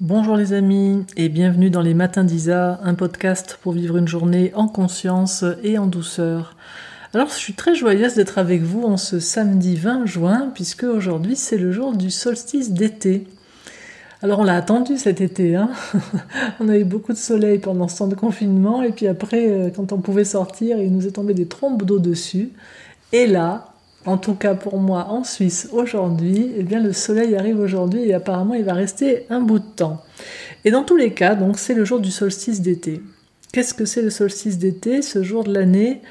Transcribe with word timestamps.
Bonjour 0.00 0.36
les 0.36 0.52
amis 0.52 1.06
et 1.16 1.30
bienvenue 1.30 1.70
dans 1.70 1.80
les 1.80 1.94
Matins 1.94 2.22
d'Isa, 2.22 2.78
un 2.82 2.92
podcast 2.92 3.58
pour 3.62 3.72
vivre 3.72 3.96
une 3.96 4.06
journée 4.06 4.52
en 4.54 4.68
conscience 4.68 5.42
et 5.62 5.78
en 5.78 5.86
douceur. 5.86 6.54
Alors 7.14 7.28
je 7.28 7.36
suis 7.36 7.54
très 7.54 7.74
joyeuse 7.74 8.12
d'être 8.12 8.36
avec 8.36 8.60
vous 8.60 8.82
en 8.82 8.98
ce 8.98 9.20
samedi 9.20 9.74
20 9.74 10.04
juin 10.04 10.50
puisque 10.52 10.82
aujourd'hui 10.82 11.34
c'est 11.34 11.56
le 11.56 11.72
jour 11.72 11.96
du 11.96 12.10
solstice 12.10 12.72
d'été. 12.72 13.26
Alors 14.20 14.40
on 14.40 14.44
l'a 14.44 14.56
attendu 14.56 14.98
cet 14.98 15.22
été, 15.22 15.56
hein 15.56 15.70
on 16.60 16.68
a 16.68 16.76
eu 16.76 16.84
beaucoup 16.84 17.14
de 17.14 17.18
soleil 17.18 17.58
pendant 17.58 17.88
ce 17.88 17.96
temps 17.96 18.08
de 18.08 18.14
confinement 18.14 18.82
et 18.82 18.92
puis 18.92 19.06
après 19.06 19.48
euh, 19.48 19.70
quand 19.74 19.92
on 19.92 20.02
pouvait 20.02 20.26
sortir 20.26 20.78
il 20.78 20.92
nous 20.92 21.06
est 21.06 21.12
tombé 21.12 21.32
des 21.32 21.46
trompes 21.46 21.84
d'eau 21.84 21.98
dessus. 21.98 22.50
Et 23.14 23.26
là, 23.26 23.72
en 24.06 24.18
tout 24.18 24.34
cas 24.34 24.54
pour 24.54 24.78
moi 24.78 25.08
en 25.10 25.24
Suisse 25.24 25.68
aujourd'hui, 25.72 26.52
eh 26.56 26.62
bien 26.62 26.80
le 26.80 26.92
soleil 26.92 27.36
arrive 27.36 27.60
aujourd'hui 27.60 28.08
et 28.08 28.14
apparemment 28.14 28.54
il 28.54 28.64
va 28.64 28.72
rester 28.72 29.26
un 29.30 29.40
bout 29.40 29.58
de 29.58 29.64
temps. 29.64 30.02
Et 30.64 30.70
dans 30.70 30.84
tous 30.84 30.96
les 30.96 31.12
cas, 31.12 31.34
donc 31.34 31.58
c'est 31.58 31.74
le 31.74 31.84
jour 31.84 32.00
du 32.00 32.10
solstice 32.10 32.60
d'été. 32.60 33.02
Qu'est-ce 33.52 33.74
que 33.74 33.84
c'est 33.84 34.02
le 34.02 34.10
solstice 34.10 34.58
d'été? 34.58 35.02
Ce 35.02 35.22
jour 35.22 35.44
de 35.44 35.52
l'année 35.52 36.02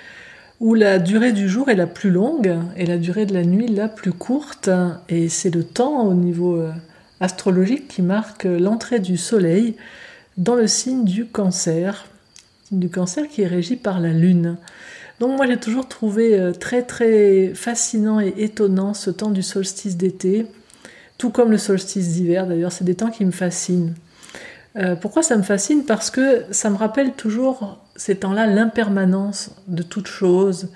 où 0.59 0.73
la 0.73 1.00
durée 1.00 1.34
du 1.34 1.50
jour 1.50 1.70
est 1.70 1.76
la 1.76 1.88
plus 1.88 2.09
longue 2.09 2.55
et 2.77 2.86
la 2.86 2.98
durée 2.98 3.26
de 3.26 3.34
la 3.34 3.44
nuit 3.44 3.67
la 3.67 3.88
plus 3.88 4.14
courte. 4.14 4.70
Et 5.09 5.30
c'est 5.30 5.53
le 5.53 5.64
temps 5.64 6.08
au 6.08 6.14
niveau 6.14 6.58
euh, 6.58 6.72
astrologique 7.20 7.88
qui 7.88 8.02
marque 8.02 8.45
l'entrée 8.45 9.00
du 9.00 9.17
soleil 9.17 9.75
dans 10.38 10.55
le 10.55 10.67
signe 10.67 11.03
du 11.05 11.25
cancer, 11.25 12.08
du 12.72 12.89
cancer 12.89 13.27
qui 13.27 13.41
est 13.41 13.48
régi 13.48 13.75
par 13.75 14.00
la 14.00 14.09
lune. 14.09 14.58
Donc 15.20 15.38
moi 15.38 15.48
j'ai 15.48 15.58
toujours 15.58 15.88
trouvé 15.88 16.38
euh, 16.38 16.52
très 16.52 16.84
très 16.84 17.54
fascinant 17.54 18.20
et 18.20 18.34
étonnant 18.38 18.94
ce 18.94 19.10
temps 19.10 19.32
du 19.32 19.44
solstice 19.44 19.98
d'été, 19.98 20.46
tout 21.18 21.30
comme 21.30 21.52
le 21.52 21.58
solstice 21.58 22.14
d'hiver. 22.14 22.48
D'ailleurs, 22.48 22.72
c'est 22.72 22.84
des 22.84 22.96
temps 22.96 23.12
qui 23.12 23.26
me 23.26 23.32
fascinent. 23.32 23.94
Euh, 24.78 24.96
pourquoi 24.96 25.23
ça 25.23 25.38
me 25.38 25.44
fascine? 25.44 25.86
Parce 25.86 26.12
que 26.12 26.44
ça 26.52 26.70
me 26.70 26.76
rappelle 26.76 27.14
toujours 27.14 27.80
ces 27.95 28.17
temps-là 28.17 28.45
l'impermanence 28.45 29.52
de 29.67 29.84
toute 29.84 30.08
chose 30.08 30.67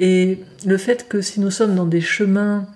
et 0.00 0.40
le 0.66 0.76
fait 0.76 1.08
que 1.08 1.20
si 1.20 1.40
nous 1.40 1.50
sommes 1.50 1.74
dans 1.74 1.86
des 1.86 2.00
chemins 2.00 2.66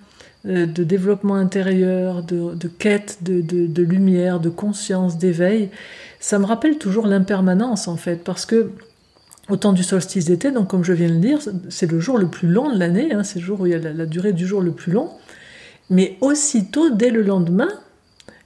euh, 0.47 0.65
de 0.65 0.83
développement 0.83 1.35
intérieur, 1.35 2.23
de, 2.23 2.67
quête 2.79 3.19
de, 3.21 3.41
de, 3.41 3.83
lumière, 3.83 4.39
de 4.39 4.49
conscience, 4.49 5.17
d'éveil, 5.17 5.69
ça 6.19 6.39
me 6.39 6.45
rappelle 6.45 6.77
toujours 6.77 7.05
l'impermanence 7.05 7.87
en 7.87 7.97
fait, 7.97 8.23
parce 8.23 8.45
que 8.45 8.71
au 9.51 9.57
temps 9.57 9.73
du 9.73 9.83
solstice 9.83 10.25
d'été, 10.25 10.49
donc 10.51 10.69
comme 10.69 10.83
je 10.83 10.93
viens 10.93 11.09
de 11.09 11.13
le 11.13 11.19
dire, 11.19 11.39
c'est 11.69 11.91
le 11.91 11.99
jour 11.99 12.17
le 12.17 12.27
plus 12.27 12.47
long 12.47 12.73
de 12.73 12.79
l'année, 12.79 13.13
hein, 13.13 13.23
c'est 13.23 13.39
le 13.39 13.45
jour 13.45 13.59
où 13.59 13.65
il 13.65 13.73
y 13.73 13.75
a 13.75 13.79
la, 13.79 14.05
durée 14.05 14.31
du 14.31 14.47
jour 14.47 14.61
le 14.61 14.71
plus 14.71 14.93
long, 14.93 15.09
mais 15.89 16.17
aussitôt, 16.21 16.89
dès 16.89 17.09
le 17.09 17.21
lendemain, 17.21 17.67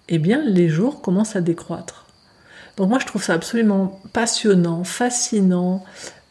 eh 0.09 0.17
bien, 0.17 0.41
les 0.43 0.67
jours 0.67 1.01
commencent 1.01 1.35
à 1.35 1.41
décroître. 1.41 2.07
Donc 2.77 2.89
moi, 2.89 2.97
je 2.99 3.05
trouve 3.05 3.23
ça 3.23 3.33
absolument 3.33 4.01
passionnant, 4.13 4.83
fascinant, 4.83 5.83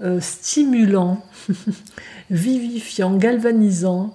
euh, 0.03 0.19
stimulant, 0.21 1.25
vivifiant, 2.31 3.17
galvanisant 3.17 4.15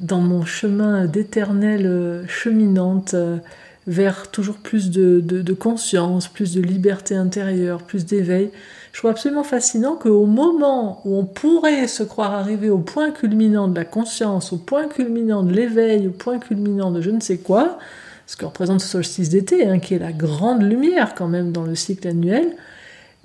dans 0.00 0.20
mon 0.20 0.44
chemin 0.44 1.06
d'éternelle 1.06 1.86
euh, 1.86 2.26
cheminante 2.26 3.14
euh, 3.14 3.38
vers 3.86 4.30
toujours 4.30 4.56
plus 4.56 4.90
de 4.90 5.52
conscience, 5.52 6.26
plus 6.26 6.54
de 6.54 6.60
liberté 6.60 7.14
intérieure, 7.14 7.82
plus 7.82 8.04
d'éveil 8.04 8.50
je 8.92 8.98
trouve 8.98 9.10
absolument 9.10 9.44
fascinant 9.44 9.94
qu'au 9.94 10.26
moment 10.26 11.00
où 11.04 11.16
on 11.16 11.24
pourrait 11.24 11.86
se 11.86 12.02
croire 12.02 12.32
arrivé 12.32 12.70
au 12.70 12.78
point 12.78 13.12
culminant 13.12 13.68
de 13.68 13.76
la 13.76 13.84
conscience, 13.84 14.52
au 14.52 14.56
point 14.56 14.88
culminant 14.88 15.42
de 15.42 15.52
l'éveil, 15.52 16.08
au 16.08 16.10
point 16.10 16.38
culminant 16.38 16.90
de 16.90 17.00
je 17.00 17.10
ne 17.10 17.20
sais 17.20 17.38
quoi, 17.38 17.78
ce 18.26 18.36
que 18.36 18.44
représente 18.44 18.80
ce 18.80 18.88
solstice 18.88 19.28
d'été, 19.28 19.66
hein, 19.66 19.78
qui 19.78 19.94
est 19.94 19.98
la 19.98 20.12
grande 20.12 20.62
lumière 20.62 21.14
quand 21.14 21.28
même 21.28 21.52
dans 21.52 21.62
le 21.62 21.74
cycle 21.74 22.08
annuel, 22.08 22.56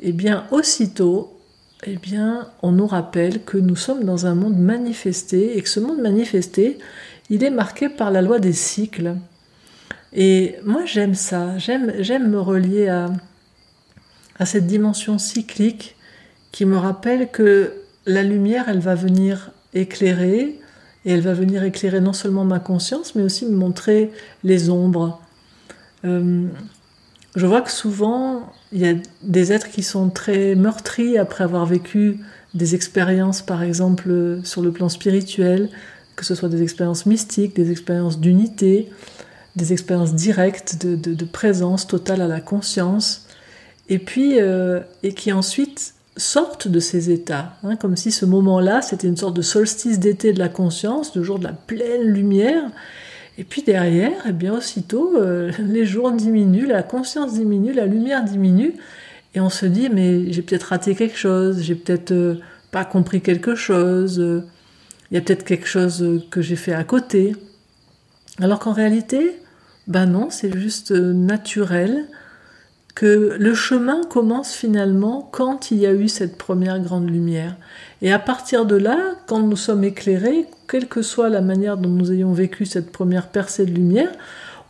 eh 0.02 0.12
bien 0.12 0.46
aussitôt, 0.52 1.34
eh 1.86 1.98
bien, 1.98 2.48
on 2.62 2.72
nous 2.72 2.88
rappelle 2.88 3.44
que 3.44 3.58
nous 3.58 3.76
sommes 3.76 4.04
dans 4.04 4.26
un 4.26 4.36
monde 4.36 4.58
manifesté 4.58 5.58
et 5.58 5.62
que 5.62 5.70
ce 5.70 5.80
monde 5.80 6.00
manifesté, 6.00 6.78
il 7.30 7.44
est 7.44 7.50
marqué 7.52 7.90
par 7.90 8.12
la 8.12 8.22
loi 8.22 8.40
des 8.40 8.54
cycles. 8.54 9.16
Et 10.14 10.56
moi 10.64 10.86
j'aime 10.86 11.16
ça, 11.16 11.58
j'aime 11.58 12.30
me 12.30 12.40
relier 12.40 12.88
à, 12.88 13.10
à 14.38 14.46
cette 14.46 14.68
dimension 14.68 15.18
cyclique 15.18 15.96
qui 16.52 16.66
me 16.66 16.78
rappelle 16.78 17.30
que 17.32 17.74
la 18.06 18.24
lumière, 18.24 18.66
elle 18.70 18.80
va 18.80 18.96
venir 18.96 19.52
éclairer, 19.74 20.60
et 21.06 21.12
elle 21.12 21.22
va 21.22 21.34
venir 21.34 21.64
éclairer 21.64 22.02
non 22.02 22.14
seulement 22.14 22.46
ma 22.46 22.60
conscience, 22.60 23.16
mais 23.16 23.22
aussi 23.22 23.46
me 23.46 23.56
montrer 23.56 24.12
les 24.44 24.70
ombres. 24.70 25.22
Euh, 26.04 26.48
je 27.36 27.46
vois 27.46 27.62
que 27.62 27.72
souvent, 27.72 28.52
il 28.72 28.80
y 28.80 28.88
a 28.88 28.94
des 29.22 29.52
êtres 29.52 29.70
qui 29.70 29.84
sont 29.84 30.10
très 30.10 30.56
meurtris 30.56 31.18
après 31.18 31.44
avoir 31.44 31.66
vécu 31.66 32.20
des 32.54 32.74
expériences, 32.74 33.42
par 33.42 33.62
exemple, 33.62 34.40
sur 34.44 34.62
le 34.62 34.72
plan 34.72 34.90
spirituel, 34.90 35.70
que 36.16 36.26
ce 36.26 36.34
soit 36.34 36.50
des 36.50 36.64
expériences 36.64 37.06
mystiques, 37.06 37.56
des 37.56 37.72
expériences 37.72 38.20
d'unité, 38.20 38.90
des 39.56 39.74
expériences 39.74 40.16
directes 40.16 40.86
de, 40.86 40.96
de, 40.96 41.26
présence 41.26 41.88
totale 41.88 42.22
à 42.22 42.28
la 42.28 42.42
conscience 42.42 43.25
et 43.90 44.00
puis 44.00 44.40
euh, 44.40 44.80
et 45.04 45.14
qui 45.14 45.32
ensuite 45.32 45.94
sortent 46.18 46.68
de 46.68 46.80
ces 46.80 47.12
états, 47.12 47.58
hein, 47.64 47.76
comme 47.76 47.96
si 47.96 48.12
ce 48.12 48.26
moment-là 48.26 48.82
c'était 48.82 49.08
une 49.08 49.18
sorte 49.18 49.36
de 49.36 49.42
solstice 49.42 50.00
d'été 50.00 50.34
de 50.34 50.40
la 50.40 50.50
conscience, 50.50 51.16
le 51.16 51.24
jour 51.24 51.40
de 51.40 51.44
la 51.44 51.54
pleine 51.54 52.04
lumière. 52.04 52.64
Et 53.38 53.44
puis 53.44 53.64
derrière, 53.64 54.24
eh 54.28 54.32
bien 54.32 54.54
aussitôt, 54.54 55.18
euh, 55.18 55.52
les 55.60 55.86
jours 55.86 56.12
diminuent, 56.12 56.68
la 56.68 56.84
conscience 56.84 57.34
diminue, 57.34 57.74
la 57.74 57.86
lumière 57.86 58.24
diminue, 58.24 58.74
et 59.34 59.42
on 59.42 59.50
se 59.50 59.66
dit 59.66 59.90
mais 59.90 60.32
j'ai 60.32 60.42
peut-être 60.42 60.64
raté 60.64 60.96
quelque 60.96 61.18
chose, 61.18 61.62
j'ai 61.62 61.76
peut-être 61.76 62.12
euh, 62.12 62.40
pas 62.72 62.86
compris 62.86 63.22
quelque 63.22 63.56
chose, 63.56 64.18
il 65.12 65.16
y 65.16 65.18
a 65.18 65.22
peut-être 65.22 65.44
quelque 65.44 65.68
chose 65.68 66.24
que 66.32 66.42
j'ai 66.42 66.56
fait 66.56 66.74
à 66.74 66.84
côté. 66.84 67.36
Alors 68.42 68.60
qu'en 68.60 68.74
réalité, 68.74 69.38
ben 69.88 70.06
non, 70.08 70.30
c'est 70.30 70.58
juste 70.58 70.92
naturel 70.92 72.06
que 72.96 73.36
le 73.38 73.54
chemin 73.54 74.02
commence 74.06 74.54
finalement 74.54 75.28
quand 75.34 75.70
il 75.70 75.80
y 75.80 75.86
a 75.86 75.94
eu 75.94 76.08
cette 76.08 76.38
première 76.38 76.80
grande 76.80 77.10
lumière. 77.10 77.58
Et 78.02 78.12
à 78.12 78.20
partir 78.20 78.66
de 78.66 78.78
là, 78.78 78.98
quand 79.28 79.42
nous 79.42 79.58
sommes 79.58 79.84
éclairés, 79.84 80.48
quelle 80.70 80.88
que 80.88 81.02
soit 81.02 81.28
la 81.28 81.42
manière 81.42 81.78
dont 81.78 81.90
nous 81.90 82.14
ayons 82.14 82.32
vécu 82.32 82.66
cette 82.66 82.94
première 82.94 83.28
percée 83.28 83.66
de 83.66 83.72
lumière, 83.72 84.12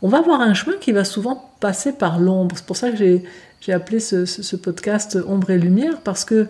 on 0.02 0.08
va 0.08 0.18
avoir 0.18 0.40
un 0.40 0.54
chemin 0.54 0.76
qui 0.76 0.90
va 0.90 1.04
souvent 1.04 1.50
passer 1.60 1.92
par 1.92 2.18
l'ombre. 2.18 2.56
C'est 2.56 2.66
pour 2.66 2.76
ça 2.76 2.90
que 2.90 2.96
j'ai 2.96 3.72
appelé 3.72 4.00
ce, 4.00 4.56
podcast 4.56 5.16
Ombre 5.26 5.50
et 5.50 5.58
Lumière, 5.58 6.00
parce 6.02 6.24
que 6.24 6.48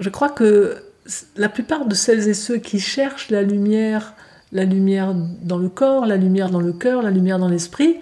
je 0.00 0.10
crois 0.10 0.28
que 0.30 0.76
la 1.36 1.48
plupart 1.48 1.86
de 1.86 1.94
celles 1.94 2.28
et 2.28 2.34
ceux 2.34 2.56
qui 2.56 2.80
cherchent 2.80 3.30
la 3.30 3.42
lumière, 3.42 4.14
la 4.52 4.64
lumière 4.64 5.14
dans 5.14 5.58
le 5.58 5.68
corps, 5.68 6.06
la 6.06 6.16
lumière 6.16 6.50
dans 6.50 6.60
le 6.60 6.72
cœur, 6.72 7.02
la 7.02 7.10
lumière 7.10 7.38
dans 7.38 7.48
l'esprit, 7.48 8.00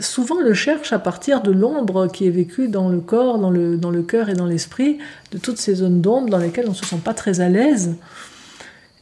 souvent 0.00 0.40
le 0.40 0.54
cherche 0.54 0.92
à 0.92 0.98
partir 0.98 1.42
de 1.42 1.50
l'ombre 1.50 2.08
qui 2.08 2.26
est 2.26 2.30
vécue 2.30 2.68
dans 2.68 2.88
le 2.88 3.00
corps, 3.00 3.38
dans 3.38 3.50
le, 3.50 3.76
dans 3.76 3.90
le 3.90 4.02
cœur 4.02 4.28
et 4.28 4.34
dans 4.34 4.46
l'esprit, 4.46 4.98
de 5.32 5.38
toutes 5.38 5.58
ces 5.58 5.76
zones 5.76 6.00
d'ombre 6.00 6.30
dans 6.30 6.38
lesquelles 6.38 6.66
on 6.66 6.70
ne 6.70 6.76
se 6.76 6.84
sent 6.84 7.00
pas 7.04 7.14
très 7.14 7.40
à 7.40 7.48
l'aise. 7.48 7.96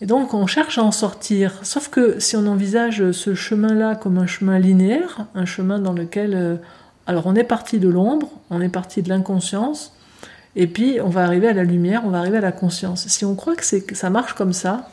Et 0.00 0.06
donc 0.06 0.34
on 0.34 0.46
cherche 0.46 0.78
à 0.78 0.82
en 0.82 0.92
sortir. 0.92 1.60
Sauf 1.62 1.88
que 1.88 2.20
si 2.20 2.36
on 2.36 2.46
envisage 2.46 3.12
ce 3.12 3.34
chemin-là 3.34 3.94
comme 3.94 4.18
un 4.18 4.26
chemin 4.26 4.58
linéaire, 4.58 5.26
un 5.34 5.46
chemin 5.46 5.78
dans 5.78 5.92
lequel... 5.92 6.34
Euh, 6.34 6.56
alors 7.06 7.26
on 7.26 7.36
est 7.36 7.44
parti 7.44 7.78
de 7.78 7.88
l'ombre, 7.88 8.28
on 8.50 8.60
est 8.60 8.68
parti 8.68 9.00
de 9.00 9.08
l'inconscience, 9.08 9.94
et 10.56 10.66
puis 10.66 10.98
on 11.00 11.08
va 11.08 11.24
arriver 11.24 11.48
à 11.48 11.52
la 11.52 11.62
lumière, 11.62 12.02
on 12.04 12.10
va 12.10 12.18
arriver 12.18 12.38
à 12.38 12.40
la 12.40 12.52
conscience. 12.52 13.06
Si 13.06 13.24
on 13.24 13.36
croit 13.36 13.54
que, 13.54 13.76
que 13.78 13.94
ça 13.94 14.10
marche 14.10 14.32
comme 14.32 14.52
ça, 14.52 14.88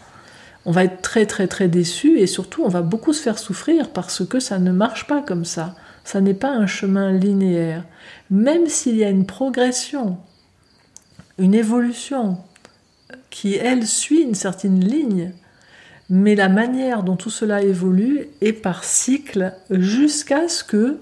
on 0.65 0.71
va 0.71 0.85
être 0.85 1.01
très 1.01 1.25
très 1.25 1.47
très 1.47 1.67
déçu 1.67 2.19
et 2.19 2.27
surtout 2.27 2.63
on 2.63 2.69
va 2.69 2.81
beaucoup 2.81 3.13
se 3.13 3.21
faire 3.21 3.39
souffrir 3.39 3.89
parce 3.89 4.25
que 4.25 4.39
ça 4.39 4.59
ne 4.59 4.71
marche 4.71 5.07
pas 5.07 5.21
comme 5.21 5.45
ça. 5.45 5.75
Ça 6.03 6.21
n'est 6.21 6.33
pas 6.33 6.51
un 6.51 6.67
chemin 6.67 7.11
linéaire. 7.11 7.83
Même 8.29 8.67
s'il 8.67 8.95
y 8.97 9.03
a 9.03 9.09
une 9.09 9.25
progression, 9.25 10.17
une 11.37 11.53
évolution 11.53 12.37
qui, 13.29 13.55
elle, 13.55 13.87
suit 13.87 14.21
une 14.21 14.35
certaine 14.35 14.83
ligne, 14.83 15.31
mais 16.09 16.35
la 16.35 16.49
manière 16.49 17.03
dont 17.03 17.15
tout 17.15 17.29
cela 17.29 17.61
évolue 17.61 18.27
est 18.41 18.53
par 18.53 18.83
cycle 18.83 19.53
jusqu'à 19.69 20.47
ce 20.47 20.63
que 20.63 20.99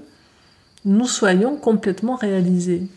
nous 0.86 1.08
soyons 1.08 1.56
complètement 1.56 2.16
réalisés. 2.16 2.88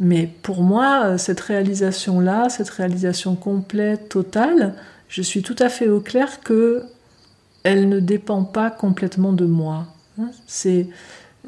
Mais 0.00 0.28
pour 0.42 0.62
moi, 0.62 1.18
cette 1.18 1.40
réalisation-là, 1.40 2.48
cette 2.48 2.70
réalisation 2.70 3.36
complète, 3.36 4.08
totale, 4.08 4.74
je 5.08 5.22
suis 5.22 5.42
tout 5.42 5.56
à 5.58 5.68
fait 5.68 5.88
au 5.88 6.00
clair 6.00 6.40
que 6.40 6.82
elle 7.62 7.88
ne 7.88 7.98
dépend 7.98 8.44
pas 8.44 8.70
complètement 8.70 9.32
de 9.32 9.46
moi. 9.46 9.86
Hein. 10.18 10.30
C'est 10.46 10.88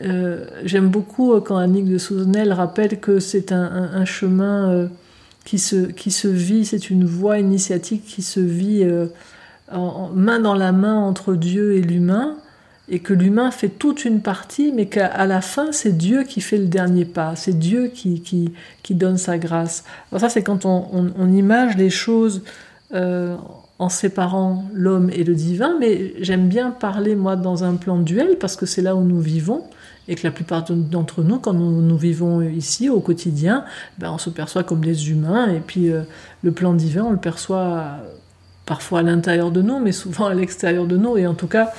euh, 0.02 0.46
J'aime 0.64 0.88
beaucoup 0.88 1.32
euh, 1.32 1.40
quand 1.40 1.56
Annick 1.56 1.88
de 1.88 1.98
Souzenel 1.98 2.52
rappelle 2.52 3.00
que 3.00 3.20
c'est 3.20 3.52
un, 3.52 4.04
chemin 4.04 4.70
euh, 4.70 4.88
qui, 5.44 5.58
se, 5.58 5.86
qui 5.86 6.10
se 6.10 6.28
vit, 6.28 6.64
c'est 6.64 6.90
une 6.90 7.04
voie 7.04 7.38
initiatique 7.38 8.04
qui 8.04 8.22
se 8.22 8.40
vit 8.40 8.84
main 9.70 10.40
dans 10.40 10.54
la 10.54 10.72
main 10.72 10.96
entre 10.96 11.34
Dieu 11.34 11.74
et 11.76 11.82
l'humain. 11.82 12.36
et 12.88 13.00
que 13.00 13.12
l'humain 13.12 13.50
fait 13.50 13.68
toute 13.68 14.04
une 14.04 14.20
partie, 14.20 14.72
mais 14.72 14.86
qu'à 14.86 15.26
la 15.26 15.40
fin, 15.40 15.72
c'est 15.72 15.96
Dieu 15.96 16.22
qui 16.22 16.40
fait 16.40 16.58
le 16.58 16.66
dernier 16.66 17.04
pas, 17.04 17.34
c'est 17.34 17.58
Dieu 17.58 17.88
qui, 17.92 18.20
qui, 18.20 18.52
qui, 18.82 18.94
donne 18.94 19.18
sa 19.18 19.38
grâce. 19.38 19.84
Alors 20.10 20.20
ça, 20.20 20.28
c'est 20.28 20.42
quand 20.42 20.64
on, 20.66 21.12
on, 21.16 21.76
les 21.76 21.90
choses 21.90 22.42
euh, 22.96 23.36
en 23.78 23.88
séparant 23.88 24.64
l'homme 24.72 25.10
et 25.10 25.22
le 25.22 25.34
divin, 25.34 25.76
mais 25.78 26.14
j'aime 26.20 26.48
bien 26.48 26.70
parler, 26.70 27.14
moi, 27.14 27.36
dans 27.36 27.62
un 27.62 27.74
plan 27.74 27.98
duel, 27.98 28.36
parce 28.40 28.56
que 28.56 28.66
c'est 28.66 28.82
là 28.82 28.96
où 28.96 29.02
nous 29.02 29.20
vivons, 29.20 29.62
et 30.08 30.14
que 30.14 30.26
la 30.26 30.30
plupart 30.30 30.64
d'entre 30.70 31.22
nous, 31.22 31.38
quand 31.38 31.52
nous, 31.52 31.96
vivons 31.98 32.40
ici, 32.40 32.88
au 32.88 33.00
quotidien, 33.00 33.64
ben, 33.98 34.10
on 34.12 34.18
se 34.18 34.30
perçoit 34.30 34.64
comme 34.64 34.84
des 34.84 35.10
humains, 35.10 35.52
et 35.52 35.60
puis 35.60 35.90
euh, 35.90 36.02
le 36.42 36.52
plan 36.52 36.74
divin, 36.74 37.04
on 37.04 37.10
le 37.10 37.18
perçoit 37.18 37.98
parfois 38.64 39.00
à 39.00 39.02
l'intérieur 39.02 39.50
de 39.50 39.62
nous, 39.62 39.78
mais 39.78 39.92
souvent 39.92 40.26
à 40.26 40.34
l'extérieur 40.34 40.86
de 40.86 40.96
nous, 40.96 41.16
et 41.16 41.26
en 41.26 41.34
tout 41.34 41.48
cas 41.48 41.72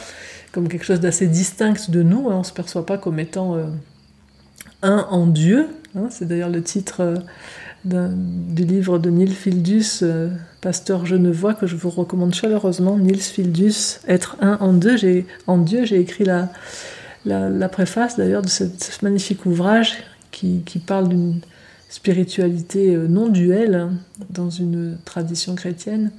comme 0.57 0.69
quelque 0.69 0.85
chose 0.85 0.99
d'assez 0.99 1.27
distinct 1.27 1.89
de 1.89 2.01
nous. 2.01 2.29
Hein. 2.29 2.35
On 2.35 2.39
ne 2.39 2.43
se 2.43 2.51
perçoit 2.51 2.85
pas 2.85 2.97
comme 2.97 3.19
étant 3.19 3.55
euh, 3.55 3.65
un 4.81 5.05
en 5.11 5.27
Dieu. 5.27 5.67
Hein. 5.95 6.07
C'est 6.09 6.27
d'ailleurs 6.27 6.49
le 6.49 6.63
titre 6.63 7.19
euh, 7.85 8.09
du 8.15 8.65
livre 8.65 8.97
de 8.97 9.09
Nils 9.09 9.35
Fildus, 9.35 9.99
euh, 10.01 10.29
pasteur 10.67 11.05
genevois, 11.05 11.53
que 11.53 11.65
je 11.65 11.77
vous 11.77 11.89
recommande 11.89 12.33
chaleureusement. 12.33 12.97
Nils 12.97 13.21
Fildus, 13.21 14.01
Être 14.05 14.35
un 14.41 14.57
en 14.59 14.73
Dieu. 14.73 14.97
J'ai, 14.97 15.25
en 15.47 15.57
Dieu, 15.59 15.85
j'ai 15.85 15.97
écrit 15.97 16.25
la, 16.25 16.49
la, 17.23 17.69
préface 17.69 18.17
d'ailleurs 18.17 18.41
de 18.41 18.49
ce 18.49 18.65
magnifique 19.01 19.45
ouvrage 19.45 19.93
qui, 20.29 20.63
qui 20.65 20.79
parle 20.79 21.07
d'une 21.07 21.39
spiritualité 21.87 22.97
non 22.97 23.29
duelle 23.29 23.75
hein, 23.75 23.91
dans 24.29 24.49
une 24.49 24.97
tradition 25.05 25.55
chrétienne. 25.55 26.11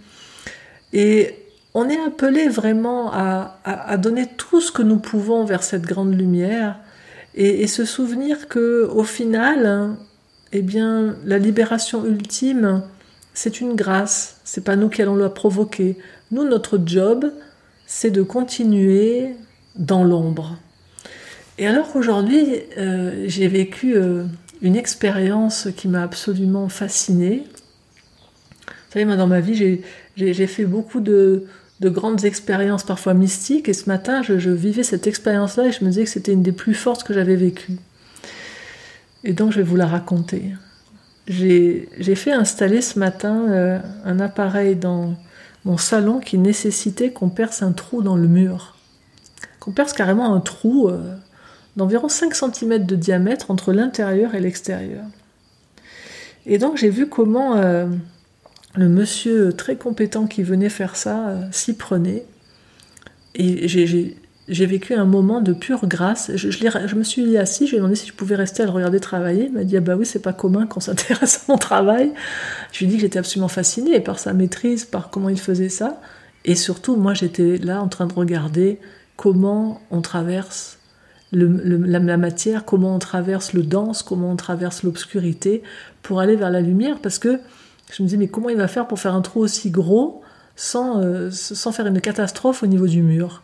Et 0.95 1.35
on 1.75 1.87
est 1.91 2.00
appelé 2.00 2.49
vraiment 2.49 3.12
à, 3.12 3.99
donner 3.99 4.29
tout 4.39 4.62
ce 4.62 4.73
que 4.73 4.81
nous 4.81 4.99
pouvons 4.99 5.45
vers 5.45 5.62
cette 5.62 5.83
grande 5.83 6.19
lumière 6.19 6.79
et, 7.35 7.67
se 7.67 7.85
souvenir 7.85 8.49
que 8.49 8.89
au 8.91 9.05
final, 9.05 9.91
eh 10.53 10.62
bien, 10.62 11.17
la 11.27 11.37
libération 11.37 12.06
ultime, 12.06 12.83
c'est 13.38 13.61
une 13.61 13.76
grâce. 13.76 14.40
C'est 14.43 14.64
pas 14.64 14.75
nous 14.75 14.88
qui 14.88 15.00
allons 15.00 15.14
la 15.14 15.29
provoquer. 15.29 15.96
Nous, 16.32 16.43
notre 16.43 16.81
job, 16.85 17.32
c'est 17.87 18.11
de 18.11 18.23
continuer 18.23 19.37
dans 19.76 20.02
l'ombre. 20.02 20.58
Et 21.56 21.69
alors 21.69 21.94
aujourd'hui, 21.94 22.44
euh, 22.79 23.26
j'ai 23.29 23.46
vécu 23.46 23.94
euh, 23.94 24.25
une 24.61 24.75
expérience 24.75 25.69
qui 25.76 25.87
m'a 25.87 26.02
absolument 26.02 26.69
fascinée. 26.69 27.44
Vous 28.67 28.93
savez, 28.93 29.05
moi, 29.05 29.14
dans 29.14 29.29
ma 29.29 29.38
vie, 29.38 29.81
j'ai 30.17 30.46
fait 30.49 30.64
beaucoup 30.64 30.99
de, 30.99 31.44
de 31.79 31.88
grandes 31.88 32.25
expériences 32.25 32.82
parfois 32.82 33.14
mystiques. 33.14 33.69
Et 33.69 33.73
ce 33.73 33.88
matin, 33.88 34.20
je, 34.20 34.50
vivais 34.50 34.82
cette 34.82 35.06
expérience-là 35.06 35.69
et 35.69 35.73
je 35.73 35.85
me 35.85 35.90
disais 35.90 36.02
que 36.02 36.11
c'était 36.11 36.32
une 36.32 36.43
des 36.43 36.50
plus 36.50 36.75
fortes 36.75 37.05
que 37.05 37.14
j'avais 37.14 37.37
vécues. 37.37 37.76
Et 39.23 39.32
donc, 39.32 39.52
je 39.52 39.58
vais 39.58 39.62
vous 39.62 39.76
la 39.76 39.87
raconter. 39.87 40.55
J'ai 41.28 42.14
fait 42.14 42.32
installer 42.32 42.80
ce 42.80 42.98
matin 42.98 43.50
euh, 43.50 43.78
un 44.04 44.19
appareil 44.19 44.76
dans 44.76 45.14
mon 45.64 45.76
salon 45.76 46.20
qui 46.20 46.38
nécessitait 46.38 47.10
qu'on 47.10 47.28
perce 47.28 47.62
un 47.62 47.72
trou 47.72 48.02
dans 48.02 48.16
le 48.16 48.28
mur. 48.28 48.76
Qu'on 49.60 49.72
perce 49.72 49.92
carrément 49.92 50.34
un 50.34 50.40
trou 50.40 50.88
euh, 50.88 51.14
d'environ 51.76 52.08
5 52.08 52.34
cm 52.34 52.86
de 52.86 52.96
diamètre 52.96 53.50
entre 53.50 53.75
l'intérieur 53.75 54.34
et 54.34 54.40
l'extérieur. 54.40 55.04
Et 56.46 56.58
donc, 56.58 56.76
j'ai 56.76 56.90
vu 56.90 57.08
comment... 57.08 57.56
Euh, 57.56 57.86
le 58.75 58.88
monsieur 58.88 59.52
très 59.54 59.76
compétent 59.76 60.26
qui 60.26 60.44
venait 60.44 60.69
faire 60.69 60.94
ça 60.94 61.34
s'y 61.50 61.75
prenait. 61.75 62.25
Et 63.34 63.66
j'ai 63.66 64.16
vécu 64.49 64.95
un 64.95 65.05
moment 65.05 65.41
de 65.41 65.53
pure 65.53 65.87
grâce. 65.87 66.31
Je, 66.35 66.95
me 66.95 67.03
suis 67.03 67.37
assis, 67.37 67.67
je 67.67 67.73
lui 67.73 67.77
ai 67.77 67.81
demandé 67.81 67.97
si 67.97 68.06
je 68.06 68.12
pouvais 68.12 68.35
rester 68.35 68.62
à 68.62 68.67
le 68.67 68.73
regarder 68.73 69.00
travailler. 69.00 69.47
Il 69.47 69.53
m'a 69.53 69.65
dit 69.65 69.77
Ah 69.77 69.81
bah 69.81 69.97
oui, 69.97 70.06
c'est 70.06 70.23
pas 70.23 70.33
commun 70.33 70.67
qu'on 70.67 70.81
s'intéresse 70.81 71.45
à 71.49 71.53
mon 71.53 71.59
travail. 71.59 72.12
Je 72.73 72.79
lui 72.79 72.87
ai 72.87 72.89
dit 72.89 72.95
que 72.97 73.03
j'étais 73.03 73.19
absolument 73.19 73.49
fascinée 73.49 74.00
par 74.00 74.19
sa 74.19 74.33
maîtrise, 74.33 74.85
par 74.85 75.11
comment 75.11 75.29
il 75.29 75.41
faisait 75.41 75.69
ça. 75.69 76.00
Et 76.45 76.55
surtout, 76.55 76.97
moi, 76.97 77.15
j'étais 77.15 77.59
là 77.59 77.83
en 77.83 77.89
train 77.89 78.06
de 78.06 78.15
regarder 78.15 78.79
comment 79.17 79.81
on 79.91 80.00
traverse 80.00 80.79
la, 81.33 82.17
matière, 82.17 82.65
comment 82.65 82.95
on 82.95 82.99
traverse 82.99 83.53
le 83.53 83.62
dense, 83.62 84.03
comment 84.03 84.31
on 84.31 84.37
traverse 84.37 84.83
l'obscurité 84.83 85.62
pour 86.03 86.21
aller 86.21 86.37
vers 86.37 86.50
la 86.50 86.62
lumière. 86.62 87.00
Parce 87.03 87.19
que 87.19 87.39
je 87.93 88.03
me 88.03 88.09
disais, 88.09 88.17
mais 88.17 88.29
comment 88.29 88.49
il 88.49 88.56
va 88.56 88.69
faire 88.69 88.87
pour 88.87 88.99
faire 88.99 89.15
un 89.15 89.21
trou 89.21 89.41
aussi 89.41 89.71
gros 89.71 90.23
sans, 90.56 91.03
euh, 91.03 91.31
sans 91.31 91.73
faire 91.73 91.87
une 91.87 92.00
catastrophe 92.00 92.62
au 92.62 92.67
niveau 92.67 92.87
du 92.87 93.03
mur? 93.03 93.43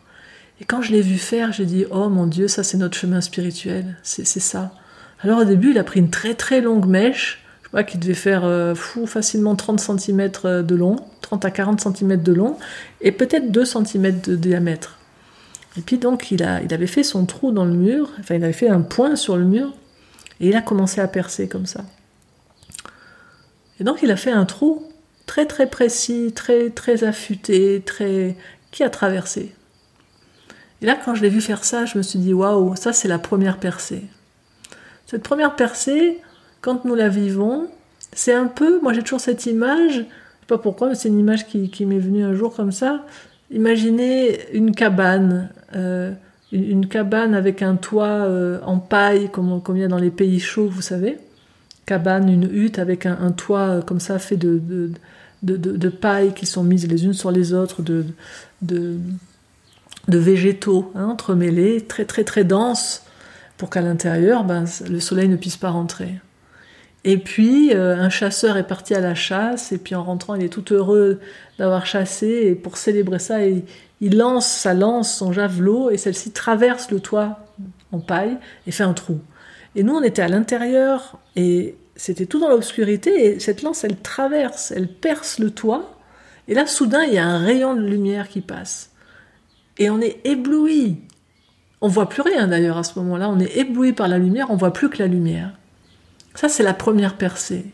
Et 0.61 0.65
quand 0.65 0.81
je 0.81 0.91
l'ai 0.91 1.01
vu 1.01 1.17
faire, 1.17 1.51
j'ai 1.51 1.65
dit, 1.65 1.85
oh 1.91 2.09
mon 2.09 2.27
Dieu, 2.27 2.47
ça 2.47 2.63
c'est 2.63 2.77
notre 2.77 2.97
chemin 2.97 3.21
spirituel, 3.21 3.97
c'est 4.03 4.25
ça. 4.25 4.73
Alors 5.21 5.39
au 5.39 5.43
début, 5.43 5.71
il 5.71 5.77
a 5.77 5.83
pris 5.83 5.99
une 5.99 6.09
très 6.09 6.33
très 6.33 6.61
longue 6.61 6.85
mèche, 6.85 7.43
je 7.63 7.67
crois 7.67 7.83
qu'il 7.83 7.99
devait 7.99 8.13
faire 8.13 8.45
euh, 8.45 8.75
fou, 8.75 9.05
facilement 9.05 9.55
30 9.55 9.79
cm 9.79 10.29
de 10.63 10.75
long, 10.75 10.97
30 11.21 11.45
à 11.45 11.51
40 11.51 11.81
cm 11.81 12.21
de 12.21 12.33
long, 12.33 12.57
et 13.01 13.11
peut-être 13.11 13.51
2 13.51 13.65
cm 13.65 14.21
de 14.21 14.35
diamètre. 14.35 14.97
Et 15.77 15.81
puis 15.81 15.97
donc, 15.97 16.31
il, 16.31 16.43
a, 16.43 16.61
il 16.61 16.73
avait 16.73 16.87
fait 16.87 17.03
son 17.03 17.25
trou 17.25 17.51
dans 17.51 17.65
le 17.65 17.73
mur, 17.73 18.11
enfin 18.19 18.35
il 18.35 18.43
avait 18.43 18.53
fait 18.53 18.69
un 18.69 18.81
point 18.81 19.15
sur 19.17 19.35
le 19.35 19.43
mur, 19.43 19.73
et 20.39 20.49
il 20.49 20.55
a 20.55 20.61
commencé 20.61 21.01
à 21.01 21.07
percer 21.07 21.47
comme 21.47 21.65
ça. 21.65 21.83
Et 23.79 23.83
donc 23.83 23.99
il 24.03 24.11
a 24.11 24.15
fait 24.15 24.31
un 24.31 24.45
trou 24.45 24.83
très 25.25 25.45
très 25.45 25.67
précis, 25.67 26.31
très 26.33 26.69
très 26.69 27.03
affûté, 27.03 27.81
très 27.85 28.35
qui 28.71 28.83
a 28.83 28.89
traversé? 28.89 29.54
Et 30.81 30.85
là, 30.85 30.97
quand 31.03 31.15
je 31.15 31.21
l'ai 31.21 31.29
vu 31.29 31.41
faire 31.41 31.63
ça, 31.63 31.85
je 31.85 31.97
me 31.97 32.03
suis 32.03 32.19
dit 32.19 32.33
waouh, 32.33 32.75
ça 32.75 32.93
c'est 32.93 33.07
la 33.07 33.19
première 33.19 33.57
percée. 33.57 34.03
Cette 35.05 35.23
première 35.23 35.55
percée, 35.55 36.19
quand 36.61 36.85
nous 36.85 36.95
la 36.95 37.09
vivons, 37.09 37.67
c'est 38.13 38.33
un 38.33 38.47
peu, 38.47 38.79
moi 38.81 38.93
j'ai 38.93 39.01
toujours 39.01 39.19
cette 39.19 39.45
image, 39.45 39.93
je 39.93 39.99
sais 39.99 40.47
pas 40.47 40.57
pourquoi, 40.57 40.89
mais 40.89 40.95
c'est 40.95 41.09
une 41.09 41.19
image 41.19 41.47
qui, 41.47 41.85
m'est 41.85 41.99
venue 41.99 42.23
un 42.23 42.33
jour 42.33 42.55
comme 42.55 42.71
ça. 42.71 43.05
Imaginez 43.51 44.39
une 44.53 44.73
cabane, 44.73 45.49
euh, 45.75 46.11
une, 46.51 46.87
cabane 46.87 47.35
avec 47.35 47.61
un 47.61 47.75
toit 47.75 48.07
euh, 48.07 48.59
en 48.63 48.79
paille, 48.79 49.29
comme, 49.31 49.61
il 49.69 49.77
y 49.77 49.83
a 49.83 49.87
dans 49.87 49.97
les 49.97 50.11
pays 50.11 50.39
chauds, 50.39 50.67
vous 50.67 50.81
savez 50.81 51.17
cabane, 51.85 52.29
une 52.29 52.49
hutte 52.51 52.79
avec 52.79 53.05
un, 53.05 53.31
toit 53.31 53.59
euh, 53.59 53.81
comme 53.81 53.99
ça 53.99 54.19
fait 54.19 54.37
de, 54.37 54.59
de, 55.43 55.89
paille 55.89 56.33
qui 56.33 56.45
sont 56.45 56.63
mises 56.63 56.87
les 56.87 57.05
unes 57.05 57.13
sur 57.13 57.31
les 57.31 57.53
autres, 57.53 57.81
de, 57.81 58.97
végétaux 60.07 60.91
hein, 60.95 61.05
entremêlés, 61.05 61.81
très 61.81 62.05
très 62.05 62.23
très 62.23 62.43
denses, 62.43 63.03
pour 63.57 63.69
qu'à 63.69 63.81
l'intérieur, 63.81 64.43
ben, 64.43 64.65
le 64.89 64.99
soleil 64.99 65.29
ne 65.29 65.37
puisse 65.37 65.57
pas 65.57 65.69
rentrer. 65.69 66.15
Et 67.03 67.17
puis, 67.17 67.73
euh, 67.73 67.95
un 67.95 68.09
chasseur 68.09 68.57
est 68.57 68.67
parti 68.67 68.95
à 68.95 68.99
la 68.99 69.15
chasse, 69.15 69.71
et 69.71 69.77
puis 69.77 69.95
en 69.95 70.03
rentrant, 70.03 70.35
il 70.35 70.43
est 70.43 70.49
tout 70.49 70.73
heureux 70.73 71.19
d'avoir 71.59 71.85
chassé, 71.85 72.27
et 72.47 72.55
pour 72.55 72.77
célébrer 72.77 73.19
ça, 73.19 73.37
il 73.45 74.17
lance 74.17 74.47
sa 74.47 74.73
lance, 74.73 75.15
son 75.15 75.31
javelot, 75.31 75.91
et 75.91 75.97
celle-ci 75.97 76.31
traverse 76.31 76.91
le 76.91 76.99
toit 76.99 77.39
en 77.91 77.99
paille 77.99 78.37
et 78.67 78.71
fait 78.71 78.83
un 78.83 78.93
trou. 78.93 79.19
Et 79.75 79.83
nous, 79.83 79.93
on 79.93 80.03
était 80.03 80.21
à 80.21 80.27
l'intérieur 80.27 81.19
et 81.35 81.75
c'était 81.95 82.25
tout 82.25 82.39
dans 82.39 82.49
l'obscurité. 82.49 83.25
Et 83.25 83.39
cette 83.39 83.61
lance, 83.61 83.83
elle 83.83 83.97
traverse, 83.97 84.71
elle 84.71 84.87
perce 84.87 85.39
le 85.39 85.51
toit. 85.51 85.97
Et 86.47 86.53
là, 86.53 86.65
soudain, 86.65 87.03
il 87.03 87.13
y 87.13 87.17
a 87.17 87.25
un 87.25 87.39
rayon 87.39 87.73
de 87.75 87.81
lumière 87.81 88.29
qui 88.29 88.41
passe. 88.41 88.91
Et 89.77 89.89
on 89.89 89.99
est 90.01 90.19
ébloui. 90.23 90.97
On 91.81 91.87
voit 91.87 92.09
plus 92.09 92.21
rien 92.21 92.47
d'ailleurs 92.47 92.77
à 92.77 92.83
ce 92.83 92.97
moment-là. 92.99 93.29
On 93.29 93.39
est 93.39 93.57
ébloui 93.57 93.93
par 93.93 94.07
la 94.07 94.17
lumière, 94.17 94.47
on 94.49 94.55
voit 94.55 94.73
plus 94.73 94.89
que 94.89 94.99
la 94.99 95.07
lumière. 95.07 95.51
Ça, 96.33 96.49
c'est 96.49 96.63
la 96.63 96.73
première 96.73 97.15
percée. 97.17 97.65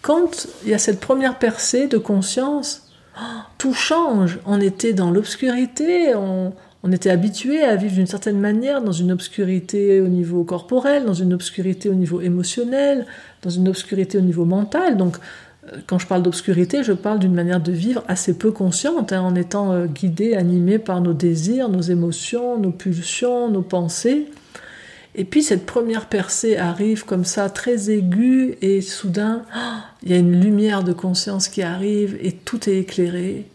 Quand 0.00 0.48
il 0.64 0.70
y 0.70 0.74
a 0.74 0.78
cette 0.78 1.00
première 1.00 1.38
percée 1.38 1.86
de 1.86 1.98
conscience, 1.98 2.90
oh, 3.16 3.40
tout 3.58 3.74
change. 3.74 4.38
On 4.46 4.60
était 4.60 4.92
dans 4.92 5.10
l'obscurité, 5.10 6.14
on, 6.14 6.52
on 6.82 6.90
était 6.90 7.10
habitué 7.10 7.62
à 7.62 7.76
vivre 7.76 7.94
d'une 7.94 8.06
certaine 8.06 8.40
manière, 8.40 8.82
dans 8.82 8.92
une 8.92 9.12
obscurité 9.12 10.00
au 10.00 10.08
niveau 10.08 10.42
corporel, 10.42 11.04
dans 11.04 11.14
une 11.14 11.32
obscurité 11.32 11.88
au 11.88 11.94
niveau 11.94 12.20
émotionnel, 12.20 13.06
dans 13.42 13.50
une 13.50 13.68
obscurité 13.68 14.18
au 14.18 14.22
niveau 14.22 14.44
mental. 14.44 14.96
Donc, 14.96 15.16
quand 15.86 15.98
je 15.98 16.06
parle 16.06 16.22
d'obscurité, 16.22 16.82
je 16.82 16.92
parle 16.92 17.20
d'une 17.20 17.34
manière 17.34 17.60
de 17.60 17.72
vivre 17.72 18.02
assez 18.08 18.36
peu 18.36 18.50
consciente, 18.50 19.12
hein, 19.12 19.20
en 19.20 19.34
étant 19.34 19.72
euh, 19.72 19.86
guidé, 19.86 20.34
animé 20.34 20.78
par 20.78 21.00
nos 21.00 21.12
désirs, 21.12 21.68
nos 21.68 21.80
émotions, 21.80 22.58
nos 22.58 22.72
pulsions, 22.72 23.48
nos 23.48 23.62
pensées. 23.62 24.26
Et 25.14 25.24
puis 25.24 25.42
cette 25.42 25.66
première 25.66 26.06
percée 26.06 26.56
arrive 26.56 27.04
comme 27.04 27.24
ça, 27.24 27.48
très 27.48 27.90
aiguë, 27.90 28.56
et 28.60 28.80
soudain, 28.80 29.42
il 30.02 30.10
y 30.10 30.14
a 30.14 30.18
une 30.18 30.40
lumière 30.40 30.82
de 30.82 30.92
conscience 30.92 31.48
qui 31.48 31.62
arrive, 31.62 32.18
et 32.20 32.32
tout 32.32 32.68
est 32.68 32.78
éclairé, 32.78 33.46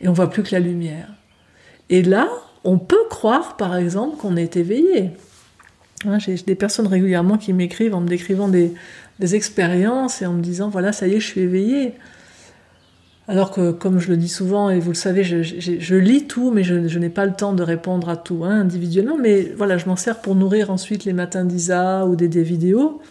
et 0.00 0.08
on 0.08 0.12
voit 0.12 0.30
plus 0.30 0.42
que 0.42 0.52
la 0.52 0.60
lumière. 0.60 1.08
Et 1.90 2.02
là, 2.02 2.28
on 2.64 2.78
peut 2.78 3.04
croire, 3.10 3.56
par 3.56 3.76
exemple, 3.76 4.16
qu'on 4.16 4.36
est 4.36 4.56
éveillé. 4.56 5.10
Hein, 6.04 6.18
j'ai 6.18 6.34
des 6.34 6.54
personnes 6.54 6.86
régulièrement 6.86 7.38
qui 7.38 7.52
m'écrivent 7.52 7.94
en 7.94 8.00
me 8.00 8.08
décrivant 8.08 8.48
des, 8.48 8.72
expériences 9.20 10.22
et 10.22 10.26
en 10.26 10.32
me 10.32 10.42
disant 10.42 10.68
voilà, 10.68 10.92
ça 10.92 11.06
y 11.06 11.14
est, 11.14 11.20
je 11.20 11.26
suis 11.26 11.40
éveillé. 11.40 11.94
Alors 13.28 13.50
que, 13.50 13.72
comme 13.72 13.98
je 13.98 14.08
le 14.08 14.16
dis 14.16 14.28
souvent, 14.28 14.70
et 14.70 14.80
vous 14.80 14.88
le 14.90 14.96
savez, 14.96 15.22
je, 15.22 15.94
lis 15.96 16.26
tout, 16.26 16.50
mais 16.50 16.64
je, 16.64 16.98
n'ai 16.98 17.10
pas 17.10 17.26
le 17.26 17.34
temps 17.34 17.52
de 17.52 17.62
répondre 17.62 18.08
à 18.08 18.16
tout 18.16 18.42
hein, 18.44 18.60
individuellement. 18.62 19.18
Mais 19.18 19.52
voilà, 19.54 19.76
je 19.76 19.84
m'en 19.84 19.96
sers 19.96 20.22
pour 20.22 20.34
nourrir 20.34 20.70
ensuite 20.70 21.04
les 21.04 21.12
matins 21.12 21.44
d'Isa 21.44 22.06
ou 22.06 22.16
des, 22.16 22.42
vidéos. 22.42 23.02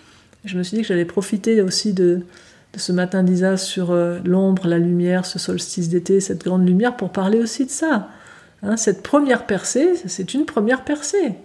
Je 0.44 0.58
me 0.58 0.64
suis 0.64 0.78
dit 0.78 0.82
que 0.82 0.88
j'allais 0.88 1.06
profiter 1.06 1.62
aussi 1.62 1.94
de, 1.94 2.22
ce 2.76 2.92
matin 2.92 3.22
d'Isa 3.22 3.58
sur 3.58 3.92
euh, 3.92 4.18
l'ombre, 4.26 4.68
la 4.68 4.80
lumière, 4.80 5.24
ce 5.24 5.38
solstice 5.38 5.88
d'été, 5.90 6.20
cette 6.20 6.44
grande 6.44 6.68
lumière, 6.68 6.98
pour 6.98 7.12
parler 7.12 7.38
aussi 7.38 7.66
de 7.66 7.72
ça. 7.72 8.10
Hein, 8.64 8.76
cette 8.76 9.04
première 9.04 9.46
percée, 9.46 9.94
c'est 10.08 10.34
une 10.34 10.46
première 10.46 10.84
percée. 10.84 11.36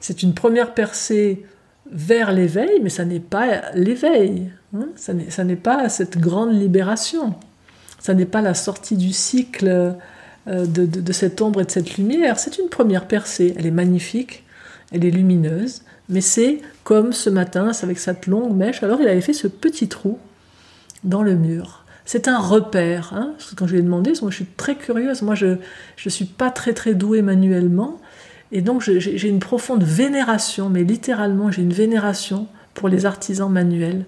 C'est 0.00 0.24
une 0.24 0.34
première 0.34 0.74
percée 0.74 1.44
vers 1.90 2.32
l'éveil, 2.32 2.80
mais 2.82 2.90
ça 2.90 3.04
n'est 3.04 3.20
pas 3.20 3.70
l'éveil. 3.74 4.50
Hein, 4.74 4.88
ça 4.96 5.44
n'est 5.44 5.56
pas 5.56 5.88
cette 5.88 6.18
grande 6.18 6.52
libération. 6.52 7.34
Ça 8.00 8.14
n'est 8.14 8.26
pas 8.26 8.42
la 8.42 8.54
sortie 8.54 8.96
du 8.96 9.12
cycle 9.12 9.96
euh, 10.48 10.66
de, 10.66 11.12
cette 11.12 11.40
ombre 11.42 11.60
et 11.60 11.64
de 11.64 11.70
cette 11.70 11.96
lumière. 11.96 12.38
C'est 12.38 12.58
une 12.58 12.68
première 12.68 13.08
percée. 13.08 13.54
Elle 13.58 13.66
est 13.66 13.72
magnifique, 13.72 14.44
elle 14.92 15.04
est 15.04 15.10
lumineuse, 15.10 15.82
mais 16.08 16.20
c'est 16.20 16.60
comme 16.84 17.12
ce 17.12 17.30
matin, 17.30 17.72
avec 17.82 17.98
cette 17.98 18.26
longue 18.26 18.54
mèche. 18.54 18.82
Alors 18.82 19.00
il 19.00 19.08
avait 19.08 19.20
fait 19.20 19.32
ce 19.32 19.48
petit 19.48 19.88
trou 19.88 20.18
dans 21.02 21.22
le 21.22 21.34
mur. 21.34 21.84
C'est 22.04 22.28
un 22.28 22.38
repère. 22.38 23.12
Hein. 23.12 23.32
Quand 23.56 23.66
je 23.66 23.72
lui 23.72 23.80
ai 23.80 23.82
demandé, 23.82 24.12
moi 24.22 24.30
je 24.30 24.36
suis 24.36 24.46
très 24.46 24.76
curieuse. 24.76 25.22
Moi 25.22 25.34
je 25.34 25.56
ne 26.04 26.10
suis 26.10 26.26
pas 26.26 26.50
très 26.50 26.74
très 26.74 26.94
douée 26.94 27.22
manuellement. 27.22 28.00
Et 28.52 28.60
donc 28.60 28.82
j'ai 28.82 29.28
une 29.28 29.40
profonde 29.40 29.82
vénération, 29.82 30.68
mais 30.68 30.84
littéralement 30.84 31.50
j'ai 31.50 31.62
une 31.62 31.72
vénération 31.72 32.46
pour 32.74 32.88
les 32.88 33.06
artisans 33.06 33.50
manuels. 33.50 34.04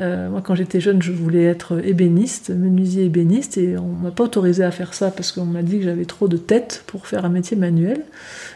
Euh, 0.00 0.28
moi, 0.28 0.42
quand 0.42 0.54
j'étais 0.54 0.80
jeune, 0.80 1.02
je 1.02 1.10
voulais 1.10 1.44
être 1.44 1.84
ébéniste, 1.84 2.50
menuisier 2.50 3.06
ébéniste, 3.06 3.58
et 3.58 3.76
on 3.76 3.88
m'a 3.88 4.10
pas 4.12 4.24
autorisé 4.24 4.62
à 4.62 4.70
faire 4.70 4.94
ça 4.94 5.10
parce 5.10 5.32
qu'on 5.32 5.44
m'a 5.44 5.62
dit 5.62 5.78
que 5.78 5.84
j'avais 5.84 6.04
trop 6.04 6.28
de 6.28 6.36
tête 6.36 6.84
pour 6.86 7.06
faire 7.06 7.24
un 7.24 7.28
métier 7.28 7.56
manuel. 7.56 8.04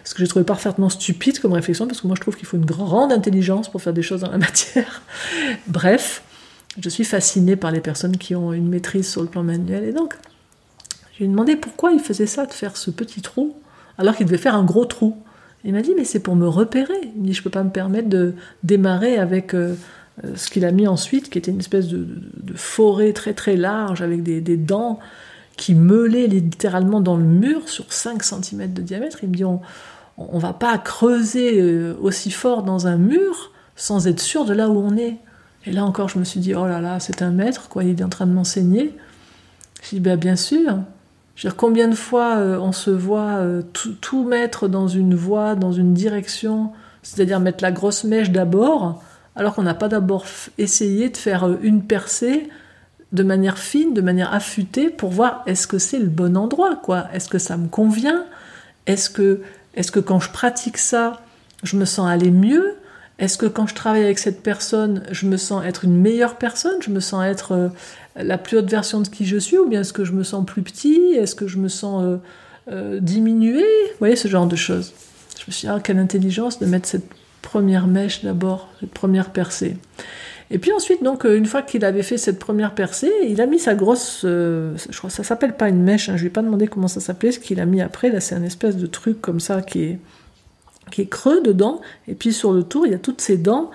Ce 0.05 0.15
que 0.15 0.21
j'ai 0.21 0.29
trouvé 0.29 0.45
parfaitement 0.45 0.89
stupide 0.89 1.41
comme 1.41 1.53
réflexion, 1.53 1.87
parce 1.87 2.01
que 2.01 2.07
moi 2.07 2.15
je 2.17 2.21
trouve 2.21 2.37
qu'il 2.37 2.47
faut 2.47 2.57
une 2.57 2.65
grande 2.65 3.13
intelligence 3.13 3.69
pour 3.69 3.83
faire 3.83 3.93
des 3.93 4.03
choses 4.03 4.21
dans 4.21 4.31
la 4.31 4.39
matière. 4.39 5.03
Bref, 5.67 6.23
je 6.81 6.89
suis 6.89 7.05
fascinée 7.05 7.57
par 7.57 7.73
les 7.73 7.81
personnes 7.81 8.17
qui 8.17 8.37
ont 8.37 8.53
une 8.53 8.69
maîtrise 8.69 9.11
sur 9.11 9.23
le 9.23 9.29
plan 9.29 9.43
manuel, 9.43 9.85
et 9.85 9.93
donc 9.93 10.15
je 11.15 11.19
lui 11.19 11.25
ai 11.25 11.29
demandé 11.29 11.57
pourquoi 11.57 11.91
il 11.91 12.01
faisait 12.01 12.27
ça, 12.27 12.47
de 12.47 12.53
faire 12.53 12.77
ce 12.77 12.91
petit 12.93 13.21
trou, 13.21 13.57
alors 13.99 14.17
qu'il 14.17 14.27
devait 14.27 14.39
faire 14.39 14.55
un 14.55 14.65
gros 14.65 14.85
trou. 14.85 15.17
Il 15.65 15.73
m'a 15.73 15.83
dit, 15.83 15.93
mais 15.97 16.05
c'est 16.05 16.21
pour 16.21 16.35
me 16.35 16.49
repérer. 16.49 17.13
Il 17.17 17.23
dit, 17.23 17.35
je 17.35 17.43
peux 17.43 17.51
pas 17.51 17.63
me 17.63 17.71
permettre 17.71 18.09
de 18.09 18.35
démarrer 18.63 19.19
avec. 19.19 19.55
Euh, 19.55 19.75
euh, 20.25 20.33
ce 20.37 20.51
qu'il 20.51 20.67
a 20.67 20.73
mis 20.73 20.87
ensuite, 20.87 21.31
qui 21.31 21.39
était 21.39 21.51
une 21.51 21.61
espèce 21.61 21.89
de, 21.89 22.07
forêt 22.55 23.15
très 23.15 23.33
très 23.33 23.57
large 23.57 24.03
avec 24.03 24.23
des, 24.23 24.57
dents 24.59 24.99
qui 25.57 25.75
meulaient 25.75 26.27
littéralement 26.27 27.01
dans 27.01 27.17
le 27.17 27.25
mur 27.25 27.67
sur 27.69 27.91
5 27.91 28.23
cm 28.23 28.75
de 28.75 28.83
diamètre. 28.83 29.21
Il 29.23 29.31
me 29.31 29.35
dit 29.35 29.45
on, 29.45 29.63
on 30.19 30.39
va 30.39 30.53
pas 30.53 30.77
creuser 30.79 31.61
euh, 31.61 31.95
aussi 32.01 32.31
fort 32.31 32.63
dans 32.63 32.87
un 32.87 32.97
mur 32.97 33.53
sans 33.77 34.07
être 34.07 34.21
sûr 34.21 34.45
de 34.45 34.53
là 34.53 34.69
où 34.69 34.79
on 34.79 34.97
est. 34.97 35.17
Et 35.65 35.73
là 35.73 35.85
encore, 35.85 36.09
je 36.09 36.19
me 36.19 36.25
suis 36.25 36.41
dit, 36.41 36.55
oh 36.55 36.67
là 36.67 36.81
là, 36.81 37.01
c'est 37.01 37.23
un 37.23 37.31
maître, 37.31 37.69
quoi, 37.69 37.85
il 37.85 38.01
est 38.01 38.05
en 38.05 38.09
train 38.09 38.27
de 38.27 38.33
m'enseigner. 38.33 38.95
Je 39.83 39.91
dis, 39.91 40.01
ben, 40.01 40.19
bien 40.19 40.37
sûr. 40.37 40.79
Combien 41.57 41.89
de 41.89 41.95
fois 41.95 42.37
euh, 42.37 42.59
on 42.59 42.73
se 42.73 42.91
voit 42.91 43.41
tout, 43.73 43.95
tout, 44.01 44.25
mettre 44.25 44.69
dans 44.69 44.89
une 44.89 45.15
voie, 45.15 45.55
dans 45.55 45.73
une 45.73 45.95
direction, 45.95 46.73
c'est-à-dire 47.03 47.41
mettre 47.41 47.63
la 47.63 47.73
grosse 47.73 48.05
mèche 48.05 48.31
d'abord, 48.31 49.03
alors 49.37 49.55
qu'on 49.55 49.63
n'a 49.63 49.75
pas 49.75 49.89
d'abord 49.89 50.25
essayé 50.59 51.09
de 51.09 51.17
faire 51.17 51.45
euh, 51.45 51.59
une 51.63 51.83
percée 51.83 52.49
de 53.13 53.23
manière 53.23 53.59
fine, 53.59 53.93
de 53.93 54.01
manière 54.01 54.33
affûtée, 54.33 54.89
pour 54.89 55.11
voir 55.11 55.43
est-ce 55.47 55.67
que 55.67 55.79
c'est 55.79 55.99
le 55.99 56.09
bon 56.09 56.37
endroit, 56.37 56.77
quoi? 56.77 57.09
Est-ce 57.13 57.29
que 57.29 57.39
ça 57.39 57.59
me 57.59 57.69
convient? 57.69 58.25
Est-ce 58.87 59.11
que, 59.11 59.43
est 59.75 59.91
que 59.91 60.01
quand 60.01 60.19
je 60.19 60.31
pratique 60.31 60.79
ça, 60.79 61.21
je 61.63 61.77
me 61.77 61.85
sens 61.85 62.09
aller 62.09 62.31
mieux? 62.31 62.77
Est-ce 63.23 63.39
que 63.39 63.47
quand 63.47 63.69
je 63.69 63.75
travaille 63.75 64.03
avec 64.03 64.19
cette 64.19 64.43
personne, 64.43 65.05
je 65.13 65.27
me 65.27 65.37
sens 65.37 65.65
être 65.65 65.85
une 65.85 65.97
meilleure 65.97 66.37
personne? 66.37 66.83
Je 66.83 66.91
me 66.91 67.01
sens 67.01 67.25
être 67.25 67.53
euh, 67.53 67.69
la 68.17 68.37
plus 68.37 68.59
haute 68.59 68.69
version 68.69 69.01
de 69.01 69.07
qui 69.07 69.25
je 69.25 69.37
suis? 69.37 69.59
Ou 69.59 69.69
bien 69.69 69.83
est-ce 69.83 69.93
que 69.93 70.05
je 70.05 70.13
me 70.13 70.25
sens 70.25 70.45
plus 70.45 70.63
petit? 70.63 71.15
Est-ce 71.17 71.37
que 71.37 71.47
je 71.47 71.59
me 71.59 71.69
sens 71.69 72.19
euh, 72.69 73.01
diminué 73.01 73.63
Vous 73.63 73.99
voyez, 74.01 74.17
ce 74.17 74.27
genre 74.27 74.47
de 74.47 74.57
choses. 74.57 74.93
Je 75.39 75.45
me 75.47 75.53
suis 75.53 75.69
dit, 75.69 75.73
ah, 75.73 75.81
quelle 75.83 75.99
intelligence 75.99 76.59
de 76.59 76.67
mettre 76.67 76.89
cette 76.89 77.07
première 77.43 77.87
mèche 77.87 78.25
d'abord, 78.25 78.69
cette 78.81 78.93
première 78.93 79.31
percée. 79.31 79.77
Et 80.51 80.59
puis 80.59 80.73
ensuite, 80.73 81.03
donc, 81.03 81.25
euh, 81.25 81.37
une 81.37 81.47
fois 81.47 81.63
qu'il 81.63 81.85
avait 81.85 82.03
fait 82.03 82.19
cette 82.19 82.39
première 82.39 82.75
percée, 82.75 83.11
il 83.27 83.41
a 83.41 83.47
mis 83.47 83.59
sa 83.59 83.75
grosse, 83.75 84.23
euh, 84.25 84.75
je 84.91 84.99
crois 84.99 85.11
que 85.11 85.17
ça 85.17 85.25
s'appelle 85.25 85.55
pas 85.57 85.69
une 85.69 85.83
mèche, 85.83 86.09
hein, 86.09 86.17
je 86.17 86.23
lui 86.23 86.27
ai 86.27 86.31
pas 86.31 86.43
demandé 86.43 86.67
comment 86.67 86.89
ça 86.89 87.01
s'appelait, 87.01 87.33
ce 87.33 87.39
qu'il 87.39 87.61
a 87.61 87.67
mis 87.67 87.81
après, 87.81 88.11
là 88.11 88.21
c'est 88.21 88.35
un 88.35 88.43
espèce 88.43 88.77
de 88.77 88.87
truc 88.87 89.21
comme 89.21 89.41
ça 89.41 89.63
qui 89.63 89.83
est, 89.85 89.99
qui 90.91 91.03
est 91.03 91.07
creux 91.07 91.41
dedans, 91.43 91.81
et 92.09 92.15
puis 92.15 92.33
sur 92.33 92.53
le 92.53 92.63
tour, 92.63 92.87
il 92.87 92.93
y 92.93 92.95
a 92.95 92.99
toutes 92.99 93.21
ses 93.21 93.37
dents, 93.37 93.71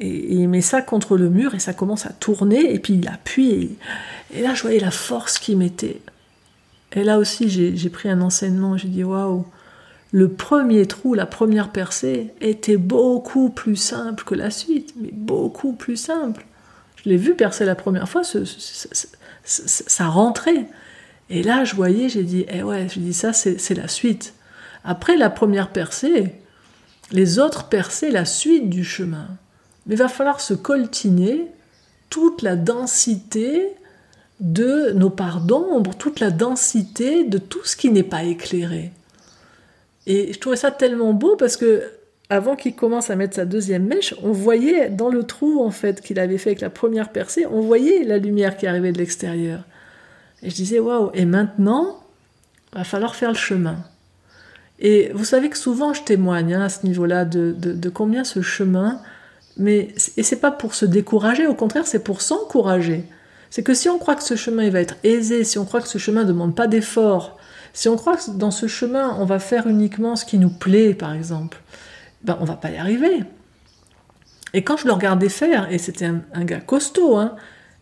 et, 0.00 0.34
il 0.34 0.48
met 0.48 0.60
ça 0.60 0.82
contre 0.82 1.16
le 1.16 1.28
mur, 1.28 1.54
et 1.54 1.58
ça 1.58 1.72
commence 1.72 2.06
à 2.06 2.10
tourner, 2.10 2.72
et 2.74 2.78
puis 2.78 2.94
il 2.94 3.08
appuie, 3.08 3.76
et, 4.34 4.42
là 4.42 4.54
je 4.54 4.62
voyais 4.62 4.80
la 4.80 4.90
force 4.90 5.38
qu'il 5.38 5.56
mettait. 5.56 6.00
Et 6.92 7.04
là 7.04 7.18
aussi, 7.18 7.48
j'ai 7.50 7.90
pris 7.90 8.08
un 8.08 8.22
enseignement, 8.22 8.76
j'ai 8.78 8.88
dit, 8.88 9.04
waouh, 9.04 9.44
le 10.10 10.28
premier 10.28 10.86
trou, 10.86 11.12
la 11.14 11.26
première 11.26 11.70
percée, 11.70 12.32
était 12.40 12.78
beaucoup 12.78 13.50
plus 13.50 13.76
simple 13.76 14.24
que 14.24 14.34
la 14.34 14.50
suite, 14.50 14.94
mais 15.00 15.10
beaucoup 15.12 15.74
plus 15.74 15.96
simple. 15.96 16.46
Je 16.96 17.10
l'ai 17.10 17.18
vu 17.18 17.34
percer 17.34 17.64
la 17.66 17.74
première 17.74 18.08
fois, 18.08 18.22
ça 19.44 20.06
rentrait. 20.06 20.66
Et 21.30 21.42
là, 21.42 21.64
je 21.64 21.74
voyais, 21.74 22.08
j'ai 22.08 22.22
dit, 22.22 22.46
eh 22.50 22.62
ouais, 22.62 22.88
je 22.88 23.00
dis 23.00 23.12
ça, 23.12 23.32
c'est 23.34 23.74
la 23.74 23.88
suite. 23.88 24.32
Après 24.82 25.16
la 25.16 25.28
première 25.28 25.70
percée, 25.70 26.32
les 27.10 27.38
autres 27.38 27.68
percées, 27.68 28.10
la 28.10 28.24
suite 28.24 28.68
du 28.68 28.84
chemin. 28.84 29.28
Mais 29.86 29.94
il 29.94 29.98
va 29.98 30.08
falloir 30.08 30.40
se 30.40 30.54
coltiner 30.54 31.46
toute 32.10 32.42
la 32.42 32.56
densité 32.56 33.68
de 34.40 34.92
nos 34.92 35.10
parts 35.10 35.40
d'ombre, 35.40 35.94
toute 35.96 36.20
la 36.20 36.30
densité 36.30 37.24
de 37.24 37.38
tout 37.38 37.64
ce 37.64 37.76
qui 37.76 37.90
n'est 37.90 38.02
pas 38.02 38.24
éclairé. 38.24 38.92
Et 40.06 40.32
je 40.32 40.38
trouvais 40.38 40.56
ça 40.56 40.70
tellement 40.70 41.12
beau 41.12 41.36
parce 41.36 41.56
que 41.56 41.82
avant 42.30 42.56
qu'il 42.56 42.74
commence 42.74 43.10
à 43.10 43.16
mettre 43.16 43.36
sa 43.36 43.46
deuxième 43.46 43.86
mèche, 43.86 44.14
on 44.22 44.32
voyait 44.32 44.90
dans 44.90 45.08
le 45.08 45.24
trou 45.24 45.62
en 45.62 45.70
fait 45.70 46.02
qu'il 46.02 46.18
avait 46.18 46.38
fait 46.38 46.50
avec 46.50 46.60
la 46.60 46.70
première 46.70 47.10
percée, 47.10 47.46
on 47.46 47.60
voyait 47.60 48.04
la 48.04 48.18
lumière 48.18 48.56
qui 48.56 48.66
arrivait 48.66 48.92
de 48.92 48.98
l'extérieur. 48.98 49.64
Et 50.42 50.50
je 50.50 50.54
disais 50.54 50.78
waouh, 50.78 51.10
et 51.14 51.24
maintenant, 51.24 52.02
va 52.72 52.84
falloir 52.84 53.16
faire 53.16 53.30
le 53.30 53.36
chemin. 53.36 53.78
Et 54.80 55.10
vous 55.14 55.24
savez 55.24 55.48
que 55.50 55.58
souvent 55.58 55.92
je 55.92 56.02
témoigne 56.02 56.54
hein, 56.54 56.62
à 56.62 56.68
ce 56.68 56.86
niveau-là 56.86 57.24
de, 57.24 57.52
de, 57.52 57.88
combien 57.88 58.24
ce 58.24 58.42
chemin, 58.42 59.00
mais 59.56 59.88
et 60.16 60.22
c'est 60.22 60.40
pas 60.40 60.52
pour 60.52 60.74
se 60.74 60.84
décourager, 60.84 61.46
au 61.46 61.54
contraire 61.54 61.86
c'est 61.86 62.04
pour 62.04 62.22
s'encourager. 62.22 63.04
C'est 63.50 63.62
que 63.62 63.74
si 63.74 63.88
on 63.88 63.98
croit 63.98 64.14
que 64.14 64.22
ce 64.22 64.36
chemin 64.36 64.68
va 64.70 64.80
être 64.80 64.96
aisé, 65.04 65.42
si 65.42 65.58
on 65.58 65.64
croit 65.64 65.80
que 65.80 65.88
ce 65.88 65.98
chemin 65.98 66.22
ne 66.22 66.28
demande 66.28 66.54
pas 66.54 66.66
d'effort, 66.66 67.38
si 67.72 67.88
on 67.88 67.96
croit 67.96 68.16
que 68.16 68.30
dans 68.30 68.50
ce 68.50 68.66
chemin, 68.66 69.16
on 69.18 69.24
va 69.24 69.38
faire 69.38 69.66
uniquement 69.66 70.16
ce 70.16 70.24
qui 70.24 70.38
nous 70.38 70.50
plaît, 70.50 70.94
par 70.94 71.14
exemple, 71.14 71.58
ben, 72.22 72.36
on 72.40 72.44
va 72.44 72.56
pas 72.56 72.70
y 72.70 72.76
arriver. 72.76 73.24
Et 74.54 74.64
quand 74.64 74.76
je 74.76 74.86
le 74.86 74.92
regardais 74.92 75.28
faire, 75.28 75.70
et 75.70 75.78
c'était 75.78 76.06
un, 76.06 76.44
gars 76.44 76.60
costaud, 76.60 77.16
hein, 77.16 77.36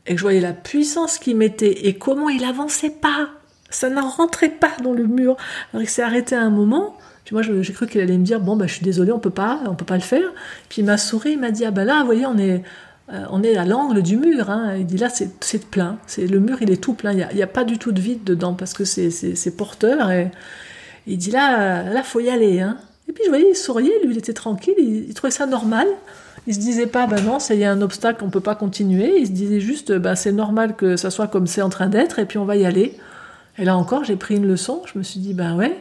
et 0.07 0.13
que 0.13 0.19
je 0.19 0.23
voyais 0.23 0.41
la 0.41 0.53
puissance 0.53 1.19
qu'il 1.19 1.37
mettait 1.37 1.87
et 1.87 1.97
comment 1.97 2.29
il 2.29 2.45
avançait 2.45 2.91
pas, 2.91 3.31
ça 3.71 3.91
n'en 3.91 4.09
rentrait 4.09 4.49
pas 4.49 4.73
dans 4.83 4.93
le 4.93 5.07
mur. 5.07 5.37
Alors 5.73 5.83
il 5.83 5.89
s'est 5.89 6.03
arrêté 6.03 6.35
à 6.35 6.43
un 6.43 6.51
moment. 6.51 6.97
Puis 7.25 7.35
moi, 7.35 7.43
j'ai 7.43 7.73
cru 7.73 7.89
qu'il 7.89 8.01
allait 8.01 8.17
me 8.17 8.25
dire 8.25 8.41
bon, 8.41 8.57
bah, 8.57 8.67
je 8.69 8.75
suis 8.75 8.85
désolé, 8.85 9.11
on 9.11 9.19
peut 9.19 9.31
pas, 9.31 9.61
on 9.67 9.75
peut 9.75 9.85
pas 9.85 9.97
le 9.97 10.03
faire. 10.03 10.33
Puis 10.69 10.83
il 10.83 10.85
m'a 10.85 10.97
souri, 10.97 11.33
il 11.33 11.41
m'a 11.41 11.51
dit 11.51 11.65
ah 11.65 11.73
ben 11.73 11.85
là, 11.85 12.01
vous 12.01 12.07
voyez, 12.07 12.25
on 12.25 12.39
est, 12.39 12.63
euh, 13.13 13.25
on 13.31 13.43
est 13.43 13.57
à 13.57 13.65
l'angle 13.65 14.03
du 14.03 14.17
mur. 14.17 14.49
Hein. 14.49 14.77
Il 14.79 14.87
dit 14.87 14.97
là, 14.97 15.09
c'est 15.09 15.67
plein. 15.71 15.99
Le 16.17 16.39
mur, 16.39 16.59
il 16.61 16.71
est 16.71 16.81
tout 16.81 16.95
plein. 16.95 17.13
Il 17.13 17.37
n'y 17.37 17.43
a, 17.43 17.47
pas 17.49 17.65
du 17.65 17.79
tout 17.79 17.93
de 17.93 18.01
vide 18.01 18.23
dedans 18.23 18.55
parce 18.55 18.75
que 18.75 18.85
c'est 18.85 19.57
porteur. 19.57 20.11
Et, 20.13 20.31
il 21.09 21.19
dit 21.19 21.31
là, 21.31 21.83
là, 21.83 22.03
faut 22.03 22.21
y 22.21 22.31
aller. 22.31 22.61
Hein. 22.61 22.79
Et 23.09 23.13
puis 23.13 23.23
je 23.25 23.29
voyais, 23.29 23.51
il 23.51 23.57
souriait, 23.57 24.01
lui, 24.05 24.13
il 24.13 24.19
était 24.19 24.33
tranquille, 24.33 24.75
il, 24.79 25.15
trouvait 25.15 25.31
ça 25.31 25.47
normal. 25.47 25.87
Il 26.49 26.55
se 26.55 26.61
disait 26.61 26.87
pas, 26.87 27.07
ben 27.07 27.21
non, 27.23 27.39
il 27.51 27.57
y 27.57 27.65
a 27.65 27.73
un 27.73 27.83
obstacle, 27.83 28.23
on 28.25 28.31
peut 28.31 28.41
pas 28.41 28.55
continuer. 28.55 29.19
Il 29.19 29.27
se 29.27 29.33
disait 29.33 29.61
juste, 29.61 29.93
ben 29.93 30.15
c'est 30.15 30.33
normal 30.33 30.77
que 30.77 30.97
ça 30.97 31.11
soit 31.11 31.27
comme 31.27 31.47
c'est 31.47 31.63
en 31.63 31.69
train 31.69 31.89
d'être, 31.89 32.19
et 32.19 32.27
puis 32.27 32.39
on 32.39 32.45
va 32.45 32.57
y 32.57 32.65
aller. 32.65 32.97
Et 33.59 33.65
là 33.65 33.77
encore, 33.77 34.05
j'ai 34.05 34.17
pris 34.17 34.37
une 34.37 34.47
leçon. 34.47 34.83
Je 34.93 34.99
me 34.99 35.03
suis 35.03 35.21
dit, 35.21 35.35
ben 35.35 35.57
ouais, 35.57 35.77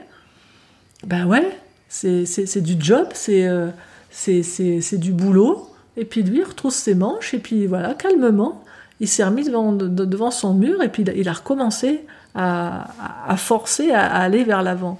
ben 1.06 1.26
ouais, 1.26 1.58
c'est 1.90 2.62
du 2.62 2.76
job, 2.80 3.10
euh, 3.30 3.72
c'est 4.10 4.98
du 4.98 5.12
boulot. 5.12 5.70
Et 5.98 6.06
puis 6.06 6.24
lui, 6.24 6.40
il 6.40 6.44
retrousse 6.44 6.76
ses 6.76 6.96
manches, 6.96 7.34
et 7.34 7.40
puis 7.40 7.68
voilà, 7.68 7.94
calmement, 7.94 8.64
il 9.00 9.08
s'est 9.08 9.24
remis 9.24 9.44
devant, 9.44 9.72
devant 9.72 10.32
son 10.32 10.54
mur, 10.54 10.82
et 10.82 10.90
puis 10.90 11.04
il 11.16 11.30
a 11.30 11.34
recommencé 11.34 12.06
à, 12.34 13.36
forcer 13.38 13.92
à, 13.92 14.06
aller 14.06 14.44
vers 14.44 14.62
l'avant. 14.62 15.00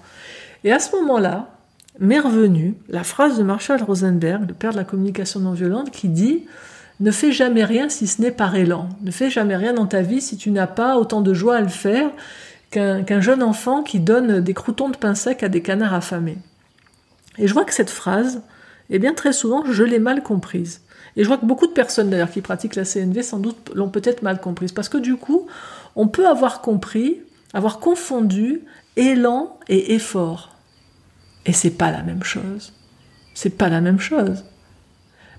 Et 0.64 0.72
à 0.72 0.80
ce 0.80 0.96
moment-là, 0.96 1.50
m'est 2.00 2.20
revenue 2.20 2.76
la 2.90 3.04
phrase 3.04 3.38
de 3.38 3.44
Marshall 3.44 3.82
Rosenberg, 3.84 4.48
le 4.48 4.54
père 4.54 4.72
de 4.72 4.78
la 4.78 4.84
communication 4.84 5.40
non 5.40 5.52
violente, 5.52 5.92
qui 5.92 6.10
dit 6.10 6.46
ne 7.02 7.12
fais 7.12 7.34
jamais 7.34 7.66
rien 7.66 7.90
si 7.90 8.08
ce 8.08 8.22
n'est 8.22 8.32
par 8.32 8.56
élan. 8.56 8.88
Ne 9.02 9.12
fais 9.12 9.30
jamais 9.30 9.58
rien 9.58 9.74
dans 9.74 9.86
ta 9.86 10.02
vie 10.02 10.22
si 10.22 10.38
tu 10.38 10.50
n'as 10.52 10.68
pas 10.68 10.98
autant 10.98 11.22
de 11.22 11.34
joie 11.34 11.58
à 11.58 11.62
le 11.62 11.68
faire 11.68 12.10
qu'un 12.76 13.22
jeune 13.22 13.42
enfant 13.42 13.84
qui 13.84 14.00
donne 14.00 14.42
des 14.42 14.54
croutons 14.54 14.90
de 14.90 14.98
pain 14.98 15.16
sec 15.16 15.44
à 15.44 15.50
des 15.50 15.62
canards 15.62 15.94
affamés. 15.94 16.38
Et 17.38 17.48
je 17.48 17.54
vois 17.54 17.66
que 17.66 17.74
cette 17.74 17.90
phrase, 17.90 18.42
eh 18.90 19.00
bien 19.00 19.14
très 19.14 19.34
souvent, 19.34 19.64
je 19.70 19.84
l'ai 19.84 20.00
mal 20.00 20.24
comprise. 20.24 20.82
Et 21.16 21.24
je 21.24 21.28
vois 21.28 21.38
que 21.38 21.46
beaucoup 21.46 21.68
de 21.68 21.72
personnes 21.72 22.10
d'ailleurs 22.10 22.32
qui 22.32 22.42
pratiquent 22.42 22.76
la 22.76 22.84
CNV 22.84 23.24
sans 23.24 23.40
doute 23.40 23.72
l'ont 23.74 23.90
peut-être 23.90 24.22
mal 24.22 24.42
comprise. 24.42 24.74
Parce 24.74 24.90
que 24.90 24.98
du 24.98 25.16
coup, 25.16 25.48
on 25.96 26.08
peut 26.08 26.28
avoir 26.28 26.62
compris, 26.62 27.22
avoir 27.54 27.80
confondu 27.80 28.62
élan 28.98 29.58
et 29.70 29.94
effort. 29.94 30.56
Et 31.46 31.54
c'est 31.54 31.72
pas 31.72 31.92
la 31.92 32.04
même 32.04 32.24
chose. 32.24 32.74
C'est 33.34 33.58
pas 33.58 33.70
la 33.70 33.82
même 33.82 34.00
chose. 34.00 34.44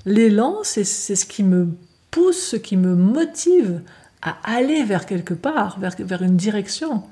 L'élan, 0.06 0.58
c'est 0.62 0.84
ce 0.84 1.26
qui 1.26 1.42
me 1.42 1.68
pousse, 2.10 2.50
ce 2.50 2.56
qui 2.56 2.76
me 2.76 2.94
motive 2.94 3.82
à 4.22 4.36
aller 4.44 4.84
vers 4.84 5.04
quelque 5.04 5.34
part, 5.34 5.78
vers, 5.78 5.94
vers 5.98 6.22
une 6.22 6.36
direction. 6.36 7.02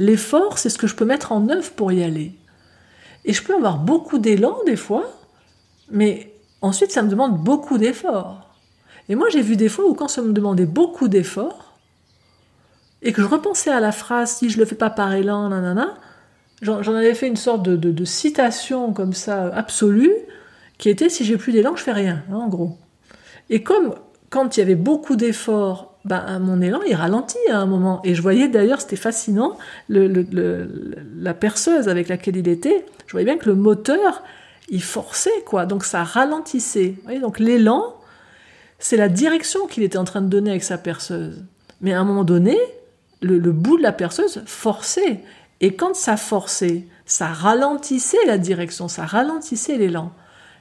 L'effort, 0.00 0.56
c'est 0.56 0.70
ce 0.70 0.78
que 0.78 0.86
je 0.86 0.94
peux 0.94 1.04
mettre 1.04 1.30
en 1.30 1.50
œuvre 1.50 1.70
pour 1.72 1.92
y 1.92 2.02
aller. 2.02 2.32
Et 3.26 3.34
je 3.34 3.42
peux 3.42 3.54
avoir 3.54 3.76
beaucoup 3.76 4.18
d'élan 4.18 4.56
des 4.64 4.76
fois, 4.76 5.04
mais 5.90 6.32
ensuite 6.62 6.90
ça 6.90 7.02
me 7.02 7.10
demande 7.10 7.38
beaucoup 7.38 7.76
d'efforts. 7.76 8.48
Et 9.10 9.14
moi 9.14 9.28
j'ai 9.28 9.42
vu 9.42 9.56
des 9.56 9.68
fois 9.68 9.84
où 9.84 9.92
quand 9.92 10.08
ça 10.08 10.22
me 10.22 10.32
demandait 10.32 10.64
beaucoup 10.64 11.08
d'efforts, 11.08 11.78
et 13.02 13.12
que 13.12 13.20
je 13.20 13.26
repensais 13.26 13.70
à 13.70 13.78
la 13.78 13.92
phrase 13.92 14.36
si 14.36 14.48
je 14.48 14.58
le 14.58 14.64
fais 14.64 14.74
pas 14.74 14.88
par 14.88 15.12
élan, 15.12 15.50
nanana, 15.50 15.98
j'en 16.62 16.94
avais 16.94 17.14
fait 17.14 17.28
une 17.28 17.36
sorte 17.36 17.62
de, 17.62 18.04
citation 18.06 18.94
comme 18.94 19.12
ça 19.12 19.54
absolue, 19.54 20.14
qui 20.78 20.88
était 20.88 21.10
si 21.10 21.26
j'ai 21.26 21.36
plus 21.36 21.52
d'élan, 21.52 21.76
je 21.76 21.82
fais 21.82 21.92
rien, 21.92 22.22
hein, 22.30 22.36
en 22.36 22.48
gros. 22.48 22.78
Et 23.50 23.62
comme 23.62 23.94
quand 24.30 24.56
il 24.56 24.60
y 24.60 24.62
avait 24.62 24.76
beaucoup 24.76 25.16
d'efforts 25.16 25.89
ben, 26.04 26.38
mon 26.38 26.62
élan, 26.62 26.80
il 26.86 26.94
ralentit 26.94 27.38
à 27.50 27.58
un 27.58 27.66
moment. 27.66 28.00
Et 28.04 28.14
je 28.14 28.22
voyais 28.22 28.48
d'ailleurs, 28.48 28.80
c'était 28.80 28.96
fascinant, 28.96 29.58
la 29.88 31.34
perceuse 31.34 31.88
avec 31.88 32.08
laquelle 32.08 32.36
il 32.36 32.48
était, 32.48 32.86
je 33.06 33.12
voyais 33.12 33.26
bien 33.26 33.36
que 33.36 33.48
le 33.48 33.54
moteur, 33.54 34.22
il 34.68 34.82
forçait, 34.82 35.42
quoi. 35.44 35.66
Donc 35.66 35.84
ça 35.84 36.02
ralentissait. 36.02 36.94
donc 37.20 37.38
l'élan, 37.38 37.96
c'est 38.78 38.96
la 38.96 39.08
direction 39.08 39.66
qu'il 39.66 39.82
était 39.82 39.98
en 39.98 40.04
train 40.04 40.22
de 40.22 40.28
donner 40.28 40.50
avec 40.50 40.62
sa 40.62 40.78
perceuse. 40.78 41.44
Mais 41.82 41.92
à 41.92 42.00
un 42.00 42.04
moment 42.04 42.24
donné, 42.24 42.56
le, 43.20 43.38
le 43.38 43.52
bout 43.52 43.76
de 43.76 43.82
la 43.82 43.92
perceuse 43.92 44.42
forçait. 44.46 45.20
Et 45.60 45.74
quand 45.74 45.94
ça 45.94 46.16
forçait, 46.16 46.86
ça 47.04 47.26
ralentissait 47.26 48.24
la 48.26 48.38
direction, 48.38 48.88
ça 48.88 49.04
ralentissait 49.04 49.76
l'élan. 49.76 50.12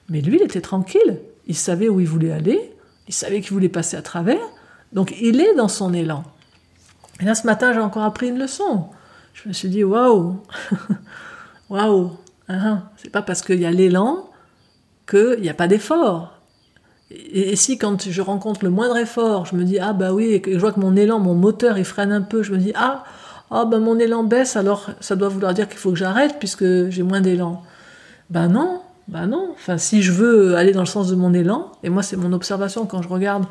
Mais 0.09 0.19
lui, 0.19 0.37
il 0.37 0.43
était 0.43 0.59
tranquille. 0.59 1.19
Il 1.47 1.55
savait 1.55 1.87
où 1.87 2.01
il 2.01 2.07
voulait 2.07 2.31
aller. 2.31 2.73
Il 3.07 3.13
savait 3.13 3.39
qu'il 3.41 3.53
voulait 3.53 3.69
passer 3.69 3.95
à 3.95 4.01
travers. 4.01 4.39
Donc 4.93 5.15
il 5.21 5.39
est 5.41 5.55
dans 5.55 5.67
son 5.67 5.93
élan. 5.93 6.23
Et 7.21 7.25
là, 7.25 7.35
ce 7.35 7.45
matin, 7.45 7.73
j'ai 7.73 7.79
encore 7.79 8.03
appris 8.03 8.29
une 8.29 8.39
leçon. 8.39 8.85
Je 9.33 9.47
me 9.47 9.53
suis 9.53 9.69
dit, 9.69 9.83
waouh, 9.83 10.37
waouh, 11.69 12.11
hein, 12.47 12.83
c'est 12.97 13.11
pas 13.11 13.21
parce 13.21 13.41
qu'il 13.41 13.59
y 13.59 13.65
a 13.65 13.71
l'élan 13.71 14.29
qu'il 15.09 15.41
n'y 15.41 15.49
a 15.49 15.53
pas 15.53 15.67
d'effort. 15.67 16.33
Et, 17.11 17.55
si 17.55 17.77
quand 17.77 18.09
je 18.09 18.21
rencontre 18.21 18.63
le 18.63 18.69
moindre 18.69 18.97
effort, 18.97 19.45
je 19.45 19.55
me 19.55 19.63
dis, 19.63 19.79
ah 19.79 19.93
bah 19.93 20.13
oui, 20.13 20.25
et 20.25 20.41
que 20.41 20.53
je 20.53 20.59
vois 20.59 20.71
que 20.71 20.79
mon 20.79 20.95
élan, 20.95 21.19
mon 21.19 21.33
moteur, 21.33 21.77
il 21.77 21.85
freine 21.85 22.11
un 22.11 22.21
peu, 22.21 22.43
je 22.43 22.51
me 22.51 22.57
dis, 22.57 22.71
ah, 22.75 23.03
ah 23.49 23.65
bah 23.65 23.79
mon 23.79 23.97
élan 23.97 24.23
baisse, 24.23 24.55
alors 24.55 24.89
ça 24.99 25.15
doit 25.15 25.29
vouloir 25.29 25.53
dire 25.53 25.67
qu'il 25.67 25.79
faut 25.79 25.89
que 25.89 25.97
j'arrête 25.97 26.35
puisque 26.37 26.89
j'ai 26.89 27.01
moins 27.01 27.21
d'élan. 27.21 27.63
Ben 28.29 28.47
non, 28.47 28.81
ben 29.07 29.25
non. 29.25 29.49
Enfin, 29.55 29.79
si 29.79 30.03
je 30.03 30.11
veux 30.11 30.55
aller 30.55 30.71
dans 30.71 30.81
le 30.81 30.85
sens 30.85 31.07
de 31.07 31.15
mon 31.15 31.33
élan, 31.33 31.71
et 31.83 31.89
moi 31.89 32.03
c'est 32.03 32.15
mon 32.15 32.31
observation 32.31 32.85
quand 32.85 33.01
je 33.01 33.07
regarde 33.07 33.45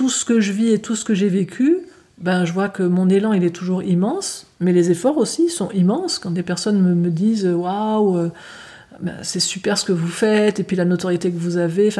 tout 0.00 0.08
ce 0.08 0.24
que 0.24 0.40
je 0.40 0.52
vis 0.52 0.72
et 0.72 0.78
tout 0.78 0.96
ce 0.96 1.04
que 1.04 1.12
j'ai 1.12 1.28
vécu, 1.28 1.80
ben, 2.16 2.46
je 2.46 2.54
vois 2.54 2.70
que 2.70 2.82
mon 2.82 3.10
élan, 3.10 3.34
il 3.34 3.44
est 3.44 3.54
toujours 3.54 3.82
immense, 3.82 4.46
mais 4.58 4.72
les 4.72 4.90
efforts 4.90 5.18
aussi 5.18 5.50
sont 5.50 5.70
immenses. 5.72 6.18
Quand 6.18 6.30
des 6.30 6.42
personnes 6.42 6.80
me, 6.80 7.10
disent 7.10 7.44
Waouh, 7.46 8.16
euh, 8.16 8.30
ben, 9.02 9.16
c'est 9.20 9.40
super 9.40 9.76
ce 9.76 9.84
que 9.84 9.92
vous 9.92 10.08
faites, 10.08 10.58
et 10.58 10.62
puis 10.62 10.74
la 10.74 10.86
notoriété 10.86 11.30
que 11.30 11.38
vous 11.38 11.58
avez, 11.58 11.90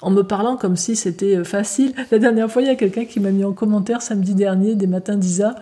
en 0.00 0.10
me 0.12 0.22
parlant 0.22 0.56
comme 0.56 0.76
si 0.76 0.94
c'était 0.94 1.38
euh, 1.38 1.42
facile. 1.42 1.92
La 2.12 2.20
dernière 2.20 2.48
fois, 2.48 2.62
il 2.62 2.68
y 2.68 2.70
a 2.70 2.76
quelqu'un 2.76 3.04
qui 3.04 3.18
m'a 3.18 3.32
mis 3.32 3.42
en 3.42 3.52
commentaire 3.52 4.00
samedi 4.00 4.36
dernier, 4.36 4.76
des 4.76 4.86
matins 4.86 5.16
d'Isa, 5.16 5.56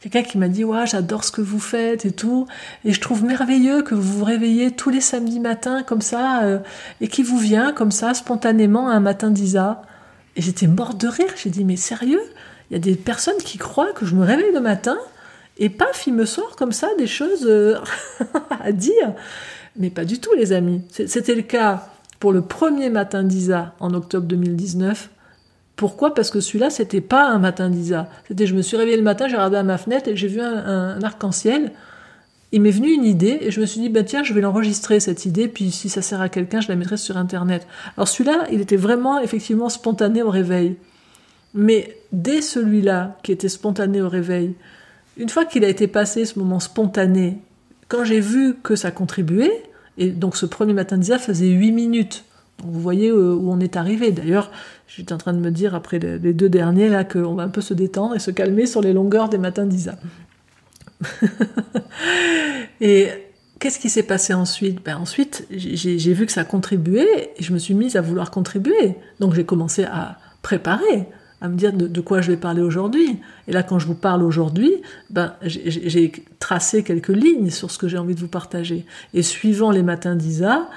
quelqu'un 0.00 0.24
qui 0.24 0.38
m'a 0.38 0.48
dit 0.48 0.64
Waouh, 0.64 0.86
j'adore 0.86 1.22
ce 1.22 1.30
que 1.30 1.40
vous 1.40 1.60
faites 1.60 2.04
et 2.04 2.10
tout, 2.10 2.48
et 2.84 2.92
je 2.92 3.00
trouve 3.00 3.22
merveilleux 3.22 3.82
que 3.82 3.94
vous 3.94 4.18
vous 4.18 4.24
réveillez 4.24 4.72
tous 4.72 4.90
les 4.90 5.00
samedis 5.00 5.38
matins 5.38 5.84
comme 5.84 6.00
ça, 6.00 6.42
euh, 6.42 6.58
et 7.00 7.06
qui 7.06 7.22
vous 7.22 7.38
vient 7.38 7.72
comme 7.72 7.92
ça, 7.92 8.12
spontanément, 8.12 8.88
un 8.88 8.98
matin 8.98 9.30
d'Isa. 9.30 9.82
Et 10.38 10.42
j'étais 10.42 10.68
morte 10.68 10.98
de 10.98 11.08
rire. 11.08 11.28
J'ai 11.36 11.50
dit, 11.50 11.64
mais 11.64 11.76
sérieux? 11.76 12.22
Il 12.70 12.74
y 12.74 12.76
a 12.76 12.80
des 12.80 12.94
personnes 12.94 13.36
qui 13.44 13.58
croient 13.58 13.92
que 13.92 14.06
je 14.06 14.14
me 14.14 14.24
réveille 14.24 14.52
le 14.52 14.60
matin 14.60 14.96
et 15.58 15.68
paf, 15.68 16.06
il 16.06 16.14
me 16.14 16.24
sort 16.24 16.54
comme 16.54 16.70
ça 16.70 16.88
des 16.96 17.08
choses 17.08 17.44
euh, 17.44 17.76
à 18.62 18.70
dire. 18.70 19.14
Mais 19.76 19.90
pas 19.90 20.04
du 20.04 20.20
tout, 20.20 20.32
les 20.34 20.52
amis. 20.52 20.82
C'était 20.90 21.34
le 21.34 21.42
cas 21.42 21.88
pour 22.20 22.32
le 22.32 22.42
premier 22.42 22.90
matin 22.90 23.24
d'Isa 23.24 23.74
en 23.80 23.92
octobre 23.94 24.26
2019. 24.26 25.10
Pourquoi? 25.74 26.14
Parce 26.14 26.30
que 26.30 26.40
celui-là, 26.40 26.70
c'était 26.70 27.00
pas 27.00 27.28
un 27.28 27.38
matin 27.38 27.68
d'Isa. 27.68 28.08
C'était, 28.28 28.46
je 28.46 28.54
me 28.54 28.62
suis 28.62 28.76
réveillée 28.76 28.96
le 28.96 29.02
matin, 29.02 29.26
j'ai 29.26 29.34
regardé 29.34 29.56
à 29.56 29.62
ma 29.64 29.78
fenêtre 29.78 30.08
et 30.08 30.16
j'ai 30.16 30.28
vu 30.28 30.40
un 30.40 31.02
arc-en-ciel 31.02 31.72
il 32.52 32.62
m'est 32.62 32.70
venu 32.70 32.90
une 32.92 33.04
idée 33.04 33.38
et 33.42 33.50
je 33.50 33.60
me 33.60 33.66
suis 33.66 33.80
dit, 33.80 33.88
bah 33.88 34.02
tiens, 34.02 34.22
je 34.22 34.32
vais 34.32 34.40
l'enregistrer 34.40 35.00
cette 35.00 35.26
idée, 35.26 35.48
puis 35.48 35.70
si 35.70 35.88
ça 35.88 36.00
sert 36.00 36.20
à 36.20 36.28
quelqu'un, 36.28 36.60
je 36.60 36.68
la 36.68 36.76
mettrai 36.76 36.96
sur 36.96 37.16
Internet. 37.16 37.66
Alors 37.96 38.08
celui-là, 38.08 38.46
il 38.50 38.60
était 38.60 38.76
vraiment 38.76 39.20
effectivement 39.20 39.68
spontané 39.68 40.22
au 40.22 40.30
réveil. 40.30 40.76
Mais 41.54 41.96
dès 42.12 42.40
celui-là, 42.40 43.18
qui 43.22 43.32
était 43.32 43.48
spontané 43.48 44.00
au 44.00 44.08
réveil, 44.08 44.54
une 45.16 45.28
fois 45.28 45.44
qu'il 45.44 45.64
a 45.64 45.68
été 45.68 45.88
passé 45.88 46.24
ce 46.24 46.38
moment 46.38 46.60
spontané, 46.60 47.38
quand 47.88 48.04
j'ai 48.04 48.20
vu 48.20 48.56
que 48.62 48.76
ça 48.76 48.90
contribuait, 48.90 49.62
et 49.98 50.10
donc 50.10 50.36
ce 50.36 50.46
premier 50.46 50.72
matin 50.72 50.96
d'Isa 50.96 51.18
faisait 51.18 51.48
8 51.48 51.72
minutes, 51.72 52.24
vous 52.64 52.80
voyez 52.80 53.08
euh, 53.08 53.34
où 53.34 53.50
on 53.50 53.60
est 53.60 53.76
arrivé. 53.76 54.10
D'ailleurs, 54.10 54.50
j'étais 54.86 55.12
en 55.12 55.18
train 55.18 55.32
de 55.32 55.38
me 55.38 55.50
dire 55.50 55.74
après 55.74 55.98
les 55.98 56.32
deux 56.32 56.48
derniers 56.48 56.88
là 56.88 57.04
qu'on 57.04 57.34
va 57.34 57.44
un 57.44 57.48
peu 57.48 57.60
se 57.60 57.74
détendre 57.74 58.16
et 58.16 58.18
se 58.18 58.30
calmer 58.30 58.66
sur 58.66 58.80
les 58.80 58.92
longueurs 58.92 59.28
des 59.28 59.38
matins 59.38 59.66
d'Isa. 59.66 59.96
et 62.80 63.08
qu'est-ce 63.58 63.78
qui 63.78 63.90
s'est 63.90 64.02
passé 64.02 64.34
ensuite? 64.34 64.84
Ben 64.84 64.96
Ensuite, 64.96 65.46
j'ai 65.50 66.12
vu 66.12 66.26
que 66.26 66.32
ça 66.32 66.44
contribuait 66.44 67.32
et 67.36 67.42
je 67.42 67.52
me 67.52 67.58
suis 67.58 67.74
mise 67.74 67.96
à 67.96 68.00
vouloir 68.00 68.30
contribuer. 68.30 68.96
Donc 69.20 69.34
j'ai 69.34 69.44
commencé 69.44 69.84
à 69.84 70.18
préparer, 70.42 71.06
à 71.40 71.48
me 71.48 71.56
dire 71.56 71.72
de, 71.72 72.00
quoi 72.00 72.20
je 72.20 72.30
vais 72.30 72.36
parler 72.36 72.62
aujourd'hui. 72.62 73.18
Et 73.46 73.52
là, 73.52 73.62
quand 73.62 73.78
je 73.78 73.86
vous 73.86 73.94
parle 73.94 74.22
aujourd'hui, 74.22 74.72
ben, 75.10 75.34
j'ai 75.42 76.12
tracé 76.38 76.82
quelques 76.82 77.08
lignes 77.08 77.50
sur 77.50 77.70
ce 77.70 77.78
que 77.78 77.88
j'ai 77.88 77.98
envie 77.98 78.14
de 78.14 78.20
vous 78.20 78.28
partager. 78.28 78.86
Et 79.14 79.22
suivant 79.22 79.70
les 79.70 79.82
matins 79.82 80.16
d'Isa, 80.16 80.68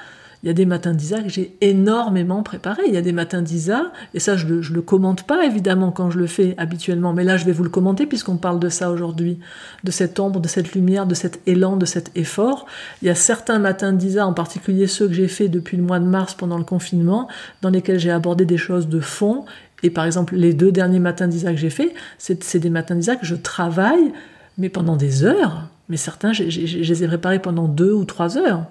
il 0.42 0.48
y 0.48 0.50
a 0.50 0.54
des 0.54 0.66
matins 0.66 0.92
d'Isa 0.92 1.22
que 1.22 1.28
j'ai 1.28 1.56
énormément 1.60 2.42
préparé. 2.42 2.82
Il 2.88 2.94
y 2.94 2.96
a 2.96 3.02
des 3.02 3.12
matins 3.12 3.42
d'Isa, 3.42 3.92
et 4.12 4.18
ça 4.18 4.36
je 4.36 4.46
le, 4.46 4.60
le 4.60 4.82
commente 4.82 5.22
pas 5.22 5.44
évidemment 5.46 5.92
quand 5.92 6.10
je 6.10 6.18
le 6.18 6.26
fais 6.26 6.54
habituellement, 6.58 7.12
mais 7.12 7.22
là 7.22 7.36
je 7.36 7.44
vais 7.44 7.52
vous 7.52 7.62
le 7.62 7.70
commenter 7.70 8.06
puisqu'on 8.06 8.36
parle 8.36 8.58
de 8.58 8.68
ça 8.68 8.90
aujourd'hui, 8.90 9.38
de 9.84 9.90
cette 9.92 10.18
ombre, 10.18 10.40
de 10.40 10.48
cette 10.48 10.74
lumière, 10.74 11.06
de 11.06 11.14
cet 11.14 11.40
élan, 11.46 11.76
de 11.76 11.86
cet 11.86 12.10
effort. 12.16 12.66
Il 13.02 13.06
y 13.06 13.10
a 13.10 13.14
certains 13.14 13.60
matins 13.60 13.92
d'Isa, 13.92 14.26
en 14.26 14.32
particulier 14.32 14.88
ceux 14.88 15.06
que 15.06 15.14
j'ai 15.14 15.28
fait 15.28 15.48
depuis 15.48 15.76
le 15.76 15.84
mois 15.84 16.00
de 16.00 16.06
mars 16.06 16.34
pendant 16.34 16.58
le 16.58 16.64
confinement, 16.64 17.28
dans 17.60 17.70
lesquels 17.70 18.00
j'ai 18.00 18.10
abordé 18.10 18.44
des 18.44 18.58
choses 18.58 18.88
de 18.88 18.98
fond. 19.00 19.44
Et 19.84 19.90
par 19.90 20.04
exemple, 20.04 20.34
les 20.34 20.54
deux 20.54 20.72
derniers 20.72 21.00
matins 21.00 21.28
d'Isa 21.28 21.52
que 21.52 21.58
j'ai 21.58 21.70
fait, 21.70 21.94
c'est 22.18 22.58
des 22.58 22.70
matins 22.70 22.96
d'Isa 22.96 23.14
que 23.14 23.26
je 23.26 23.36
travaille, 23.36 24.12
mais 24.58 24.68
pendant 24.68 24.96
des 24.96 25.24
heures. 25.24 25.68
Mais 25.88 25.96
certains, 25.96 26.32
je 26.32 26.42
les 26.44 27.04
ai 27.04 27.06
préparés 27.06 27.38
pendant 27.38 27.68
deux 27.68 27.92
ou 27.92 28.04
trois 28.04 28.38
heures 28.38 28.66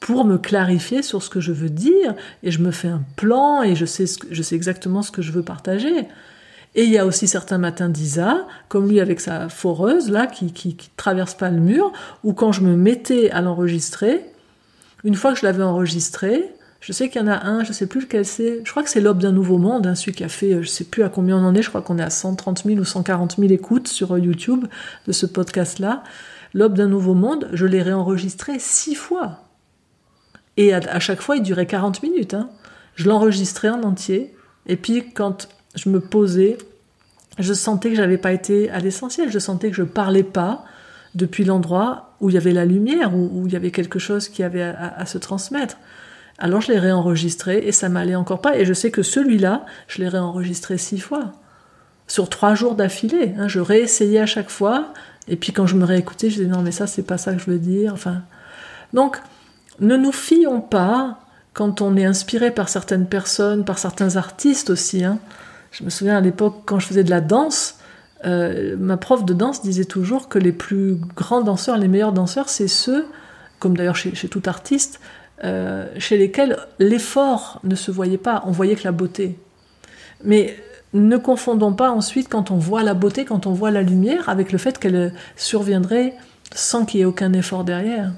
pour 0.00 0.24
me 0.24 0.38
clarifier 0.38 1.02
sur 1.02 1.22
ce 1.22 1.30
que 1.30 1.40
je 1.40 1.52
veux 1.52 1.70
dire 1.70 2.14
et 2.42 2.50
je 2.50 2.60
me 2.60 2.70
fais 2.70 2.88
un 2.88 3.02
plan 3.16 3.62
et 3.62 3.74
je 3.74 3.84
sais, 3.84 4.04
je 4.30 4.42
sais 4.42 4.54
exactement 4.54 5.02
ce 5.02 5.10
que 5.10 5.22
je 5.22 5.32
veux 5.32 5.42
partager. 5.42 6.06
Et 6.76 6.84
il 6.84 6.90
y 6.90 6.98
a 6.98 7.06
aussi 7.06 7.26
certains 7.26 7.56
matins 7.56 7.88
d'Isa, 7.88 8.46
comme 8.68 8.88
lui 8.88 9.00
avec 9.00 9.20
sa 9.20 9.48
foreuse 9.48 10.10
là, 10.10 10.26
qui, 10.26 10.52
qui, 10.52 10.76
traverse 10.96 11.32
pas 11.32 11.50
le 11.50 11.58
mur, 11.58 11.90
où 12.22 12.34
quand 12.34 12.52
je 12.52 12.60
me 12.60 12.76
mettais 12.76 13.30
à 13.30 13.40
l'enregistrer, 13.40 14.20
une 15.02 15.14
fois 15.14 15.32
que 15.32 15.40
je 15.40 15.46
l'avais 15.46 15.62
enregistré, 15.62 16.44
je 16.80 16.92
sais 16.92 17.08
qu'il 17.08 17.22
y 17.22 17.24
en 17.24 17.28
a 17.28 17.46
un, 17.46 17.64
je 17.64 17.72
sais 17.72 17.86
plus 17.86 18.02
lequel 18.02 18.26
c'est, 18.26 18.60
je 18.62 18.70
crois 18.70 18.82
que 18.82 18.90
c'est 18.90 19.00
L'aube 19.00 19.20
d'un 19.20 19.32
nouveau 19.32 19.56
monde, 19.56 19.86
hein, 19.86 19.94
celui 19.94 20.12
qui 20.12 20.22
a 20.22 20.28
fait, 20.28 20.62
je 20.62 20.68
sais 20.68 20.84
plus 20.84 21.02
à 21.02 21.08
combien 21.08 21.38
on 21.38 21.46
en 21.46 21.54
est, 21.54 21.62
je 21.62 21.70
crois 21.70 21.80
qu'on 21.80 21.98
est 21.98 22.02
à 22.02 22.10
130 22.10 22.64
000 22.64 22.78
ou 22.78 22.84
140 22.84 23.36
000 23.38 23.50
écoutes 23.52 23.88
sur 23.88 24.12
euh, 24.12 24.20
YouTube 24.20 24.66
de 25.06 25.12
ce 25.12 25.24
podcast-là. 25.24 26.04
L'aube 26.52 26.74
d'un 26.74 26.88
nouveau 26.88 27.14
monde, 27.14 27.48
je 27.54 27.64
l'ai 27.64 27.80
réenregistré 27.80 28.58
six 28.58 28.94
fois. 28.94 29.45
Et 30.56 30.72
à, 30.72 31.00
chaque 31.00 31.20
fois, 31.20 31.36
il 31.36 31.42
durait 31.42 31.66
40 31.66 32.02
minutes. 32.02 32.34
Hein. 32.34 32.48
Je 32.94 33.08
l'enregistrais 33.08 33.68
en 33.68 33.82
entier. 33.82 34.34
Et 34.66 34.76
puis, 34.76 35.10
quand 35.12 35.48
je 35.74 35.90
me 35.90 36.00
posais, 36.00 36.56
je 37.38 37.52
sentais 37.52 37.90
que 37.90 37.96
j'avais 37.96 38.18
pas 38.18 38.32
été 38.32 38.70
à 38.70 38.78
l'essentiel. 38.78 39.30
Je 39.30 39.38
sentais 39.38 39.70
que 39.70 39.76
je 39.76 39.82
parlais 39.82 40.22
pas 40.22 40.64
depuis 41.14 41.44
l'endroit 41.44 42.14
où 42.20 42.30
il 42.30 42.34
y 42.34 42.38
avait 42.38 42.52
la 42.52 42.64
lumière, 42.64 43.14
où, 43.14 43.46
il 43.46 43.52
y 43.52 43.56
avait 43.56 43.70
quelque 43.70 43.98
chose 43.98 44.28
qui 44.28 44.42
avait 44.42 44.62
à, 44.62 45.04
se 45.06 45.18
transmettre. 45.18 45.76
Alors 46.38 46.60
je 46.60 46.72
l'ai 46.72 46.78
réenregistré 46.78 47.66
et 47.66 47.72
ça 47.72 47.88
m'allait 47.88 48.14
encore 48.14 48.40
pas. 48.40 48.58
Et 48.58 48.64
je 48.64 48.72
sais 48.72 48.90
que 48.90 49.02
celui-là, 49.02 49.64
je 49.88 50.00
l'ai 50.00 50.08
réenregistré 50.08 50.78
six 50.78 50.98
fois. 50.98 51.32
Sur 52.06 52.28
trois 52.28 52.54
jours 52.54 52.74
d'affilée. 52.74 53.34
Hein. 53.38 53.48
je 53.48 53.60
réessayais 53.60 54.20
à 54.20 54.26
chaque 54.26 54.50
fois. 54.50 54.92
Et 55.28 55.36
puis 55.36 55.52
quand 55.52 55.66
je 55.66 55.76
me 55.76 55.84
réécoutais, 55.84 56.30
je 56.30 56.36
disais 56.36 56.48
non 56.48 56.62
mais 56.62 56.70
ça 56.70 56.86
c'est 56.86 57.02
pas 57.02 57.18
ça 57.18 57.32
que 57.32 57.40
je 57.40 57.50
veux 57.50 57.58
dire. 57.58 57.92
Enfin, 57.92 58.22
donc 58.92 59.18
ne 59.80 59.96
nous 59.96 60.12
fions 60.12 60.60
pas 60.60 61.20
quand 61.52 61.80
on 61.80 61.96
est 61.96 62.04
inspiré 62.04 62.50
par 62.50 62.68
certaines 62.68 63.06
personnes, 63.06 63.64
par 63.64 63.78
certains 63.78 64.16
artistes 64.16 64.70
aussi. 64.70 65.04
Hein. 65.04 65.18
Je 65.70 65.84
me 65.84 65.90
souviens 65.90 66.16
à 66.16 66.20
l'époque 66.20 66.62
quand 66.66 66.78
je 66.78 66.86
faisais 66.86 67.04
de 67.04 67.10
la 67.10 67.20
danse, 67.20 67.78
euh, 68.24 68.76
ma 68.78 68.96
prof 68.96 69.24
de 69.24 69.34
danse 69.34 69.62
disait 69.62 69.84
toujours 69.84 70.28
que 70.28 70.38
les 70.38 70.52
plus 70.52 70.96
grands 71.16 71.42
danseurs, 71.42 71.76
les 71.76 71.88
meilleurs 71.88 72.12
danseurs, 72.12 72.48
c'est 72.48 72.68
ceux, 72.68 73.06
comme 73.58 73.76
d'ailleurs 73.76 73.96
chez, 73.96 74.28
tout 74.28 74.42
artiste, 74.46 75.00
euh, 75.44 75.86
chez 75.98 76.16
lesquels 76.16 76.56
l'effort 76.78 77.60
ne 77.64 77.74
se 77.74 77.90
voyait 77.90 78.18
pas, 78.18 78.42
on 78.46 78.52
voyait 78.52 78.74
que 78.74 78.84
la 78.84 78.92
beauté. 78.92 79.38
Mais 80.24 80.56
ne 80.92 81.16
confondons 81.16 81.74
pas 81.74 81.90
ensuite 81.90 82.28
quand 82.28 82.50
on 82.50 82.56
voit 82.56 82.82
la 82.82 82.94
beauté, 82.94 83.24
quand 83.24 83.46
on 83.46 83.52
voit 83.52 83.70
la 83.70 83.82
lumière, 83.82 84.28
avec 84.28 84.52
le 84.52 84.58
fait 84.58 84.78
qu'elle 84.78 85.12
surviendrait 85.36 86.14
sans 86.54 86.84
qu'il 86.84 87.00
y 87.00 87.02
ait 87.02 87.06
aucun 87.06 87.32
effort 87.32 87.64
derrière. 87.64 88.12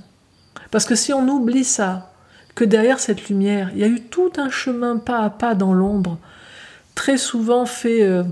Parce 0.71 0.85
que 0.85 0.95
si 0.95 1.13
on 1.13 1.27
oublie 1.29 1.65
ça, 1.65 2.13
que 2.55 2.65
derrière 2.65 2.99
cette 2.99 3.29
lumière, 3.29 3.71
il 3.73 3.79
y 3.79 3.85
a 3.85 3.89
eu 3.89 4.01
tout 4.01 4.33
un 4.37 4.51
chemin 4.51 4.97
pas 4.97 5.21
à 5.21 5.31
pas 5.31 5.55
dans 5.55 5.73
l'ombre, 5.73 6.19
très 6.95 7.17
souvent 7.17 7.67
fait 7.67 8.03
euh, 8.03 8.25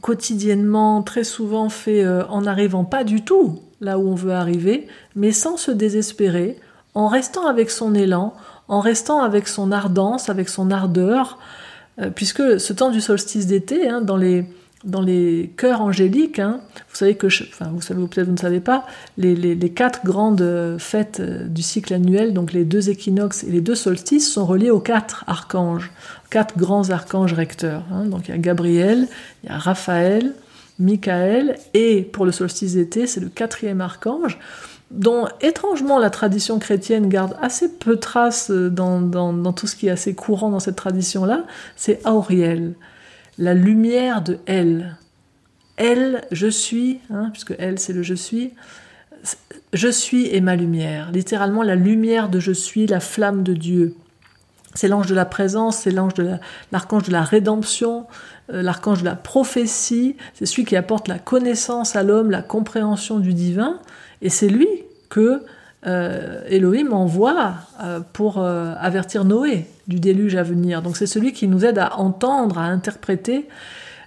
quotidiennement, 0.00 1.02
très 1.02 1.24
souvent 1.24 1.68
fait 1.68 2.04
euh, 2.04 2.24
en 2.28 2.42
n'arrivant 2.42 2.84
pas 2.84 3.04
du 3.04 3.22
tout 3.22 3.58
là 3.80 3.98
où 3.98 4.08
on 4.08 4.14
veut 4.14 4.32
arriver, 4.32 4.86
mais 5.16 5.32
sans 5.32 5.56
se 5.56 5.72
désespérer, 5.72 6.56
en 6.94 7.08
restant 7.08 7.46
avec 7.48 7.68
son 7.68 7.94
élan, 7.94 8.32
en 8.68 8.80
restant 8.80 9.20
avec 9.20 9.48
son 9.48 9.72
ardence, 9.72 10.28
avec 10.28 10.48
son 10.48 10.70
ardeur, 10.70 11.38
euh, 12.00 12.08
puisque 12.08 12.60
ce 12.60 12.72
temps 12.72 12.90
du 12.90 13.00
solstice 13.00 13.48
d'été, 13.48 13.88
hein, 13.88 14.00
dans 14.00 14.16
les 14.16 14.46
dans 14.84 15.00
les 15.00 15.52
chœurs 15.56 15.80
angéliques, 15.80 16.38
hein, 16.38 16.60
vous 16.90 16.96
savez 16.96 17.14
que, 17.14 17.26
enfin 17.26 17.70
vous 17.72 17.80
savez 17.80 18.04
peut-être 18.06 18.26
vous 18.26 18.32
ne 18.32 18.38
savez 18.38 18.60
pas, 18.60 18.84
les, 19.16 19.56
quatre 19.70 20.04
grandes 20.04 20.76
fêtes 20.78 21.20
euh, 21.20 21.46
du 21.46 21.62
cycle 21.62 21.94
annuel, 21.94 22.32
donc 22.34 22.52
les 22.52 22.64
deux 22.64 22.90
équinoxes 22.90 23.44
et 23.44 23.50
les 23.50 23.60
deux 23.60 23.74
solstices, 23.74 24.32
sont 24.32 24.44
reliés 24.44 24.70
aux 24.70 24.80
quatre 24.80 25.24
archanges, 25.26 25.90
quatre 26.30 26.58
grands 26.58 26.90
archanges 26.90 27.32
recteurs. 27.32 27.84
Hein. 27.92 28.06
donc 28.06 28.28
il 28.28 28.32
y 28.32 28.34
a 28.34 28.38
Gabriel, 28.38 29.06
il 29.44 29.50
y 29.50 29.52
a 29.52 29.58
Raphaël, 29.58 30.34
Michael, 30.78 31.56
et 31.74 32.02
pour 32.02 32.26
le 32.26 32.32
solstice 32.32 32.74
d'été, 32.74 33.06
c'est 33.06 33.20
le 33.20 33.28
quatrième 33.28 33.80
archange, 33.80 34.38
dont 34.90 35.28
étrangement 35.40 35.98
la 35.98 36.10
tradition 36.10 36.58
chrétienne 36.58 37.08
garde 37.08 37.36
assez 37.40 37.68
peu 37.68 37.96
trace 37.96 38.50
euh, 38.50 38.68
dans, 38.68 39.00
dans 39.00 39.52
tout 39.52 39.68
ce 39.68 39.76
qui 39.76 39.86
est 39.86 39.90
assez 39.90 40.14
courant 40.14 40.50
dans 40.50 40.60
cette 40.60 40.76
tradition-là, 40.76 41.44
c'est 41.76 42.04
Auriel 42.06 42.74
la 43.38 43.54
lumière 43.54 44.22
de 44.22 44.38
elle. 44.46 44.96
Elle, 45.76 46.22
je 46.30 46.48
suis, 46.48 47.00
hein, 47.10 47.30
puisque 47.32 47.54
elle 47.58 47.78
c'est 47.78 47.92
le 47.92 48.02
je 48.02 48.14
suis, 48.14 48.52
je 49.72 49.88
suis 49.88 50.26
et 50.34 50.40
ma 50.40 50.56
lumière, 50.56 51.10
littéralement 51.12 51.62
la 51.62 51.74
lumière 51.74 52.28
de 52.28 52.40
je 52.40 52.52
suis, 52.52 52.86
la 52.86 53.00
flamme 53.00 53.42
de 53.42 53.54
Dieu. 53.54 53.96
C'est 54.74 54.88
l'ange 54.88 55.06
de 55.06 55.14
la 55.14 55.24
présence, 55.24 55.78
c'est 55.78 55.90
l'ange 55.90 56.14
de 56.14 56.36
l'archange 56.72 57.04
de 57.04 57.12
la 57.12 57.22
rédemption, 57.22 58.06
euh, 58.52 58.62
l'archange 58.62 59.00
de 59.00 59.04
la 59.04 59.16
prophétie, 59.16 60.16
c'est 60.34 60.46
celui 60.46 60.64
qui 60.64 60.76
apporte 60.76 61.08
la 61.08 61.18
connaissance 61.18 61.94
à 61.94 62.02
l'homme, 62.02 62.30
la 62.30 62.42
compréhension 62.42 63.18
du 63.18 63.34
divin, 63.34 63.78
et 64.22 64.30
c'est 64.30 64.48
lui 64.48 64.68
que 65.10 65.42
euh, 65.84 66.42
Elohim 66.48 66.92
envoie 66.92 67.54
euh, 67.82 68.00
pour 68.12 68.38
euh, 68.38 68.74
avertir 68.78 69.24
Noé 69.24 69.66
du 69.88 69.98
déluge 69.98 70.36
à 70.36 70.44
venir. 70.44 70.80
Donc 70.80 70.96
c'est 70.96 71.06
celui 71.06 71.32
qui 71.32 71.48
nous 71.48 71.64
aide 71.64 71.78
à 71.78 71.98
entendre, 71.98 72.58
à 72.58 72.64
interpréter 72.64 73.48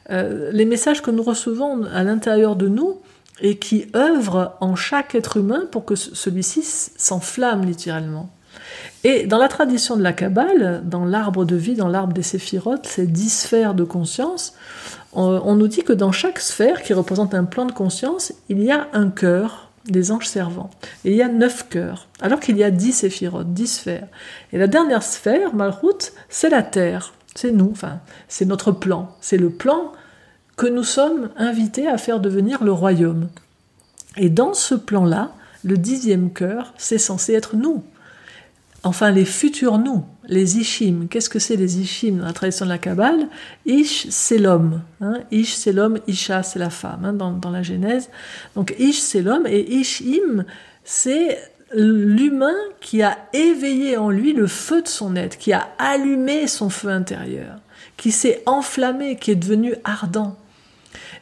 les 0.07 0.65
messages 0.65 1.01
que 1.01 1.09
nous 1.09 1.23
recevons 1.23 1.83
à 1.91 2.03
l'intérieur 2.03 2.55
de 2.55 2.67
nous 2.67 2.99
et 3.41 3.57
qui 3.57 3.87
œuvre 3.95 4.55
en 4.61 4.75
chaque 4.75 5.15
être 5.15 5.37
humain 5.37 5.63
pour 5.71 5.83
que 5.83 5.95
celui-ci 5.95 6.61
s'enflamme 6.61 7.65
littéralement. 7.65 8.29
Et 9.03 9.25
dans 9.25 9.39
la 9.39 9.47
tradition 9.47 9.97
de 9.97 10.03
la 10.03 10.13
Kabbale, 10.13 10.83
dans 10.85 11.05
l'arbre 11.05 11.43
de 11.43 11.55
vie, 11.55 11.73
dans 11.73 11.87
l'arbre 11.87 12.13
des 12.13 12.21
séphirotes, 12.21 12.85
ces 12.85 13.07
dix 13.07 13.31
sphères 13.31 13.73
de 13.73 13.83
conscience, 13.83 14.53
on 15.13 15.55
nous 15.55 15.67
dit 15.67 15.81
que 15.81 15.93
dans 15.93 16.11
chaque 16.11 16.37
sphère 16.37 16.83
qui 16.83 16.93
représente 16.93 17.33
un 17.33 17.45
plan 17.45 17.65
de 17.65 17.71
conscience, 17.71 18.31
il 18.47 18.61
y 18.61 18.69
a 18.69 18.87
un 18.93 19.09
cœur 19.09 19.64
des 19.87 20.11
anges 20.11 20.27
servants. 20.27 20.69
Et 21.03 21.11
il 21.11 21.17
y 21.17 21.21
a 21.21 21.27
neuf 21.27 21.69
cœurs, 21.69 22.07
alors 22.21 22.39
qu'il 22.39 22.57
y 22.57 22.63
a 22.63 22.71
dix 22.71 22.91
séphirotes, 22.91 23.53
dix 23.53 23.67
sphères. 23.67 24.07
Et 24.51 24.57
la 24.57 24.67
dernière 24.67 25.03
sphère, 25.03 25.53
Malchut, 25.53 26.11
c'est 26.29 26.49
la 26.49 26.63
terre, 26.63 27.13
c'est 27.35 27.51
nous, 27.51 27.69
enfin, 27.71 27.99
c'est 28.27 28.45
notre 28.45 28.71
plan, 28.71 29.15
c'est 29.21 29.37
le 29.37 29.49
plan 29.49 29.91
que 30.57 30.67
nous 30.67 30.83
sommes 30.83 31.29
invités 31.37 31.87
à 31.87 31.97
faire 31.97 32.19
devenir 32.19 32.63
le 32.63 32.71
royaume. 32.71 33.27
Et 34.17 34.29
dans 34.29 34.53
ce 34.53 34.75
plan-là, 34.75 35.33
le 35.63 35.77
dixième 35.77 36.31
cœur, 36.31 36.73
c'est 36.77 36.97
censé 36.97 37.33
être 37.33 37.55
nous 37.55 37.83
enfin 38.85 39.11
les 39.11 39.25
futurs 39.25 39.79
nous, 39.79 40.05
les 40.27 40.57
Ishim. 40.57 41.07
Qu'est-ce 41.09 41.29
que 41.29 41.39
c'est 41.39 41.55
les 41.55 41.79
Ishim 41.79 42.17
dans 42.17 42.25
la 42.25 42.33
tradition 42.33 42.65
de 42.65 42.71
la 42.71 42.77
Kabbale? 42.77 43.27
Ish, 43.65 44.07
c'est 44.09 44.37
l'homme. 44.37 44.81
Hein. 45.01 45.21
Ish, 45.31 45.55
c'est 45.55 45.71
l'homme, 45.71 45.99
Isha, 46.07 46.43
c'est 46.43 46.59
la 46.59 46.69
femme, 46.69 47.05
hein, 47.05 47.13
dans, 47.13 47.51
la 47.51 47.63
Genèse. 47.63 48.09
Donc 48.55 48.75
Ish, 48.79 48.99
c'est 48.99 49.21
l'homme, 49.21 49.47
et 49.47 49.61
Ishim, 49.75 50.45
c'est 50.83 51.37
l'humain 51.73 52.55
qui 52.79 53.01
a 53.01 53.17
éveillé 53.33 53.97
en 53.97 54.09
lui 54.09 54.33
le 54.33 54.47
feu 54.47 54.81
de 54.81 54.87
son 54.87 55.15
être, 55.15 55.37
qui 55.37 55.53
a 55.53 55.67
allumé 55.77 56.47
son 56.47 56.69
feu 56.69 56.89
intérieur, 56.89 57.57
qui 57.97 58.11
s'est 58.11 58.43
enflammé, 58.45 59.17
qui 59.17 59.31
est 59.31 59.35
devenu 59.35 59.75
ardent. 59.83 60.37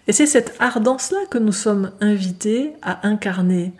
Et 0.08 0.12
c'est 0.12 0.26
cette 0.26 0.56
ardence-là 0.60 1.20
que 1.30 1.38
nous 1.38 1.54
sommes 1.54 1.92
invités 2.02 2.74
à 2.82 3.08
incarner 3.08 3.74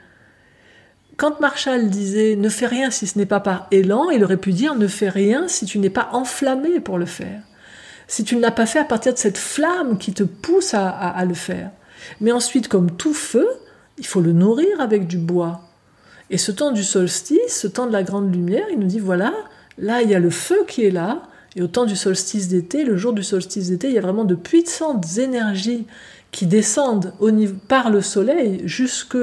quand 1.18 1.40
Marshall 1.40 1.90
disait 1.90 2.36
ne 2.36 2.50
fais 2.50 2.66
rien 2.66 2.90
si 2.90 3.08
ce 3.08 3.18
n'est 3.18 3.26
pas 3.26 3.40
par 3.40 3.68
élan, 3.72 4.10
il 4.10 4.24
aurait 4.24 4.38
pu 4.38 4.52
dire 4.52 4.76
ne 4.76 4.88
fais 4.88 5.10
rien 5.10 5.48
si 5.48 5.66
tu 5.66 5.80
n'es 5.80 5.90
pas 5.90 6.10
enflammé 6.14 6.80
pour 6.80 6.98
le 6.98 7.06
faire. 7.06 7.42
Si 8.08 8.24
tu 8.24 8.36
ne 8.36 8.42
l'as 8.42 8.52
pas 8.52 8.66
fait 8.66 8.80
à 8.80 8.86
partir 8.86 9.14
de 9.14 9.18
cette 9.18 9.38
flamme 9.38 9.98
qui 9.98 10.14
te 10.14 10.24
pousse 10.24 10.74
à, 10.74 11.24
le 11.26 11.34
faire. 11.34 11.72
Mais 12.20 12.32
ensuite, 12.32 12.68
comme 12.68 12.92
tout 12.92 13.14
feu, 13.14 13.48
il 13.98 14.06
faut 14.06 14.22
le 14.22 14.34
nourrir 14.34 14.82
avec 14.82 15.08
du 15.08 15.18
bois. 15.18 15.62
Et 16.30 16.38
ce 16.38 16.52
temps 16.52 16.72
du 16.72 16.84
solstice, 16.84 17.40
ce 17.62 17.68
temps 17.68 17.88
de 17.88 17.94
la 17.94 18.04
grande 18.04 18.34
lumière, 18.34 18.66
il 18.72 18.80
nous 18.80 18.88
dit 18.88 19.00
voilà, 19.00 19.34
là 19.78 20.02
il 20.02 20.10
y 20.10 20.16
a 20.16 20.20
le 20.20 20.30
feu 20.30 20.66
qui 20.68 20.84
est 20.84 20.92
là, 20.92 21.24
et 21.56 21.62
au 21.62 21.68
temps 21.68 21.86
du 21.86 21.96
solstice 21.96 22.48
d'été, 22.48 22.84
le 22.84 22.98
jour 22.98 23.14
du 23.14 23.24
solstice 23.24 23.70
d'été, 23.70 23.88
il 23.88 23.94
y 23.94 24.00
a 24.00 24.02
vraiment 24.02 24.26
de 24.26 24.36
puissantes 24.36 25.18
énergies 25.18 25.86
qui 26.32 26.48
descendent 26.48 27.14
au 27.20 27.30
niveau, 27.30 27.56
par 27.68 27.92
le 27.92 28.02
soleil 28.02 28.64
jusque 28.66 29.18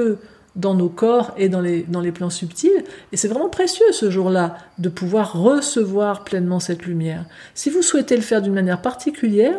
dans 0.55 0.73
nos 0.73 0.89
corps 0.89 1.33
et 1.37 1.49
dans 1.49 1.61
les, 1.61 1.83
dans 1.83 2.01
les 2.01 2.11
plans 2.11 2.29
subtils. 2.29 2.83
Et 3.11 3.17
c'est 3.17 3.27
vraiment 3.27 3.49
précieux 3.49 3.91
ce 3.91 4.09
jour-là 4.09 4.57
de 4.79 4.89
pouvoir 4.89 5.41
recevoir 5.41 6.23
pleinement 6.23 6.59
cette 6.59 6.85
lumière. 6.85 7.25
Si 7.55 7.69
vous 7.69 7.81
souhaitez 7.81 8.15
le 8.15 8.21
faire 8.21 8.41
d'une 8.41 8.53
manière 8.53 8.81
particulière, 8.81 9.57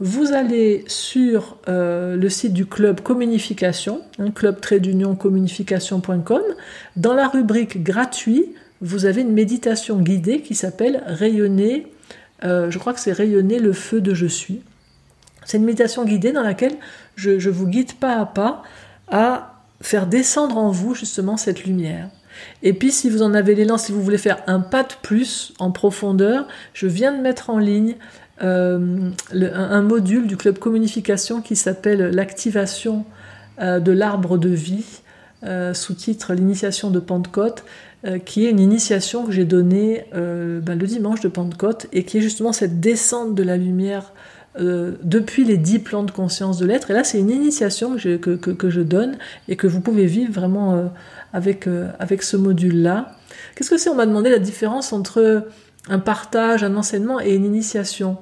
vous 0.00 0.32
allez 0.32 0.84
sur 0.86 1.56
euh, 1.68 2.16
le 2.16 2.28
site 2.28 2.52
du 2.52 2.66
club 2.66 3.00
Communification, 3.00 4.00
hein, 4.20 4.30
club 4.30 4.60
d'union 4.80 5.16
communification.com. 5.16 6.42
Dans 6.94 7.14
la 7.14 7.26
rubrique 7.26 7.82
gratuit, 7.82 8.54
vous 8.80 9.06
avez 9.06 9.22
une 9.22 9.32
méditation 9.32 9.98
guidée 9.98 10.40
qui 10.40 10.54
s'appelle 10.54 11.02
Rayonner, 11.06 11.88
euh, 12.44 12.70
je 12.70 12.78
crois 12.78 12.92
que 12.92 13.00
c'est 13.00 13.12
Rayonner 13.12 13.58
le 13.58 13.72
feu 13.72 14.00
de 14.00 14.14
je 14.14 14.26
suis. 14.26 14.62
C'est 15.44 15.56
une 15.56 15.64
méditation 15.64 16.04
guidée 16.04 16.30
dans 16.30 16.42
laquelle 16.42 16.76
je, 17.16 17.40
je 17.40 17.50
vous 17.50 17.66
guide 17.66 17.94
pas 17.94 18.20
à 18.20 18.26
pas 18.26 18.62
à 19.08 19.57
faire 19.80 20.06
descendre 20.06 20.58
en 20.58 20.70
vous 20.70 20.94
justement 20.94 21.36
cette 21.36 21.64
lumière. 21.64 22.08
Et 22.62 22.72
puis 22.72 22.92
si 22.92 23.10
vous 23.10 23.22
en 23.22 23.34
avez 23.34 23.54
l'élan, 23.54 23.78
si 23.78 23.92
vous 23.92 24.02
voulez 24.02 24.18
faire 24.18 24.42
un 24.46 24.60
pas 24.60 24.82
de 24.82 24.94
plus 25.02 25.52
en 25.58 25.70
profondeur, 25.70 26.46
je 26.72 26.86
viens 26.86 27.16
de 27.16 27.20
mettre 27.20 27.50
en 27.50 27.58
ligne 27.58 27.96
euh, 28.42 29.10
un, 29.32 29.82
module 29.82 30.26
du 30.26 30.36
club 30.36 30.58
communication 30.58 31.40
qui 31.40 31.56
s'appelle 31.56 32.14
l'activation 32.14 33.04
euh, 33.60 33.80
de 33.80 33.90
l'arbre 33.90 34.38
de 34.38 34.48
vie, 34.48 35.00
euh, 35.42 35.74
sous-titre 35.74 36.34
l'initiation 36.34 36.90
de 36.90 37.00
Pentecôte, 37.00 37.64
qui 38.24 38.46
est 38.46 38.50
une 38.50 38.60
initiation 38.60 39.26
que 39.26 39.32
j'ai 39.32 39.44
donnée 39.44 40.04
ben, 40.12 40.78
le 40.78 40.86
dimanche 40.86 41.20
de 41.20 41.26
Pentecôte 41.26 41.88
et 41.92 42.04
qui 42.04 42.18
est 42.18 42.20
justement 42.20 42.52
cette 42.52 42.78
descente 42.78 43.34
de 43.34 43.42
la 43.42 43.56
lumière 43.56 44.12
euh, 44.58 44.92
depuis 45.02 45.44
les 45.44 45.56
dix 45.56 45.78
plans 45.78 46.02
de 46.02 46.10
conscience 46.10 46.58
de 46.58 46.66
l'être. 46.66 46.90
Et 46.90 46.94
là, 46.94 47.04
c'est 47.04 47.18
une 47.18 47.30
initiation 47.30 47.92
que 47.92 47.98
je, 47.98 48.16
que, 48.16 48.70
je, 48.70 48.80
donne 48.80 49.16
et 49.46 49.56
que 49.56 49.66
vous 49.66 49.80
pouvez 49.80 50.06
vivre 50.06 50.32
vraiment 50.32 50.74
euh, 50.74 50.86
avec, 51.32 51.66
euh, 51.66 51.88
avec 51.98 52.22
ce 52.22 52.36
module-là. 52.36 53.12
Qu'est-ce 53.54 53.70
que 53.70 53.76
c'est? 53.76 53.90
On 53.90 53.94
m'a 53.94 54.06
demandé 54.06 54.30
la 54.30 54.38
différence 54.38 54.92
entre 54.92 55.46
un 55.88 55.98
partage, 55.98 56.64
un 56.64 56.76
enseignement 56.76 57.20
et 57.20 57.34
une 57.34 57.44
initiation. 57.44 58.16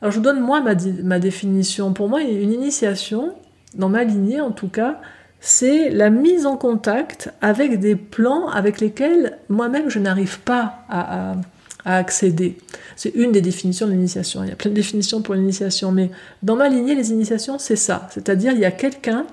Alors, 0.00 0.12
je 0.12 0.18
vous 0.18 0.24
donne 0.24 0.40
moi 0.40 0.60
ma, 0.60 0.74
ma 1.02 1.18
définition. 1.18 1.92
Pour 1.92 2.08
moi, 2.08 2.22
une 2.22 2.52
initiation, 2.52 3.34
dans 3.74 3.88
ma 3.88 4.04
lignée 4.04 4.40
en 4.40 4.52
tout 4.52 4.68
cas, 4.68 5.00
c'est 5.40 5.90
la 5.90 6.08
mise 6.08 6.46
en 6.46 6.56
contact 6.56 7.30
avec 7.42 7.78
des 7.78 7.96
plans 7.96 8.48
avec 8.48 8.80
lesquels 8.80 9.38
moi-même 9.50 9.90
je 9.90 9.98
n'arrive 9.98 10.40
pas 10.40 10.78
à, 10.88 11.32
à 11.32 11.36
accéder. 11.84 12.56
C'est 12.96 13.14
une 13.14 13.32
des 13.32 13.40
définitions 13.40 13.86
de 13.86 13.92
l'initiation. 13.92 14.42
Il 14.42 14.48
y 14.48 14.52
a 14.52 14.56
plein 14.56 14.70
de 14.70 14.74
définitions 14.76 15.22
pour 15.22 15.34
l'initiation, 15.34 15.92
mais 15.92 16.10
dans 16.42 16.56
ma 16.56 16.68
lignée, 16.68 16.94
les 16.94 17.10
initiations, 17.10 17.58
c'est 17.58 17.76
ça. 17.76 18.08
C'est-à-dire, 18.12 18.52
il 18.52 18.60
y 18.60 18.64
a 18.64 18.70
quelqu'un 18.70 19.26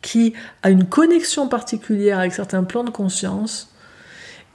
qui 0.00 0.32
a 0.62 0.70
une 0.70 0.84
connexion 0.84 1.48
particulière 1.48 2.18
avec 2.18 2.32
certains 2.32 2.64
plans 2.64 2.84
de 2.84 2.90
conscience 2.90 3.72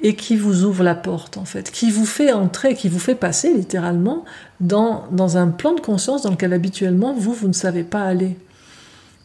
et 0.02 0.15
qui 0.15 0.36
vous 0.36 0.63
ouvre 0.63 0.84
la 0.84 0.95
porte, 0.95 1.38
en 1.38 1.45
fait, 1.45 1.71
qui 1.71 1.91
vous 1.91 2.06
fait 2.06 2.34
entrer, 2.34 2.76
qui 2.76 2.89
vous 2.89 2.99
fait 2.99 3.15
passer 3.15 3.54
littéralement 3.54 4.26
dans, 4.60 5.06
dans 5.12 5.38
un 5.38 5.47
plan 5.47 5.73
de 5.73 5.80
conscience 5.80 6.23
dans 6.23 6.32
lequel 6.32 6.54
habituellement, 6.54 7.13
vous, 7.13 7.34
vous 7.34 7.47
ne 7.47 7.54
savez 7.54 7.84
pas 7.84 8.04
aller. 8.04 8.38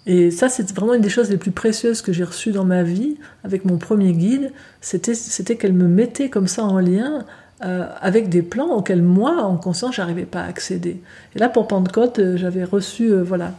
Et 0.07 0.31
ça, 0.31 0.49
c'est 0.49 0.73
vraiment 0.73 0.95
une 0.95 1.03
des 1.03 1.11
choses 1.11 1.31
les 1.31 1.37
plus 1.37 1.51
précieuses 1.51 2.01
que 2.01 2.13
j'ai 2.13 2.25
reçues 2.25 2.53
dans 2.53 2.65
ma 2.65 2.83
vie 2.83 3.17
avec 3.45 3.65
mon 3.65 3.77
premier 3.77 4.13
guide. 4.13 4.53
C'était, 4.81 5.15
c'était 5.15 5.57
qu'elle 5.57 5.75
me 5.75 5.87
mettait 5.87 6.31
comme 6.31 6.49
ça 6.49 6.65
en 6.65 6.79
lien 6.79 7.27
euh, 7.65 7.89
avec 8.01 8.29
des 8.29 8.43
plans 8.43 8.71
auxquels 8.71 9.03
moi, 9.03 9.43
en 9.43 9.57
conscience, 9.57 9.97
j'arrivais 9.97 10.27
pas 10.27 10.43
à 10.43 10.47
accéder. 10.47 11.01
Et 11.35 11.41
là, 11.41 11.49
pour 11.49 11.67
Pentecôte, 11.67 12.21
euh, 12.21 12.37
j'avais 12.37 12.63
reçu, 12.63 13.11
euh, 13.11 13.23
voilà, 13.23 13.53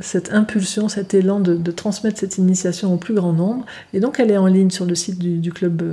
cette 0.00 0.32
impulsion, 0.32 0.88
cet 0.88 1.14
élan 1.14 1.38
de, 1.38 1.70
transmettre 1.70 2.18
cette 2.18 2.36
initiation 2.36 2.92
au 2.92 2.96
plus 2.96 3.14
grand 3.14 3.32
nombre. 3.32 3.64
Et 3.92 4.00
donc, 4.00 4.18
elle 4.18 4.32
est 4.32 4.36
en 4.36 4.46
ligne 4.46 4.70
sur 4.70 4.86
le 4.86 4.96
site 4.96 5.20
du, 5.20 5.38
du 5.38 5.52
club 5.52 5.84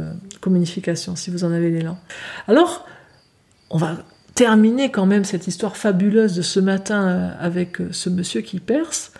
Communication, 0.41 1.15
si 1.15 1.29
vous 1.29 1.43
en 1.43 1.51
avez 1.51 1.69
l'élan. 1.69 1.99
Alors, 2.47 2.87
on 3.69 3.77
va 3.77 3.97
terminer 4.33 4.89
quand 4.89 5.05
même 5.05 5.23
cette 5.23 5.45
histoire 5.45 5.77
fabuleuse 5.77 6.35
de 6.35 6.41
ce 6.41 6.59
matin 6.59 7.31
avec 7.39 7.77
ce 7.91 8.09
monsieur 8.09 8.41
qui 8.41 8.59
perce. 8.59 9.11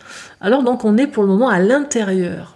Alors, 0.42 0.64
donc, 0.64 0.84
on 0.84 0.98
est 0.98 1.06
pour 1.06 1.22
le 1.22 1.30
moment 1.30 1.50
à 1.50 1.60
l'intérieur. 1.60 2.56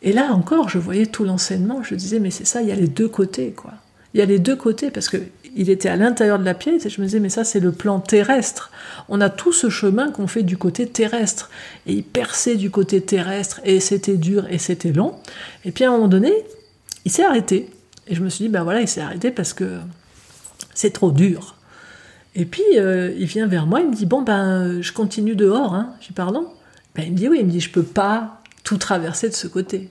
Et 0.00 0.12
là 0.12 0.32
encore, 0.32 0.70
je 0.70 0.78
voyais 0.78 1.06
tout 1.06 1.24
l'enseignement, 1.24 1.84
je 1.84 1.94
disais, 1.94 2.18
mais 2.18 2.32
c'est 2.32 2.46
ça, 2.46 2.62
il 2.62 2.68
y 2.68 2.72
a 2.72 2.76
les 2.76 2.88
deux 2.88 3.08
côtés, 3.08 3.52
quoi 3.52 3.74
il 4.14 4.20
y 4.20 4.22
a 4.22 4.26
les 4.26 4.38
deux 4.38 4.56
côtés, 4.56 4.90
parce 4.90 5.08
qu'il 5.08 5.70
était 5.70 5.88
à 5.88 5.96
l'intérieur 5.96 6.38
de 6.38 6.44
la 6.44 6.54
pièce, 6.54 6.84
et 6.86 6.90
je 6.90 7.00
me 7.00 7.06
disais, 7.06 7.20
mais 7.20 7.30
ça 7.30 7.44
c'est 7.44 7.60
le 7.60 7.72
plan 7.72 8.00
terrestre. 8.00 8.70
On 9.08 9.20
a 9.20 9.30
tout 9.30 9.52
ce 9.52 9.70
chemin 9.70 10.10
qu'on 10.10 10.26
fait 10.26 10.42
du 10.42 10.56
côté 10.56 10.86
terrestre. 10.86 11.50
Et 11.86 11.94
il 11.94 12.04
perçait 12.04 12.56
du 12.56 12.70
côté 12.70 13.00
terrestre, 13.00 13.60
et 13.64 13.80
c'était 13.80 14.16
dur, 14.16 14.46
et 14.50 14.58
c'était 14.58 14.92
long. 14.92 15.14
Et 15.64 15.72
puis 15.72 15.84
à 15.84 15.88
un 15.88 15.92
moment 15.92 16.08
donné, 16.08 16.32
il 17.04 17.10
s'est 17.10 17.24
arrêté. 17.24 17.70
Et 18.06 18.14
je 18.14 18.22
me 18.22 18.28
suis 18.28 18.44
dit, 18.44 18.48
ben 18.48 18.64
voilà, 18.64 18.80
il 18.80 18.88
s'est 18.88 19.00
arrêté 19.00 19.30
parce 19.30 19.52
que 19.52 19.78
c'est 20.74 20.92
trop 20.92 21.10
dur. 21.10 21.56
Et 22.34 22.46
puis 22.46 22.62
euh, 22.76 23.12
il 23.18 23.26
vient 23.26 23.46
vers 23.46 23.66
moi, 23.66 23.80
il 23.80 23.88
me 23.88 23.94
dit, 23.94 24.06
bon 24.06 24.22
ben 24.22 24.80
je 24.80 24.92
continue 24.92 25.36
dehors, 25.36 25.74
hein. 25.74 25.94
Je 26.00 26.08
dis, 26.08 26.12
pardon? 26.12 26.48
Ben, 26.94 27.04
Il 27.04 27.12
me 27.12 27.16
dit, 27.16 27.28
oui, 27.28 27.38
il 27.40 27.46
me 27.46 27.50
dit, 27.50 27.60
je 27.60 27.70
peux 27.70 27.82
pas 27.82 28.40
tout 28.64 28.76
traverser 28.76 29.28
de 29.28 29.34
ce 29.34 29.46
côté. 29.46 29.88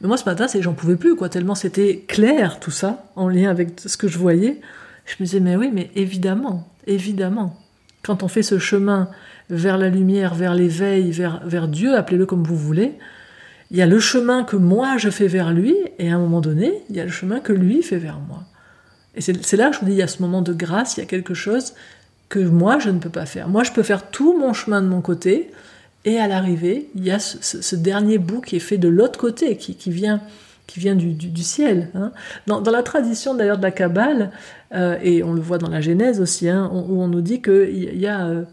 Mais 0.00 0.08
moi, 0.08 0.16
ce 0.16 0.24
matin, 0.24 0.48
c'est 0.48 0.62
j'en 0.62 0.74
pouvais 0.74 0.96
plus, 0.96 1.16
quoi, 1.16 1.28
tellement 1.28 1.54
c'était 1.54 2.04
clair 2.06 2.60
tout 2.60 2.70
ça, 2.70 3.10
en 3.16 3.28
lien 3.28 3.50
avec 3.50 3.80
ce 3.84 3.96
que 3.96 4.08
je 4.08 4.18
voyais. 4.18 4.60
Je 5.06 5.14
me 5.20 5.24
disais, 5.24 5.40
mais 5.40 5.56
oui, 5.56 5.70
mais 5.72 5.90
évidemment, 5.94 6.68
évidemment. 6.86 7.56
Quand 8.02 8.22
on 8.22 8.28
fait 8.28 8.42
ce 8.42 8.58
chemin 8.58 9.08
vers 9.50 9.78
la 9.78 9.88
lumière, 9.88 10.34
vers 10.34 10.54
l'éveil, 10.54 11.10
vers, 11.10 11.40
vers 11.44 11.68
Dieu, 11.68 11.96
appelez-le 11.96 12.26
comme 12.26 12.44
vous 12.44 12.56
voulez, 12.56 12.92
il 13.70 13.76
y 13.76 13.82
a 13.82 13.86
le 13.86 13.98
chemin 13.98 14.44
que 14.44 14.56
moi 14.56 14.96
je 14.96 15.10
fais 15.10 15.26
vers 15.26 15.52
lui, 15.52 15.76
et 15.98 16.10
à 16.10 16.14
un 16.14 16.18
moment 16.18 16.40
donné, 16.40 16.82
il 16.88 16.96
y 16.96 17.00
a 17.00 17.04
le 17.04 17.10
chemin 17.10 17.40
que 17.40 17.52
lui 17.52 17.82
fait 17.82 17.98
vers 17.98 18.18
moi. 18.18 18.44
Et 19.14 19.20
c'est 19.20 19.56
là 19.56 19.68
que 19.68 19.74
je 19.74 19.80
vous 19.80 19.86
dis, 19.86 19.92
il 19.92 19.98
y 19.98 20.02
a 20.02 20.06
ce 20.06 20.22
moment 20.22 20.42
de 20.42 20.52
grâce, 20.52 20.96
il 20.96 21.00
y 21.00 21.02
a 21.02 21.06
quelque 21.06 21.34
chose 21.34 21.74
que 22.28 22.38
moi 22.38 22.78
je 22.78 22.90
ne 22.90 22.98
peux 22.98 23.10
pas 23.10 23.26
faire. 23.26 23.48
Moi, 23.48 23.64
je 23.64 23.72
peux 23.72 23.82
faire 23.82 24.10
tout 24.10 24.38
mon 24.38 24.52
chemin 24.52 24.80
de 24.80 24.86
mon 24.86 25.00
côté, 25.00 25.50
et 26.04 26.18
à 26.18 26.28
l'arrivée, 26.28 26.88
il 26.94 27.04
y 27.04 27.10
a 27.10 27.18
ce, 27.18 27.76
dernier 27.76 28.18
bout 28.18 28.40
qui 28.40 28.56
est 28.56 28.60
fait 28.60 28.78
de 28.78 28.88
l'autre 28.88 29.18
côté, 29.18 29.56
qui, 29.56 29.90
vient, 29.90 30.20
qui 30.66 30.80
vient 30.80 30.94
du, 30.94 31.42
ciel. 31.42 31.90
Hein. 31.94 32.12
Dans, 32.46 32.60
la 32.60 32.82
tradition 32.82 33.34
d'ailleurs 33.34 33.58
de 33.58 33.62
la 33.62 33.72
Kabbale, 33.72 34.30
euh, 34.74 34.96
et 35.02 35.22
on 35.22 35.32
le 35.32 35.40
voit 35.40 35.58
dans 35.58 35.70
la 35.70 35.80
Genèse 35.80 36.20
aussi, 36.20 36.48
hein, 36.48 36.70
où 36.72 37.02
on 37.02 37.08
nous 37.08 37.20
dit 37.20 37.42
qu'il 37.42 37.98
y 37.98 38.06
a 38.06 38.26
euh, 38.26 38.44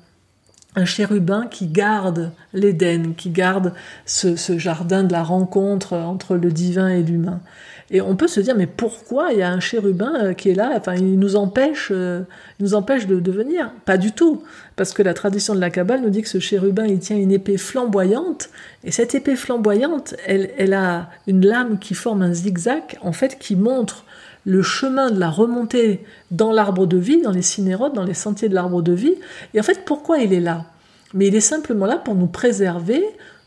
un 0.75 0.85
chérubin 0.85 1.47
qui 1.47 1.67
garde 1.67 2.31
l'Éden, 2.53 3.13
qui 3.15 3.29
garde 3.29 3.73
ce, 4.05 4.35
jardin 4.57 5.03
de 5.03 5.11
la 5.11 5.23
rencontre 5.23 5.93
entre 5.93 6.35
le 6.35 6.51
divin 6.51 6.89
et 6.89 7.03
l'humain. 7.03 7.41
Et 7.91 8.01
on 8.01 8.15
peut 8.15 8.27
se 8.27 8.39
dire, 8.39 8.55
mais 8.55 8.65
pourquoi 8.65 9.31
il 9.31 9.39
y 9.39 9.41
a 9.43 9.49
un 9.51 9.59
chérubin 9.59 10.13
euh, 10.15 10.33
qui 10.33 10.49
est 10.49 10.55
là? 10.55 10.71
Enfin, 10.75 10.95
il 10.95 11.19
nous 11.19 11.35
empêche, 11.35 11.89
euh, 11.91 12.21
nous 12.59 12.73
empêche 12.73 13.05
de, 13.05 13.31
venir. 13.31 13.71
Pas 13.85 13.97
du 13.97 14.11
tout, 14.11 14.41
parce 14.75 14.91
que 14.91 15.03
la 15.03 15.13
tradition 15.13 15.53
de 15.53 15.59
la 15.59 15.69
Kabbale 15.69 16.01
nous 16.01 16.09
dit 16.09 16.23
que 16.23 16.29
ce 16.29 16.39
chérubin, 16.39 16.85
il 16.85 16.99
tient 16.99 17.17
une 17.17 17.31
épée 17.31 17.57
flamboyante, 17.57 18.49
et 18.83 18.91
cette 18.91 19.13
épée 19.13 19.35
flamboyante, 19.35 20.15
elle, 20.25 20.49
elle 20.57 20.73
a 20.73 21.09
une 21.27 21.45
lame 21.45 21.77
qui 21.77 21.93
forme 21.93 22.23
un 22.23 22.33
zigzag, 22.33 22.97
en 23.01 23.11
fait, 23.11 23.37
qui 23.37 23.55
montre 23.55 24.05
le 24.45 24.61
chemin 24.61 25.11
de 25.11 25.19
la 25.19 25.29
remontée 25.29 26.03
dans 26.31 26.51
l'arbre 26.51 26.87
de 26.87 26.97
vie, 26.97 27.21
dans 27.21 27.31
les 27.31 27.41
cinérotes, 27.41 27.93
dans 27.93 28.03
les 28.03 28.13
sentiers 28.13 28.49
de 28.49 28.55
l'arbre 28.55 28.81
de 28.81 28.93
vie. 28.93 29.15
Et 29.53 29.59
en 29.59 29.63
fait, 29.63 29.85
pourquoi 29.85 30.19
il 30.19 30.33
est 30.33 30.39
là? 30.39 30.65
Mais 31.13 31.27
il 31.27 31.35
est 31.35 31.39
simplement 31.39 31.85
là 31.85 31.97
pour 31.97 32.15
nous 32.15 32.27
préserver 32.27 33.03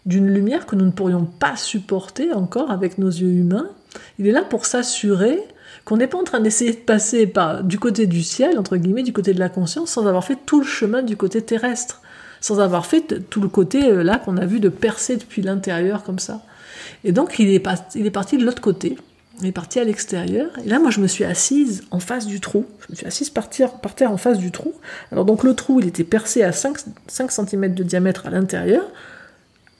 d'une 0.07 0.29
lumière 0.29 0.66
que 0.66 0.77
nous 0.77 0.87
ne 0.87 0.90
pourrions 0.90 1.24
pas 1.24 1.57
supporter 1.57 2.33
encore 2.33 2.70
avec 2.70 2.98
nos 2.98 3.09
yeux 3.09 3.29
humains 3.29 3.68
il 4.19 4.27
est 4.27 4.33
là 4.33 4.43
pour 4.43 4.67
s'assurer 4.67 5.41
qu'on 5.85 5.97
n'est 5.97 6.07
pas 6.07 6.19
en 6.19 6.25
train 6.25 6.41
d'essayer 6.41 6.73
de 6.73 6.77
passer 6.77 7.33
du 7.63 7.79
côté 7.79 8.07
du 8.07 8.23
ciel, 8.23 8.59
entre 8.59 8.77
guillemets, 8.77 9.03
du 9.03 9.15
côté 9.15 9.33
de 9.33 9.41
la 9.41 9.49
conscience, 9.49 9.93
sans 9.93 10.07
avoir 10.07 10.23
fait 10.23 10.37
tout 10.45 10.61
le 10.61 10.67
chemin 10.67 11.03
du 11.03 11.17
côté 11.17 11.41
terrestre, 11.41 12.03
sans 12.41 12.61
avoir 12.61 12.85
fait 12.85 13.27
tout 13.31 13.41
le 13.41 13.49
côté 13.49 13.91
euh, 13.91 14.03
là 14.03 14.19
qu'on 14.19 14.37
a 14.37 14.45
vu 14.45 14.61
de 14.61 14.69
percer 14.69 15.17
depuis 15.17 15.43
l'intérieur 15.43 16.03
comme 16.05 16.19
ça. 16.19 16.43
Et 17.05 17.13
donc 17.13 17.39
il 17.39 17.49
est, 17.49 17.61
parti 17.61 18.37
de 18.37 18.45
l'autre 18.45 18.61
côté, 18.61 18.99
il 19.41 19.47
est 19.47 19.53
parti 19.53 19.79
à 19.79 19.85
l'extérieur, 19.85 20.51
et 20.65 20.69
là 20.69 20.79
moi 20.79 20.91
je 20.91 21.01
me 21.01 21.07
suis 21.07 21.25
assise 21.25 21.85
en 21.91 22.01
face 22.01 22.27
du 22.27 22.41
trou, 22.41 22.67
je 22.81 22.93
me 22.93 22.97
suis 22.97 23.07
assise 23.07 23.31
par 23.31 23.49
terre, 23.49 23.73
par 23.81 23.95
terre 23.95 24.11
en 24.11 24.17
face 24.17 24.39
du 24.39 24.51
trou. 24.51 24.75
Alors 25.13 25.25
donc 25.25 25.43
le 25.45 25.55
trou 25.55 25.81
il 25.81 25.87
était 25.87 26.05
percé 26.05 26.43
à 26.43 26.53
5, 26.53 26.77
5 27.07 27.31
cm 27.31 27.75
de 27.75 27.83
diamètre 27.83 28.27
à 28.27 28.31
l'intérieur, 28.31 28.85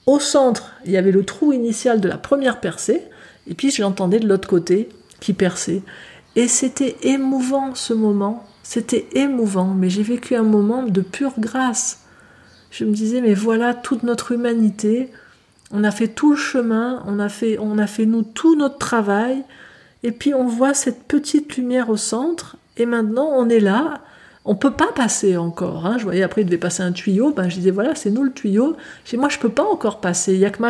au 0.07 0.21
centre 0.21 0.73
il 0.85 0.93
y 0.93 0.97
avait 0.97 1.13
le 1.13 1.25
trou 1.25 1.53
initial 1.53 2.01
de 2.01 2.09
la 2.09 2.19
première 2.19 2.61
percée, 2.61 3.03
et 3.49 3.55
puis 3.55 3.71
je 3.71 3.83
l'entendais 3.83 4.21
de 4.21 4.29
l'autre 4.29 4.49
côté 4.49 4.89
qui 5.21 5.33
perçait. 5.33 5.83
Et 6.37 6.47
c'était 6.47 6.97
émouvant 7.03 7.75
ce 7.75 7.95
moment, 7.95 8.45
c'était 8.63 9.09
émouvant, 9.13 9.75
mais 9.75 9.91
j'ai 9.91 10.03
vécu 10.03 10.35
un 10.37 10.43
moment 10.43 10.83
de 10.83 11.01
pure 11.01 11.33
grâce. 11.39 12.05
Je 12.71 12.85
me 12.85 12.93
disais, 12.93 13.21
mais 13.21 13.35
voilà 13.35 13.75
toute 13.75 14.03
notre 14.03 14.33
humanité, 14.33 15.11
on 15.73 15.85
a 15.85 15.91
fait 15.91 16.09
tout 16.09 16.33
le 16.33 16.37
chemin, 16.37 17.03
on 17.07 17.19
a 17.19 17.29
fait, 17.29 17.59
on 17.59 17.79
a 17.79 17.87
fait 17.87 18.07
nous 18.07 18.23
tout 18.23 18.57
notre 18.57 18.79
travail, 18.79 19.43
et 20.03 20.13
puis 20.13 20.35
on 20.35 20.47
voit 20.47 20.75
cette 20.75 21.05
petite 21.05 21.57
lumière 21.57 21.91
au 21.91 21.97
centre, 21.97 22.57
et 22.77 22.87
maintenant 22.87 23.29
on 23.35 23.49
est 23.49 23.61
là, 23.61 24.03
on 24.49 24.55
peut 24.55 24.73
pas 24.73 24.91
passer 24.95 25.37
encore. 25.37 25.85
Hein. 25.85 25.99
Je 25.99 26.05
voyais 26.05 26.23
après, 26.23 26.41
il 26.41 26.47
devait 26.47 26.57
passer 26.57 26.83
un 26.83 26.93
tuyau. 26.93 27.33
Ben, 27.33 27.51
je 27.51 27.57
disais, 27.57 27.71
voilà, 27.71 27.95
c'est 27.95 28.11
nous 28.11 28.23
le 28.23 28.33
tuyau. 28.33 28.79
Je 29.05 29.15
moi, 29.19 29.29
je 29.29 29.39
peux 29.39 29.51
pas 29.51 29.63
encore 29.63 30.01
passer. 30.01 30.35
Y 30.39 30.47
a 30.47 30.51
que 30.51 30.63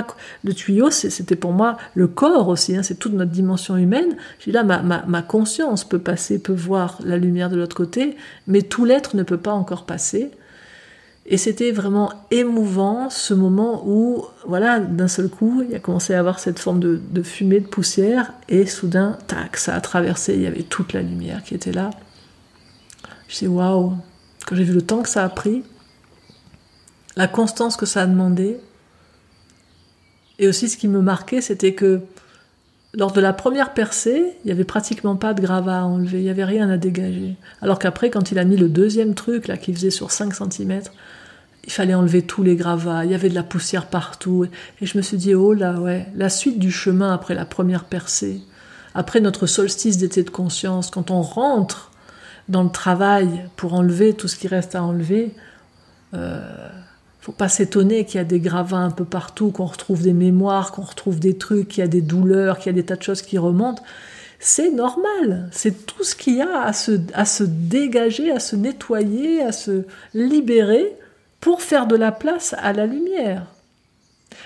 le 0.43 0.53
tuyau, 0.53 0.91
c'était 0.91 1.37
pour 1.37 1.53
moi 1.53 1.77
le 1.95 2.09
corps 2.09 2.49
aussi. 2.49 2.77
Hein. 2.77 2.83
C'est 2.83 2.99
toute 2.99 3.13
notre 3.13 3.31
dimension 3.31 3.77
humaine. 3.77 4.17
Je 4.41 4.47
dis 4.47 4.51
là, 4.51 4.65
ma, 4.65 4.83
ma, 4.83 5.23
conscience 5.23 5.85
peut 5.85 6.01
passer, 6.01 6.41
peut 6.41 6.53
voir 6.53 6.99
la 7.05 7.19
lumière 7.19 7.51
de 7.51 7.57
l'autre 7.57 7.77
côté, 7.77 8.17
mais 8.49 8.63
tout 8.63 8.85
l'être 8.85 9.15
ne 9.15 9.23
peut 9.23 9.39
pas 9.39 9.53
encore 9.53 9.87
passer. 9.87 10.33
Et 11.27 11.37
c'était 11.37 11.71
vraiment 11.71 12.13
émouvant 12.33 13.11
ce 13.11 13.33
moment 13.33 13.85
où, 13.87 14.25
voilà, 14.45 14.81
d'un 14.81 15.09
seul 15.09 15.29
coup, 15.29 15.63
il 15.69 15.77
a 15.77 15.79
commencé 15.79 16.15
à 16.15 16.19
avoir 16.19 16.41
cette 16.41 16.59
forme 16.59 16.81
de, 16.81 17.01
de 17.13 17.23
fumée, 17.23 17.61
de 17.61 17.69
poussière, 17.69 18.33
et 18.49 18.67
soudain, 18.67 19.19
tac, 19.29 19.57
ça 19.57 19.77
a 19.77 19.81
traversé. 19.81 20.35
Il 20.35 20.43
y 20.43 20.47
avait 20.49 20.65
toute 20.65 20.95
la 20.95 21.03
lumière 21.03 21.45
qui 21.45 21.55
était 21.55 21.71
là. 21.71 21.91
Je 23.29 23.39
dis 23.39 23.47
waouh, 23.47 23.95
quand 24.47 24.57
j'ai 24.57 24.65
vu 24.65 24.73
le 24.73 24.83
temps 24.83 25.03
que 25.03 25.09
ça 25.09 25.25
a 25.25 25.29
pris, 25.29 25.63
la 27.17 27.29
constance 27.29 27.77
que 27.77 27.87
ça 27.87 28.03
a 28.03 28.07
demandé, 28.07 28.59
et 30.39 30.49
aussi 30.49 30.69
ce 30.69 30.77
qui 30.77 30.89
me 30.89 31.01
marquait, 31.01 31.41
c'était 31.41 31.75
que 31.75 32.01
lors 32.95 33.13
de 33.13 33.21
la 33.21 33.33
première 33.33 33.75
percée, 33.75 34.35
il 34.43 34.47
n'y 34.47 34.53
avait 34.53 34.65
pratiquement 34.65 35.17
pas 35.17 35.35
de 35.35 35.43
gravat 35.43 35.81
à 35.81 35.85
enlever, 35.85 36.19
il 36.19 36.25
n'y 36.25 36.31
avait 36.31 36.45
rien 36.45 36.71
à 36.71 36.79
dégager. 36.79 37.37
Alors 37.61 37.79
qu'après, 37.79 38.09
quand 38.09 38.33
il 38.33 38.39
a 38.39 38.45
mis 38.45 38.57
le 38.57 38.69
deuxième 38.69 39.15
truc, 39.15 39.47
là, 39.47 39.57
qui 39.57 39.75
faisait 39.75 39.91
sur 39.91 40.11
5 40.11 40.35
cm, 40.35 40.81
il 41.65 41.73
fallait 41.73 41.95
enlever 41.95 42.23
tous 42.23 42.43
les 42.43 42.57
gravats, 42.57 43.05
il 43.05 43.11
y 43.11 43.15
avait 43.15 43.29
de 43.29 43.35
la 43.35 43.43
poussière 43.43 43.87
partout. 43.87 44.47
Et 44.81 44.87
je 44.87 44.97
me 44.97 45.03
suis 45.03 45.19
dit, 45.19 45.35
oh 45.35 45.53
là, 45.53 45.79
ouais, 45.81 46.07
la 46.15 46.31
suite 46.31 46.59
du 46.59 46.71
chemin 46.71 47.13
après 47.13 47.35
la 47.35 47.45
première 47.45 47.85
percée, 47.85 48.41
après 48.95 49.21
notre 49.21 49.47
solstice 49.47 49.99
d'été 49.99 50.23
de 50.23 50.31
conscience, 50.31 50.91
quand 50.91 51.11
on 51.11 51.21
rentre 51.21 51.88
dans 52.49 52.63
le 52.63 52.71
travail 52.71 53.49
pour 53.57 53.75
enlever 53.75 54.15
tout 54.15 54.29
ce 54.29 54.37
qui 54.37 54.49
reste 54.49 54.75
à 54.75 54.83
enlever, 54.83 55.35
euh, 56.15 56.41
faut 57.21 57.33
pas 57.33 57.49
s'étonner 57.49 58.05
qu'il 58.05 58.17
y 58.17 58.21
a 58.21 58.25
des 58.25 58.41
gravats 58.41 58.79
un 58.79 58.91
peu 58.91 59.05
partout, 59.05 59.51
qu'on 59.51 59.67
retrouve 59.67 60.03
des 60.03 60.15
mémoires, 60.15 60.73
qu'on 60.73 60.83
retrouve 60.83 61.21
des 61.21 61.37
trucs, 61.37 61.69
qu'il 61.69 61.83
y 61.83 61.85
a 61.85 61.89
des 61.89 62.01
douleurs, 62.01 62.59
qu'il 62.59 62.67
y 62.67 62.71
a 62.71 62.81
des 62.81 62.85
tas 62.85 62.97
de 62.97 63.03
choses 63.03 63.23
qui 63.23 63.37
remontent. 63.37 63.83
C'est 64.41 64.71
normal, 64.71 65.49
c'est 65.53 65.85
tout 65.85 66.05
ce 66.05 66.15
qu'il 66.15 66.37
y 66.37 66.43
a 66.43 66.63
à 66.63 66.73
se, 66.73 66.93
à 67.13 67.25
se 67.25 67.45
dégager, 67.45 68.31
à 68.31 68.39
se 68.39 68.57
nettoyer, 68.57 69.43
à 69.43 69.53
se 69.53 69.85
libérer 70.15 70.97
pour 71.41 71.61
faire 71.61 71.87
de 71.87 71.97
la 71.97 72.13
place 72.13 72.55
à 72.59 72.73
la 72.73 72.87
lumière. 72.87 73.45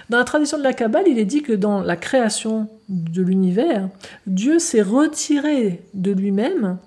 Dans 0.09 0.19
la 0.19 0.25
tradition 0.25 0.59
de 0.59 0.63
la 0.63 0.73
Kabbale, 0.73 1.05
il 1.07 1.19
est 1.19 1.25
dit 1.25 1.43
que 1.43 1.53
dans 1.53 1.83
la 1.83 1.97
création 1.97 2.69
de 2.89 3.23
l'univers, 3.23 3.89
Dieu 4.27 4.59
s'est 4.59 4.83
retiré 4.83 5.83
de 5.95 6.11
lui-même 6.13 6.79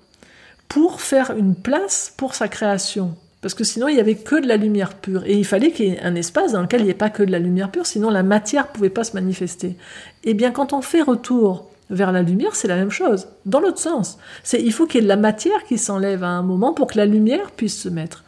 pour 0.68 1.00
faire 1.00 1.32
une 1.36 1.54
place 1.54 2.12
pour 2.16 2.34
sa 2.34 2.48
création. 2.48 3.16
Parce 3.40 3.54
que 3.54 3.64
sinon, 3.64 3.88
il 3.88 3.94
n'y 3.94 4.00
avait 4.00 4.16
que 4.16 4.40
de 4.40 4.48
la 4.48 4.56
lumière 4.56 4.94
pure. 4.94 5.22
Et 5.24 5.34
il 5.34 5.44
fallait 5.44 5.70
qu'il 5.70 5.86
y 5.86 5.90
ait 5.90 6.02
un 6.02 6.14
espace 6.14 6.52
dans 6.52 6.62
lequel 6.62 6.80
il 6.80 6.84
n'y 6.84 6.90
ait 6.90 6.94
pas 6.94 7.10
que 7.10 7.22
de 7.22 7.30
la 7.30 7.38
lumière 7.38 7.70
pure, 7.70 7.86
sinon 7.86 8.10
la 8.10 8.22
matière 8.22 8.66
ne 8.66 8.72
pouvait 8.72 8.90
pas 8.90 9.04
se 9.04 9.14
manifester. 9.14 9.68
Et 10.24 10.30
eh 10.30 10.34
bien, 10.34 10.50
quand 10.50 10.72
on 10.72 10.82
fait 10.82 11.02
retour 11.02 11.70
vers 11.90 12.12
la 12.12 12.22
lumière, 12.22 12.56
c'est 12.56 12.68
la 12.68 12.76
même 12.76 12.90
chose, 12.90 13.28
dans 13.44 13.60
l'autre 13.60 13.78
sens. 13.78 14.18
C'est 14.42 14.60
il 14.60 14.72
faut 14.72 14.86
qu'il 14.86 14.96
y 14.96 14.98
ait 14.98 15.02
de 15.02 15.08
la 15.08 15.16
matière 15.16 15.64
qui 15.64 15.78
s'enlève 15.78 16.24
à 16.24 16.28
un 16.28 16.42
moment 16.42 16.72
pour 16.72 16.88
que 16.88 16.96
la 16.96 17.06
lumière 17.06 17.50
puisse 17.52 17.80
se 17.80 17.88
mettre. 17.88 18.24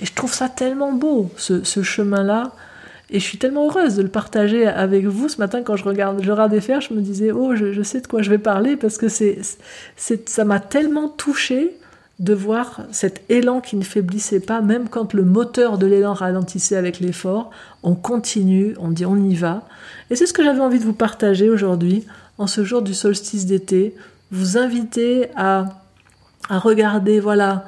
Et 0.00 0.06
je 0.06 0.14
trouve 0.14 0.32
ça 0.32 0.48
tellement 0.48 0.92
beau, 0.92 1.30
ce, 1.36 1.82
chemin-là. 1.82 2.52
Et 3.10 3.20
je 3.20 3.24
suis 3.24 3.38
tellement 3.38 3.66
heureuse 3.66 3.96
de 3.96 4.02
le 4.02 4.08
partager 4.08 4.66
avec 4.66 5.06
vous 5.06 5.28
ce 5.28 5.38
matin 5.38 5.62
quand 5.62 5.76
je 5.76 5.84
regarde, 5.84 6.22
je 6.22 6.30
regardais 6.30 6.60
faire, 6.60 6.80
je 6.80 6.92
me 6.92 7.00
disais 7.00 7.32
oh 7.32 7.54
je, 7.54 7.82
sais 7.82 8.00
de 8.00 8.06
quoi 8.06 8.20
je 8.20 8.28
vais 8.28 8.38
parler 8.38 8.76
parce 8.76 8.98
que 8.98 9.08
c'est, 9.08 9.38
ça 9.96 10.44
m'a 10.44 10.60
tellement 10.60 11.08
touchée 11.08 11.74
de 12.18 12.34
voir 12.34 12.82
cet 12.90 13.22
élan 13.30 13.60
qui 13.60 13.76
ne 13.76 13.84
faiblissait 13.84 14.40
pas, 14.40 14.60
même 14.60 14.88
quand 14.88 15.14
le 15.14 15.24
moteur 15.24 15.78
de 15.78 15.86
l'élan 15.86 16.12
ralentissait 16.12 16.76
avec 16.76 16.98
l'effort, 16.98 17.50
on 17.82 17.94
continue, 17.94 18.74
on 18.80 18.90
dit 18.90 19.06
on 19.06 19.16
y 19.16 19.36
va. 19.36 19.62
Et 20.10 20.16
c'est 20.16 20.26
ce 20.26 20.32
que 20.32 20.42
j'avais 20.42 20.60
envie 20.60 20.80
de 20.80 20.84
vous 20.84 20.92
partager 20.92 21.48
aujourd'hui, 21.48 22.04
en 22.36 22.48
ce 22.48 22.64
jour 22.64 22.82
du 22.82 22.92
solstice 22.92 23.46
d'été, 23.46 23.94
vous 24.32 24.58
inviter 24.58 25.28
à, 25.36 25.80
à 26.48 26.58
regarder, 26.58 27.20
voilà, 27.20 27.64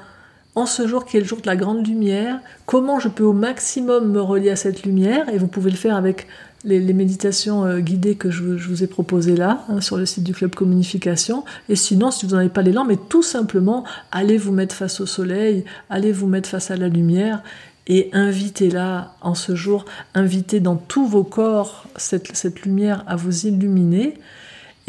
en 0.54 0.66
ce 0.66 0.86
jour 0.86 1.04
qui 1.04 1.16
est 1.16 1.20
le 1.20 1.26
jour 1.26 1.40
de 1.40 1.46
la 1.46 1.56
grande 1.56 1.86
lumière, 1.86 2.40
comment 2.66 2.98
je 2.98 3.08
peux 3.08 3.24
au 3.24 3.32
maximum 3.32 4.10
me 4.10 4.20
relier 4.20 4.50
à 4.50 4.56
cette 4.56 4.82
lumière, 4.82 5.28
et 5.28 5.38
vous 5.38 5.46
pouvez 5.46 5.70
le 5.70 5.76
faire 5.76 5.96
avec 5.96 6.26
les, 6.64 6.80
méditations 6.92 7.64
euh, 7.64 7.78
guidées 7.78 8.16
que 8.16 8.30
je, 8.30 8.42
vous 8.42 8.82
ai 8.82 8.86
proposées 8.86 9.36
là, 9.36 9.64
hein, 9.68 9.80
sur 9.80 9.96
le 9.96 10.06
site 10.06 10.24
du 10.24 10.34
Club 10.34 10.54
Communication, 10.54 11.44
et 11.68 11.76
sinon, 11.76 12.10
si 12.10 12.26
vous 12.26 12.32
n'en 12.32 12.38
avez 12.38 12.48
pas 12.48 12.62
l'élan, 12.62 12.84
mais 12.84 12.96
tout 12.96 13.22
simplement, 13.22 13.84
allez 14.10 14.36
vous 14.36 14.52
mettre 14.52 14.74
face 14.74 15.00
au 15.00 15.06
soleil, 15.06 15.64
allez 15.88 16.12
vous 16.12 16.26
mettre 16.26 16.48
face 16.48 16.70
à 16.70 16.76
la 16.76 16.88
lumière, 16.88 17.42
et 17.86 18.10
invitez-la 18.12 19.14
en 19.20 19.34
ce 19.34 19.54
jour, 19.54 19.84
invitez 20.14 20.60
dans 20.60 20.76
tous 20.76 21.06
vos 21.06 21.24
corps 21.24 21.86
cette 21.96 22.62
lumière 22.62 23.04
à 23.06 23.16
vous 23.16 23.46
illuminer, 23.46 24.14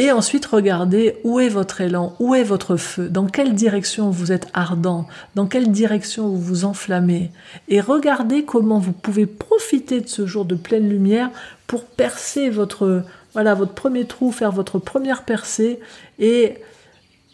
et 0.02 0.12
ensuite, 0.12 0.48
regardez 0.48 1.20
où 1.24 1.40
est 1.40 1.48
votre 1.48 1.80
élan, 1.80 2.16
où 2.20 2.34
est 2.34 2.42
votre 2.42 2.76
feu, 2.76 3.08
dans 3.08 3.28
quelle 3.28 3.54
direction 3.54 4.10
vous 4.10 4.32
êtes 4.32 4.48
ardent, 4.52 5.06
dans 5.36 5.46
quelle 5.46 5.72
direction 5.72 6.28
vous 6.28 6.42
vous 6.42 6.66
enflammez. 6.66 7.30
Et 7.68 7.82
regardez 7.82 8.44
comment 8.44 8.80
vous 8.80 8.94
pouvez 8.94 9.28
profiter 9.28 10.02
de 10.02 10.08
ce 10.08 10.26
jour 10.26 10.44
de 10.46 10.56
pleine 10.56 10.90
lumière 10.90 11.30
pour 11.68 11.86
percer 11.86 12.50
votre, 12.50 13.04
voilà, 13.34 13.54
votre 13.54 13.76
premier 13.76 14.06
trou, 14.06 14.32
faire 14.32 14.52
votre 14.52 14.80
première 14.80 15.22
percée 15.22 15.80
et 16.18 16.56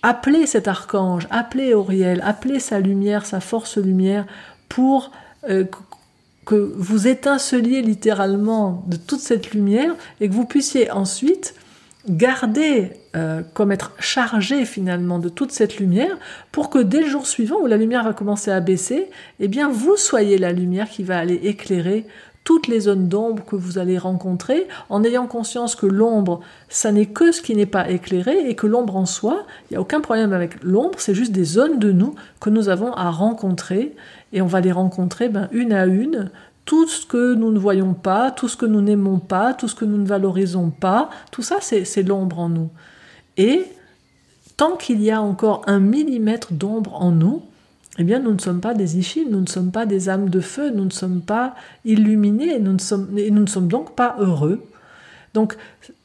appeler 0.01 0.45
cet 0.45 0.67
archange, 0.67 1.25
appeler 1.32 1.73
Auriel, 1.73 2.21
appeler 2.25 2.60
sa 2.60 2.82
lumière, 2.82 3.25
sa 3.25 3.39
force 3.39 3.77
lumière 3.77 4.25
pour 4.67 5.12
euh, 5.49 5.63
que 6.45 6.73
vous 6.75 7.08
étinceliez 7.08 7.82
littéralement 7.82 8.84
de 8.88 8.97
toute 8.97 9.21
cette 9.21 9.51
lumière 9.51 9.95
et 10.19 10.27
que 10.27 10.34
vous 10.34 10.43
puissiez 10.43 10.91
ensuite 10.91 11.56
garder 12.10 12.91
euh, 13.15 13.41
comme 13.54 13.72
être 13.72 13.93
chargé 14.00 14.65
finalement 14.65 15.20
de 15.20 15.30
toute 15.30 15.52
cette 15.52 15.78
lumière 15.78 16.17
pour 16.52 16.70
que 16.70 16.80
dès 16.80 17.02
le 17.02 17.08
jour 17.08 17.28
suivant 17.28 17.58
où 17.62 17.65
la 17.65 17.78
lumière 17.78 18.04
va 18.04 18.13
commencer 18.13 18.52
à 18.52 18.60
baisser, 18.60 19.10
eh 19.39 19.48
bien 19.48 19.70
vous 19.70 19.98
soyez 19.98 20.38
la 20.38 20.52
lumière 20.52 20.89
qui 20.89 21.04
va 21.04 21.17
aller 21.17 21.39
éclairer 21.43 22.06
toutes 22.48 22.67
les 22.70 22.80
zones 22.80 23.10
d'ombre 23.10 23.43
que 23.43 23.58
vous 23.58 23.78
allez 23.78 23.98
rencontrer 23.98 24.70
en 24.89 25.04
ayant 25.04 25.28
conscience 25.28 25.76
que 25.76 25.86
l'ombre, 25.86 26.39
ça 26.70 26.93
n'est 26.93 27.08
que 27.08 27.34
ce 27.34 27.41
qui 27.41 27.54
n'est 27.54 27.65
pas 27.65 27.89
éclairé 27.89 28.50
et 28.50 28.56
que 28.56 28.67
l'ombre 28.67 28.96
en 28.96 29.06
soi, 29.06 29.46
il 29.63 29.74
n'y 29.74 29.78
a 29.78 29.82
aucun 29.82 30.00
problème 30.00 30.32
avec 30.32 30.63
l'ombre, 30.63 30.98
c'est 30.98 31.13
juste 31.13 31.34
des 31.34 31.43
zones 31.43 31.78
de 31.78 31.91
nous 31.91 32.15
que 32.39 32.50
nous 32.50 32.70
avons 32.70 32.93
à 32.93 33.12
rencontrer 33.12 33.96
et 34.32 34.41
on 34.41 34.46
va 34.46 34.62
les 34.62 34.72
rencontrer 34.72 35.28
ben, 35.28 35.50
une 35.52 35.74
à 35.74 35.86
une 35.86 36.32
tout 36.67 36.86
ce 36.86 37.06
que 37.06 37.34
nous 37.34 37.49
ne 37.51 37.58
voyons 37.58 37.93
pas, 37.93 38.30
tout 38.30 38.49
ce 38.49 38.58
que 38.58 38.65
nous 38.65 38.82
n'aimons 38.82 39.19
pas, 39.19 39.53
tout 39.53 39.69
ce 39.69 39.73
que 39.73 39.86
nous 39.86 39.97
ne 39.97 40.06
valorisons 40.06 40.69
pas, 40.69 41.10
tout 41.32 41.41
ça, 41.41 41.60
c'est 41.62 42.03
l'ombre 42.03 42.39
en 42.39 42.49
nous. 42.49 42.69
Et 43.38 43.65
tant 44.58 44.75
qu'il 44.75 45.01
y 45.01 45.10
a 45.10 45.21
encore 45.21 45.63
un 45.65 45.80
millimètre 45.80 46.51
d'ombre 46.51 47.01
en 47.01 47.12
nous, 47.12 47.41
eh 47.99 48.03
bien, 48.03 48.19
nous 48.19 48.34
ne 48.34 48.39
sommes 48.39 48.60
pas 48.60 48.73
des 48.73 48.99
ichis, 48.99 49.25
nous 49.25 49.39
ne 49.39 49.47
sommes 49.47 49.71
pas 49.71 49.86
des 49.86 50.10
âmes 50.10 50.30
de 50.30 50.41
feu, 50.41 50.69
nous 50.69 50.84
ne 50.84 50.91
sommes 50.91 51.21
pas 51.21 51.56
illuminés, 51.86 52.56
et 52.56 52.60
nous 52.60 52.73
ne 52.73 53.47
sommes 53.47 53.67
donc 53.69 53.95
pas 53.95 54.17
heureux. 54.19 54.62
Donc, 55.38 55.56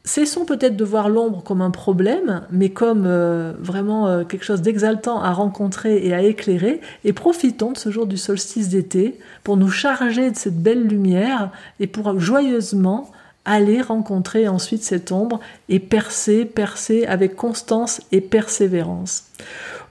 cessons 0.05 0.45
peut-être 0.45 0.77
de 0.77 0.85
voir 0.85 1.09
l'ombre 1.09 1.43
comme 1.43 1.63
un 1.63 1.71
problème, 1.71 2.43
mais 2.51 2.69
comme 2.69 3.05
euh, 3.07 3.55
vraiment 3.59 4.07
euh, 4.07 4.25
quelque 4.25 4.45
chose 4.45 4.61
d'exaltant 4.61 5.23
à 5.23 5.33
rencontrer 5.33 6.07
et 6.07 6.13
à 6.13 6.21
éclairer, 6.21 6.83
et 7.05 7.15
profitons 7.15 7.73
de 7.73 7.79
ce 7.79 7.91
jour 7.91 8.07
du 8.07 8.19
solstice 8.19 8.69
d'été 8.69 9.19
pour 9.43 9.57
nous 9.57 9.71
charger 9.71 10.31
de 10.31 10.37
cette 10.37 10.63
belle 10.63 10.87
lumière 10.87 11.51
et 11.81 11.87
pour 11.87 12.21
joyeusement 12.21 13.11
aller 13.47 13.81
rencontrer 13.81 14.49
ensuite 14.49 14.83
cette 14.83 15.13
ombre 15.13 15.41
et 15.71 15.79
percer, 15.79 16.45
percer 16.45 17.07
avec 17.07 17.35
constance 17.35 18.03
et 18.13 18.21
persévérance. 18.21 19.25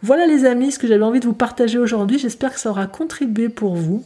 Voilà 0.04 0.28
les 0.28 0.46
amis 0.46 0.72
ce 0.72 0.78
que 0.78 0.86
j'avais 0.86 1.04
envie 1.04 1.20
de 1.20 1.26
vous 1.26 1.34
partager 1.34 1.80
aujourd'hui, 1.80 2.20
j'espère 2.20 2.54
que 2.54 2.60
ça 2.60 2.70
aura 2.70 2.86
contribué 2.86 3.50
pour 3.50 3.74
vous. 3.74 4.04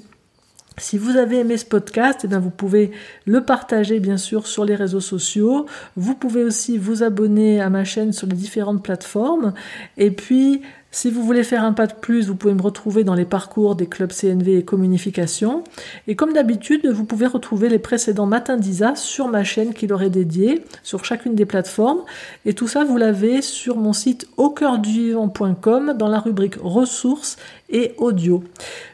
Si 0.78 0.98
vous 0.98 1.16
avez 1.16 1.40
aimé 1.40 1.58
ce 1.58 1.66
podcast, 1.66 2.22
eh 2.24 2.28
bien 2.28 2.40
vous 2.40 2.50
pouvez 2.50 2.92
le 3.26 3.44
partager 3.44 4.00
bien 4.00 4.18
sûr 4.18 4.46
sur 4.46 4.66
les 4.66 4.76
réseaux 4.76 5.00
sociaux. 5.00 5.66
Vous 5.96 6.16
pouvez 6.16 6.44
aussi 6.44 6.78
vous 6.78 7.02
abonner 7.02 7.62
à 7.62 7.70
ma 7.70 7.86
chaîne 7.86 8.12
sur 8.12 8.28
les 8.28 8.36
différentes 8.36 8.84
plateformes. 8.84 9.54
Et 9.98 10.12
puis 10.12 10.62
si 10.96 11.12
vous 11.12 11.24
voulez 11.24 11.44
faire 11.44 11.66
un 11.66 11.74
pas 11.74 11.88
de 11.88 11.94
plus, 11.94 12.30
vous 12.30 12.36
pouvez 12.36 12.54
me 12.54 12.62
retrouver 12.62 13.04
dans 13.04 13.16
les 13.16 13.26
parcours 13.26 13.76
des 13.76 13.86
clubs 13.86 14.14
CNV 14.14 14.60
et 14.60 14.64
communication. 14.64 15.62
Et 16.08 16.16
comme 16.16 16.32
d'habitude, 16.32 16.88
vous 16.88 17.04
pouvez 17.04 17.28
retrouver 17.28 17.68
les 17.68 17.80
précédents 17.80 18.28
matins 18.28 18.56
d'ISA 18.56 18.96
sur 18.96 19.28
ma 19.28 19.44
chaîne 19.44 19.74
qui 19.74 19.88
leur 19.88 20.04
est 20.04 20.10
dédiée, 20.10 20.64
sur 20.84 21.04
chacune 21.04 21.36
des 21.36 21.46
plateformes. 21.46 22.00
Et 22.46 22.54
tout 22.54 22.70
ça, 22.70 22.86
vous 22.86 22.96
l'avez 22.96 23.42
sur 23.42 23.76
mon 23.76 23.92
site 23.92 24.30
au 24.38 24.56
dans 24.56 26.08
la 26.08 26.20
rubrique 26.20 26.56
ressources 26.62 27.36
et 27.70 27.94
audio. 27.98 28.42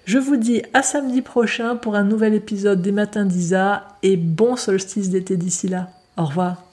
Je 0.05 0.17
vous 0.17 0.37
dis 0.37 0.63
à 0.73 0.81
samedi 0.81 1.21
prochain 1.21 1.75
pour 1.75 1.93
un 1.93 2.03
nouvel 2.03 2.33
épisode 2.33 2.81
des 2.81 2.91
matins 2.91 3.25
d'ISA 3.25 3.89
et 4.01 4.17
bon 4.17 4.55
solstice 4.55 5.11
d'été 5.11 5.37
d'ici 5.37 5.67
là. 5.67 5.89
Au 6.17 6.25
revoir. 6.25 6.70